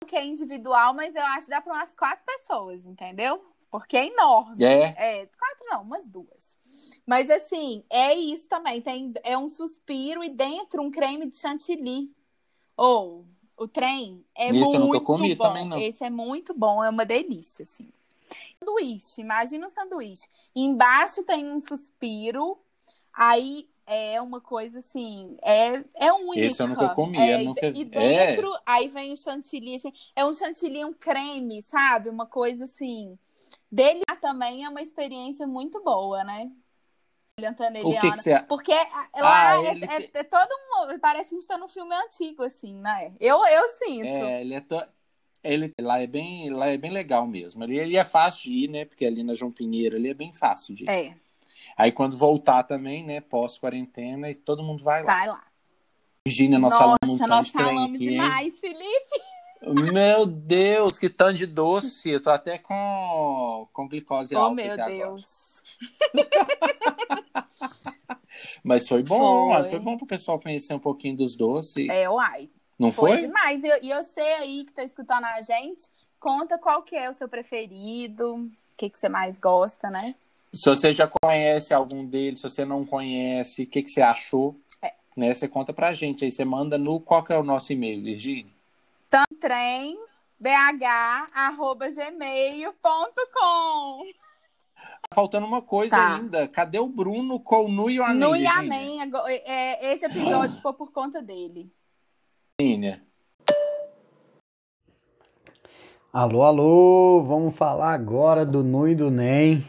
que 0.06 0.18
é 0.18 0.26
individual, 0.26 0.94
mas 0.94 1.16
eu 1.16 1.24
acho 1.24 1.46
que 1.46 1.52
dá 1.52 1.62
para 1.62 1.74
umas 1.74 1.96
quatro 1.96 2.26
pessoas, 2.26 2.86
entendeu? 2.86 3.42
Porque 3.72 3.96
é 3.96 4.08
enorme. 4.08 4.64
É? 4.64 5.22
É, 5.22 5.26
quatro 5.28 5.66
não, 5.72 5.84
umas 5.84 6.08
duas. 6.10 6.44
Mas 7.08 7.30
assim, 7.30 7.86
é 7.90 8.14
isso 8.14 8.48
também. 8.50 8.82
Tem, 8.82 9.14
é 9.24 9.38
um 9.38 9.48
suspiro 9.48 10.24
e 10.24 10.30
dentro 10.30 10.82
um 10.82 10.92
creme 10.92 11.26
de 11.26 11.38
chantilly. 11.38 12.12
Ou 12.76 13.26
o 13.56 13.68
trem 13.68 14.26
é 14.36 14.50
Esse 14.50 14.76
eu 14.76 14.80
nunca 14.82 15.00
muito 15.00 15.04
comi 15.04 15.36
bom. 15.36 15.44
também, 15.48 15.68
não. 15.68 15.80
Esse 15.80 16.04
é 16.04 16.10
muito 16.10 16.54
bom, 16.54 16.84
é 16.84 16.90
uma 16.90 17.06
delícia, 17.06 17.64
assim. 17.64 17.90
Sanduíche, 18.64 19.22
imagina 19.22 19.68
um 19.68 19.70
sanduíche. 19.70 20.28
Embaixo 20.56 21.24
tem 21.24 21.52
um 21.52 21.60
suspiro, 21.60 22.58
aí 23.12 23.70
é 23.86 24.22
uma 24.22 24.40
coisa 24.40 24.80
assim, 24.80 25.38
é, 25.42 25.84
é 25.96 26.14
única. 26.14 26.46
Esse 26.48 26.62
eu 26.64 26.68
nunca 26.68 26.90
comi, 26.96 27.20
É, 27.20 27.36
eu 27.36 27.46
nunca 27.46 27.70
E 27.70 27.74
vi. 27.74 27.86
dentro, 27.86 28.52
aí 28.66 28.88
vem 28.88 29.12
o 29.12 29.18
chantilly, 29.18 29.76
assim, 29.76 29.92
é 30.16 30.26
um 30.26 30.34
chantilly, 30.34 30.86
um 30.86 30.94
creme, 30.94 31.62
sabe? 31.64 32.10
Uma 32.10 32.26
coisa 32.26 32.64
assim. 32.64 33.18
Dele 33.72 34.04
também 34.22 34.64
é 34.64 34.70
uma 34.70 34.82
experiência 34.82 35.46
muito 35.46 35.84
boa, 35.84 36.24
né? 36.24 36.50
O 37.36 37.92
que, 38.00 38.12
que 38.12 38.18
você 38.22 38.40
Porque 38.48 38.72
a- 38.72 39.10
lá 39.22 39.50
Ah, 39.52 39.58
é, 39.64 39.72
ele 39.72 39.86
é- 39.86 40.20
é 40.20 40.24
todo 40.24 40.50
um. 40.52 41.00
Parece 41.00 41.30
que 41.30 41.36
a 41.36 41.40
gente 41.40 41.48
tá 41.48 41.58
num 41.58 41.68
filme 41.68 41.94
antigo, 41.96 42.44
assim, 42.44 42.76
né? 42.80 43.12
Eu, 43.20 43.44
eu 43.46 43.68
sinto. 43.70 44.06
É, 44.06 44.42
ele 44.42 44.54
é 44.54 44.62
to- 44.62 44.88
ele 45.44 45.72
lá 45.80 46.02
é 46.02 46.08
bem 46.08 46.50
lá 46.50 46.68
é 46.68 46.78
bem 46.78 46.92
legal 46.92 47.28
mesmo. 47.28 47.64
Ele, 47.64 47.80
ele 47.80 47.98
é 47.98 48.04
fácil 48.04 48.44
de 48.44 48.52
ir, 48.52 48.68
né? 48.70 48.86
Porque 48.86 49.06
ali 49.06 49.24
na 49.24 49.34
João 49.34 49.52
Pinheiro 49.52 49.98
ele 49.98 50.10
é 50.10 50.14
bem 50.14 50.32
fácil 50.32 50.74
de 50.74 50.86
ir. 50.86 50.90
É, 50.90 51.14
Aí 51.78 51.92
quando 51.92 52.18
voltar 52.18 52.64
também, 52.64 53.04
né? 53.04 53.22
Pós 53.22 53.58
quarentena, 53.58 54.30
e 54.30 54.36
todo 54.36 54.64
mundo 54.64 54.84
vai 54.84 55.04
lá. 55.04 55.18
vai 55.18 55.28
lá. 55.28 55.44
Nós 56.60 56.78
falamos 56.78 56.98
um 57.06 57.08
Nossa, 57.08 57.18
tanto 57.18 57.30
nós 57.30 57.50
falamos 57.50 57.96
aqui, 57.96 58.10
demais, 58.10 58.60
Felipe. 58.60 59.92
Meu 59.92 60.26
Deus, 60.26 61.00
que 61.00 61.10
tanto 61.10 61.36
de 61.36 61.46
doce! 61.46 62.10
Eu 62.10 62.22
tô 62.22 62.30
até 62.30 62.58
com 62.58 63.68
com 63.74 63.88
glicose 63.88 64.36
Oh, 64.36 64.40
alta 64.40 64.56
meu 64.56 64.72
aqui 64.72 64.82
agora. 64.82 64.96
Deus. 64.96 65.24
Mas 68.64 68.88
foi 68.88 69.04
bom, 69.04 69.54
Foi. 69.54 69.70
foi, 69.70 69.80
bom 69.80 69.98
pro 69.98 70.08
pessoal 70.08 70.40
conhecer 70.40 70.74
um 70.74 70.80
pouquinho 70.80 71.18
dos 71.18 71.36
doces. 71.36 71.90
É, 71.90 72.10
uai. 72.10 72.50
Não 72.84 72.92
Foi, 72.92 73.12
foi? 73.12 73.22
demais. 73.28 73.64
E 73.64 73.68
eu, 73.68 73.80
e 73.82 73.90
eu 73.92 74.04
sei 74.04 74.34
aí 74.36 74.66
que 74.66 74.74
tá 74.74 74.84
escutando 74.84 75.26
a 75.26 75.42
gente, 75.42 75.86
conta 76.20 76.58
qual 76.58 76.82
que 76.84 76.96
é 76.96 77.10
o 77.10 77.14
seu 77.14 77.28
preferido, 77.30 78.36
o 78.36 78.52
que, 78.78 78.90
que 78.90 78.98
você 78.98 79.08
mais 79.10 79.38
gosta, 79.40 79.90
né? 79.90 80.16
Se 80.54 80.70
você 80.70 80.92
já 80.94 81.08
conhece 81.08 81.74
algum 81.74 82.06
deles, 82.06 82.40
se 82.42 82.50
você 82.50 82.64
não 82.66 82.86
conhece, 82.86 83.64
o 83.64 83.68
que, 83.68 83.82
que 83.82 83.90
você 83.90 84.02
achou? 84.02 84.56
É. 84.82 84.94
Né, 85.18 85.34
você 85.34 85.48
conta 85.48 85.74
pra 85.74 85.94
gente. 85.94 86.24
Aí 86.26 86.32
você 86.32 86.44
manda 86.46 86.78
no. 86.78 87.00
Qual 87.00 87.24
que 87.24 87.34
é 87.34 87.38
o 87.38 87.44
nosso 87.44 87.72
e-mail, 87.74 88.04
Virgínia? 88.04 88.52
Trem 89.40 89.98
bh@gmail.com. 92.80 94.06
Tá 94.76 95.16
faltando 95.16 95.46
uma 95.46 95.62
coisa 95.62 95.96
Tá. 95.96 96.16
ainda. 96.16 96.48
Cadê 96.48 96.80
o 96.80 96.88
Bruno 96.88 97.40
com 97.40 97.66
o 97.66 97.70
Nu 97.70 97.90
e 97.90 98.00
o 98.00 98.04
Anem, 98.04 98.20
No 98.20 98.32
Virgínia? 98.32 98.54
Ianem, 98.54 99.02
agora- 99.02 99.32
é, 99.32 99.94
esse 99.94 100.06
episódio 100.06 100.56
ficou 100.58 100.74
por 100.74 100.92
conta 100.92 101.22
dele. 101.22 101.72
Alô, 106.14 106.44
alô, 106.44 107.24
vamos 107.24 107.56
falar 107.56 107.94
agora 107.94 108.46
do 108.46 108.64
Nu 108.64 108.88
e 108.88 108.94
do 108.94 109.10
Nem. 109.10 109.66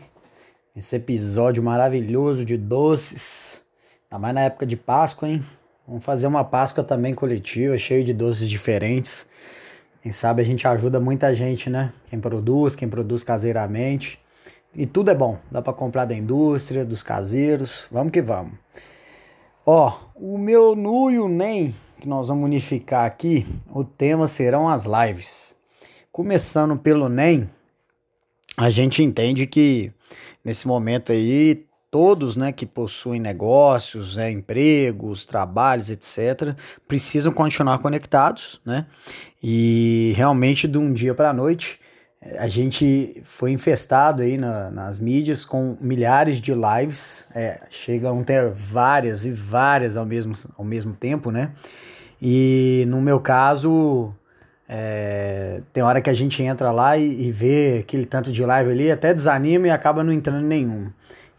Esse 0.76 0.96
episódio 0.96 1.62
maravilhoso 1.62 2.44
de 2.44 2.58
doces. 2.58 3.62
Ainda 4.10 4.20
mais 4.20 4.34
na 4.34 4.42
época 4.42 4.66
de 4.66 4.76
Páscoa, 4.76 5.26
hein? 5.26 5.42
Vamos 5.88 6.04
fazer 6.04 6.26
uma 6.26 6.44
Páscoa 6.44 6.84
também 6.84 7.14
coletiva, 7.14 7.78
cheio 7.78 8.04
de 8.04 8.12
doces 8.12 8.50
diferentes. 8.50 9.26
Quem 10.02 10.12
sabe 10.12 10.42
a 10.42 10.44
gente 10.44 10.68
ajuda 10.68 11.00
muita 11.00 11.34
gente, 11.34 11.70
né? 11.70 11.90
Quem 12.10 12.20
produz, 12.20 12.76
quem 12.76 12.86
produz 12.86 13.24
caseiramente. 13.24 14.20
E 14.74 14.84
tudo 14.84 15.10
é 15.10 15.14
bom. 15.14 15.38
Dá 15.50 15.62
para 15.62 15.72
comprar 15.72 16.04
da 16.04 16.14
indústria, 16.14 16.84
dos 16.84 17.02
caseiros. 17.02 17.88
Vamos 17.90 18.12
que 18.12 18.20
vamos. 18.20 18.52
Ó, 19.64 19.90
o 20.14 20.36
meu 20.36 20.76
Nu 20.76 21.10
e 21.10 21.18
o 21.18 21.28
Nem, 21.28 21.74
que 22.04 22.08
nós 22.08 22.28
vamos 22.28 22.44
unificar 22.44 23.06
aqui, 23.06 23.46
o 23.72 23.82
tema 23.82 24.26
serão 24.26 24.68
as 24.68 24.84
lives. 24.84 25.56
Começando 26.12 26.76
pelo 26.76 27.08
NEM, 27.08 27.48
a 28.58 28.68
gente 28.68 29.02
entende 29.02 29.46
que 29.46 29.90
nesse 30.44 30.68
momento 30.68 31.12
aí, 31.12 31.64
todos 31.90 32.36
né, 32.36 32.52
que 32.52 32.66
possuem 32.66 33.18
negócios, 33.18 34.16
né, 34.16 34.30
empregos, 34.30 35.24
trabalhos, 35.24 35.88
etc., 35.88 36.54
precisam 36.86 37.32
continuar 37.32 37.78
conectados, 37.78 38.60
né? 38.66 38.86
E 39.42 40.12
realmente 40.14 40.68
de 40.68 40.76
um 40.76 40.92
dia 40.92 41.14
para 41.14 41.30
a 41.30 41.32
noite, 41.32 41.80
a 42.38 42.48
gente 42.48 43.18
foi 43.24 43.50
infestado 43.50 44.22
aí 44.22 44.36
na- 44.36 44.70
nas 44.70 44.98
mídias 44.98 45.42
com 45.42 45.78
milhares 45.80 46.38
de 46.38 46.52
lives, 46.52 47.26
é, 47.34 47.62
chegam 47.70 48.20
a 48.20 48.24
ter 48.24 48.50
várias 48.50 49.24
e 49.24 49.30
várias 49.30 49.96
ao 49.96 50.04
mesmo, 50.04 50.34
ao 50.58 50.64
mesmo 50.66 50.92
tempo, 50.92 51.30
né? 51.30 51.50
E 52.26 52.86
no 52.88 53.02
meu 53.02 53.20
caso, 53.20 54.14
é, 54.66 55.60
tem 55.74 55.82
hora 55.82 56.00
que 56.00 56.08
a 56.08 56.14
gente 56.14 56.42
entra 56.42 56.72
lá 56.72 56.96
e, 56.96 57.26
e 57.26 57.30
vê 57.30 57.80
aquele 57.80 58.06
tanto 58.06 58.32
de 58.32 58.42
live 58.42 58.70
ali, 58.70 58.90
até 58.90 59.12
desanima 59.12 59.66
e 59.66 59.70
acaba 59.70 60.02
não 60.02 60.10
entrando 60.10 60.42
nenhum. 60.42 60.90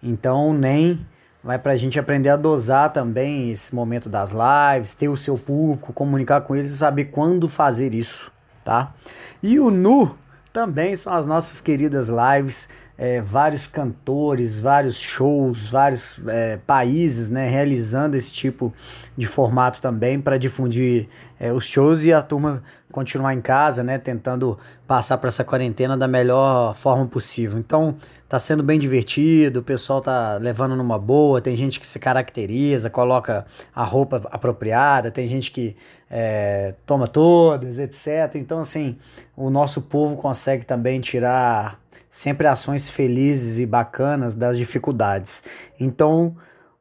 Então, 0.04 0.54
nem 0.54 1.04
vai 1.44 1.58
pra 1.58 1.76
gente 1.76 2.00
aprender 2.00 2.30
a 2.30 2.36
dosar 2.36 2.94
também 2.94 3.50
esse 3.50 3.74
momento 3.74 4.10
das 4.10 4.32
lives, 4.32 4.94
ter 4.94 5.10
o 5.10 5.18
seu 5.18 5.40
público, 5.40 5.92
comunicar 5.92 6.42
com 6.42 6.56
eles 6.56 6.70
e 6.70 6.78
saber 6.78 7.06
quando 7.06 7.50
fazer 7.50 7.96
isso, 7.96 8.32
tá? 8.64 8.94
E 9.42 9.60
o 9.60 9.72
Nu 9.72 10.16
também 10.54 10.96
são 10.96 11.14
as 11.14 11.26
nossas 11.26 11.62
queridas 11.62 12.10
lives, 12.10 12.70
é, 12.98 13.22
vários 13.22 13.68
cantores, 13.68 14.60
vários 14.60 14.98
shows, 14.98 15.70
vários 15.70 16.16
é, 16.28 16.58
países, 16.58 17.30
né, 17.30 17.50
realizando 17.50 18.16
esse 18.16 18.32
tipo 18.32 18.74
de 19.18 19.28
formato 19.28 19.82
também 19.82 20.20
para 20.20 20.38
difundir 20.38 21.08
é, 21.38 21.52
os 21.52 21.66
shows 21.66 22.06
e 22.06 22.14
a 22.14 22.22
turma 22.22 22.64
continuar 22.92 23.34
em 23.34 23.42
casa, 23.42 23.84
né, 23.84 23.98
tentando 23.98 24.58
passar 24.88 25.18
por 25.18 25.28
essa 25.28 25.44
quarentena 25.44 25.98
da 25.98 26.08
melhor 26.08 26.74
forma 26.74 27.06
possível. 27.06 27.60
Então, 27.60 27.98
tá 28.30 28.40
sendo 28.40 28.64
bem 28.64 28.80
divertido, 28.80 29.60
o 29.60 29.64
pessoal 29.64 30.00
tá 30.00 30.38
levando 30.38 30.76
numa 30.76 30.98
boa, 30.98 31.42
tem 31.42 31.58
gente 31.58 31.80
que 31.80 31.88
se 31.88 32.00
caracteriza, 32.00 32.90
coloca 32.90 33.46
a 33.76 33.84
roupa 33.84 34.22
apropriada, 34.32 35.12
tem 35.12 35.28
gente 35.28 35.52
que 35.52 35.76
é, 36.10 36.76
toma 36.86 37.08
todas, 37.08 37.78
etc. 37.78 38.36
Então, 38.36 38.60
assim, 38.60 38.98
o 39.36 39.50
nosso 39.50 39.82
povo 39.82 40.16
consegue 40.16 40.66
também 40.66 41.02
tirar 41.02 41.78
sempre 42.16 42.48
ações 42.48 42.90
felizes 42.90 43.60
e 43.60 43.66
bacanas 43.66 44.36
das 44.36 44.58
dificuldades. 44.58 45.44
Então, 45.78 46.34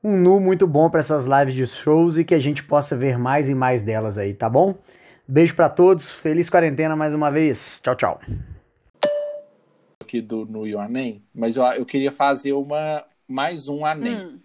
um 0.03 0.17
nu 0.17 0.39
muito 0.39 0.65
bom 0.65 0.89
para 0.89 1.01
essas 1.01 1.25
lives 1.25 1.55
de 1.55 1.67
shows 1.67 2.17
e 2.17 2.25
que 2.25 2.37
a 2.37 2.39
gente 2.39 2.63
possa 2.63 2.97
ver 2.97 3.19
mais 3.19 3.49
e 3.49 3.55
mais 3.55 3.83
delas 3.83 4.17
aí, 4.17 4.33
tá 4.33 4.49
bom? 4.49 4.77
Beijo 5.27 5.57
para 5.57 5.69
todos, 5.69 6.13
feliz 6.13 6.49
quarentena 6.49 6.95
mais 6.95 7.13
uma 7.13 7.33
vez. 7.33 7.81
Tchau, 7.83 7.97
tchau. 7.97 8.21
Aqui 10.01 10.21
do 10.21 10.47
No 10.47 10.69
Your 10.69 10.89
Name, 10.89 11.25
mas 11.35 11.57
eu, 11.57 11.65
eu 11.65 11.85
queria 11.85 12.13
fazer 12.13 12.53
uma 12.53 13.05
mais 13.27 13.67
um 13.67 13.85
Anem. 13.85 14.15
Hum. 14.15 14.41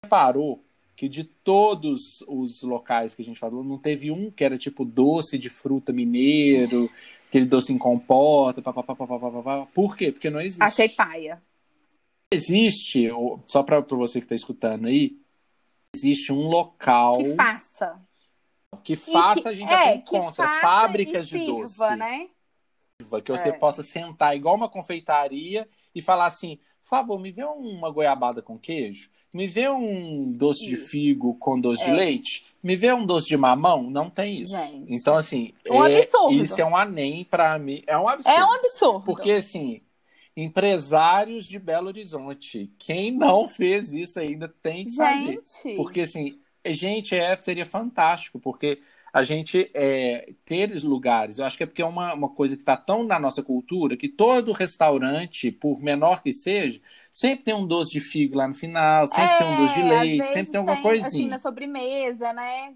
Reparou 0.00 0.63
que 0.96 1.08
de 1.08 1.24
todos 1.24 2.22
os 2.28 2.62
locais 2.62 3.14
que 3.14 3.22
a 3.22 3.24
gente 3.24 3.40
falou, 3.40 3.64
não 3.64 3.78
teve 3.78 4.10
um 4.10 4.30
que 4.30 4.44
era 4.44 4.56
tipo 4.56 4.84
doce 4.84 5.36
de 5.36 5.50
fruta 5.50 5.92
mineiro, 5.92 6.88
aquele 7.26 7.44
doce 7.46 7.72
em 7.72 7.78
compota, 7.78 8.62
papapá, 8.62 8.94
papapá, 8.94 9.30
papapá. 9.30 9.66
Por 9.74 9.96
quê? 9.96 10.12
Porque 10.12 10.30
não 10.30 10.40
existe. 10.40 10.62
Achei 10.62 10.88
paia. 10.88 11.42
existe, 12.32 13.08
só 13.46 13.62
para 13.62 13.80
você 13.80 14.18
que 14.20 14.24
está 14.24 14.34
escutando 14.34 14.86
aí, 14.86 15.16
existe 15.94 16.32
um 16.32 16.48
local 16.48 17.18
Que 17.18 17.34
faça. 17.34 18.02
que 18.82 18.96
faça, 18.96 19.42
que- 19.42 19.48
a 19.48 19.54
gente 19.54 19.70
é, 19.72 19.74
até 19.74 19.94
encontra 19.96 20.46
fábricas 20.60 21.28
de 21.28 21.38
sirva, 21.38 21.52
doce. 21.60 21.96
né? 21.96 22.28
Que 22.98 23.30
você 23.32 23.48
É. 23.50 23.52
possa 23.52 23.82
sentar 23.82 24.36
igual 24.36 24.56
uma 24.56 24.68
confeitaria 24.68 25.68
e 25.94 26.00
falar 26.02 26.26
assim: 26.26 26.56
por 26.82 26.88
favor, 26.88 27.18
me 27.20 27.30
vê 27.30 27.44
uma 27.44 27.90
goiabada 27.90 28.40
com 28.42 28.58
queijo, 28.58 29.10
me 29.34 29.46
vê 29.48 29.68
um 29.68 30.32
doce 30.32 30.64
de 30.64 30.74
Isso. 30.74 30.88
figo 30.88 31.34
com 31.34 31.58
doce 31.58 31.84
de 31.84 31.90
É. 31.90 31.94
leite, 31.94 32.46
me 32.62 32.76
vê 32.76 32.92
um 32.92 33.04
doce 33.04 33.26
de 33.28 33.36
mamão. 33.36 33.82
Não 33.90 34.08
tem 34.08 34.40
isso. 34.40 34.56
Gente. 34.56 34.86
Então, 34.88 35.16
assim, 35.16 35.52
Um 35.68 35.84
é- 35.84 35.98
absurdo. 35.98 36.34
isso 36.42 36.60
é 36.60 36.64
um 36.64 36.76
anem 36.76 37.24
pra 37.24 37.58
mim. 37.58 37.82
É 37.86 37.98
um 37.98 38.08
absurdo. 38.08 38.38
É 38.38 38.44
um 38.44 38.52
absurdo. 38.52 39.04
Porque, 39.04 39.32
assim, 39.32 39.80
empresários 40.36 41.46
de 41.46 41.58
Belo 41.58 41.88
Horizonte, 41.88 42.70
quem 42.78 43.10
não 43.10 43.48
fez 43.48 43.92
isso 43.92 44.18
ainda 44.20 44.48
tem 44.62 44.84
que 44.84 44.94
fazer. 44.94 45.26
Gente. 45.54 45.76
Porque, 45.76 46.00
assim, 46.02 46.38
gente, 46.66 47.14
é, 47.14 47.36
seria 47.36 47.66
fantástico, 47.66 48.38
porque 48.38 48.80
a 49.14 49.22
gente 49.22 49.70
é, 49.72 50.32
ter 50.44 50.74
lugares, 50.82 51.38
eu 51.38 51.44
acho 51.44 51.56
que 51.56 51.62
é 51.62 51.66
porque 51.66 51.80
é 51.80 51.86
uma, 51.86 52.12
uma 52.14 52.28
coisa 52.28 52.56
que 52.56 52.62
está 52.62 52.76
tão 52.76 53.04
na 53.04 53.16
nossa 53.16 53.44
cultura 53.44 53.96
que 53.96 54.08
todo 54.08 54.50
restaurante, 54.52 55.52
por 55.52 55.80
menor 55.80 56.20
que 56.20 56.32
seja, 56.32 56.80
sempre 57.12 57.44
tem 57.44 57.54
um 57.54 57.64
doce 57.64 57.92
de 57.92 58.00
figo 58.00 58.36
lá 58.36 58.48
no 58.48 58.54
final, 58.54 59.06
sempre 59.06 59.38
tem 59.38 59.46
um 59.46 59.56
doce 59.56 59.74
de 59.74 59.80
É, 59.82 60.00
leite, 60.00 60.32
sempre 60.32 60.50
tem 60.50 60.58
alguma 60.58 60.72
Assim, 60.74 60.82
coisinha. 60.82 61.28
na 61.28 61.38
sobremesa, 61.38 62.32
né? 62.32 62.74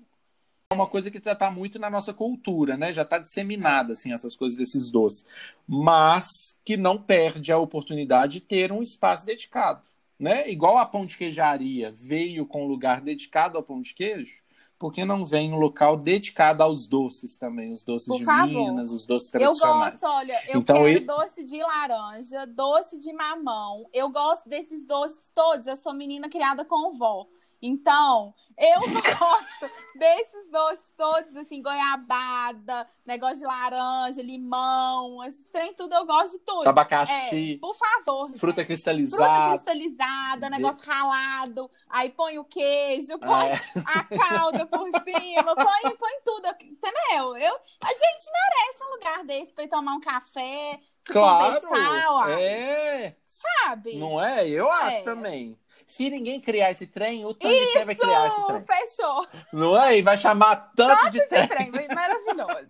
É 0.71 0.75
uma 0.75 0.87
coisa 0.87 1.11
que 1.11 1.19
está 1.19 1.51
muito 1.51 1.77
na 1.77 1.91
nossa 1.91 2.15
cultura, 2.15 2.77
né? 2.77 2.93
Já 2.93 3.03
está 3.03 3.19
disseminada, 3.19 3.93
assim, 3.93 4.13
essas 4.13 4.37
coisas 4.37 4.57
desses 4.57 4.93
doces. 4.93 5.27
Mas 5.67 6.57
que 6.65 6.77
não 6.77 6.97
perde 6.99 7.51
a 7.51 7.59
oportunidade 7.59 8.35
de 8.35 8.41
ter 8.43 8.71
um 8.71 8.81
espaço 8.81 9.27
dedicado, 9.27 9.89
né? 10.21 10.49
Igual 10.49 10.79
a 10.79 10.87
pão 10.87 11.05
de 11.05 11.17
queijaria 11.17 11.91
veio 11.91 12.47
com 12.47 12.65
um 12.65 12.69
lugar 12.69 13.01
dedicado 13.01 13.59
ao 13.59 13.65
pão 13.65 13.81
de 13.81 13.93
queijo, 13.93 14.41
por 14.79 14.93
que 14.93 15.05
não 15.05 15.25
vem 15.27 15.53
um 15.53 15.59
local 15.59 15.97
dedicado 15.97 16.63
aos 16.63 16.87
doces 16.87 17.37
também? 17.39 17.73
Os 17.73 17.83
doces 17.83 18.07
Por 18.07 18.19
de 18.19 18.25
favor. 18.25 18.47
Minas, 18.47 18.93
os 18.93 19.07
doces 19.07 19.29
Eu 19.35 19.41
tradicionais. 19.41 20.01
gosto, 20.01 20.07
olha, 20.07 20.41
eu 20.49 20.61
Então, 20.61 20.77
quero 20.85 21.05
doce 21.07 21.45
de 21.45 21.59
laranja, 21.63 22.47
doce 22.47 22.99
de 22.99 23.13
mamão. 23.13 23.89
Eu 23.93 24.09
gosto 24.11 24.49
desses 24.49 24.85
doces 24.87 25.31
todos. 25.35 25.67
Eu 25.67 25.77
sou 25.77 25.93
menina 25.95 26.29
criada 26.29 26.65
com 26.65 26.97
vó. 26.97 27.27
Então, 27.61 28.35
eu 28.57 28.81
gosto 29.19 29.71
desses 29.97 30.51
doces 30.51 30.85
todos, 30.97 31.37
assim, 31.37 31.63
goiabada, 31.63 32.87
negócio 33.07 33.39
de 33.39 33.45
laranja, 33.45 34.21
limão, 34.23 35.23
esse 35.25 35.43
trem 35.53 35.73
tudo, 35.75 35.95
eu 35.95 36.07
gosto 36.07 36.39
de 36.39 36.45
tudo. 36.45 36.69
Abacaxi, 36.69 37.55
É, 37.55 37.59
por 37.59 37.75
favor. 37.75 38.27
fruta 38.27 38.33
gente. 38.33 38.41
Fruta 38.41 38.65
cristalizada. 38.65 39.51
cristalizada, 39.59 40.51
negócio 40.51 40.89
ralado, 40.91 41.71
aí 41.89 42.11
põe 42.11 42.39
o 42.39 42.45
queijo, 42.45 43.19
põe 43.19 43.49
É. 43.51 43.61
a 43.87 44.05
calda 44.05 44.67
por 44.67 44.89
cima, 45.07 45.55
põe, 45.55 45.97
põe 45.97 46.21
tudo, 46.25 46.49
entendeu? 46.63 47.37
Eu, 47.37 47.55
a 47.81 47.89
gente 47.93 48.31
merece 48.33 48.85
um 48.85 48.91
lugar 48.95 49.25
desse 49.25 49.53
pra 49.53 49.65
ir 49.65 49.69
tomar 49.69 49.95
um 49.95 50.01
café, 50.01 50.81
Claro! 51.05 51.61
conversar, 51.61 52.13
uai, 52.13 52.43
É, 52.43 53.17
sabe? 53.27 53.97
não 53.97 54.23
é? 54.23 54.47
Eu 54.49 54.71
acho 54.71 54.97
É. 54.99 55.03
também. 55.03 55.59
Se 55.89 56.11
ninguém 56.11 56.39
criar 56.39 56.71
esse 56.71 56.87
trem, 56.87 57.25
o 57.25 57.33
tanto 57.33 57.55
de 57.55 57.73
trem 57.73 57.85
vai 57.87 57.95
criar 57.95 58.27
esse 58.27 58.47
trem. 58.47 58.65
Fechou. 58.67 59.27
Não 59.55 59.83
é? 59.83 59.97
E 59.97 60.03
vai 60.03 60.19
chamar 60.19 60.71
tanto, 60.77 61.09
de 61.09 61.27
trem. 61.27 61.43
De 61.43 61.49
trem, 61.49 61.89
maravilhoso. 61.89 62.69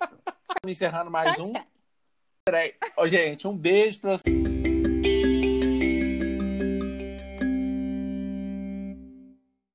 Encerrando 0.65 1.11
mais 1.11 1.35
Tanto 1.35 1.49
um 1.49 1.53
de 1.53 1.53
trem. 1.53 1.67
trem. 2.45 2.75
Ô, 2.97 3.09
gente, 3.09 3.49
um 3.49 3.57
beijo 3.57 4.01
pra 4.01 4.13
vocês. 4.13 4.58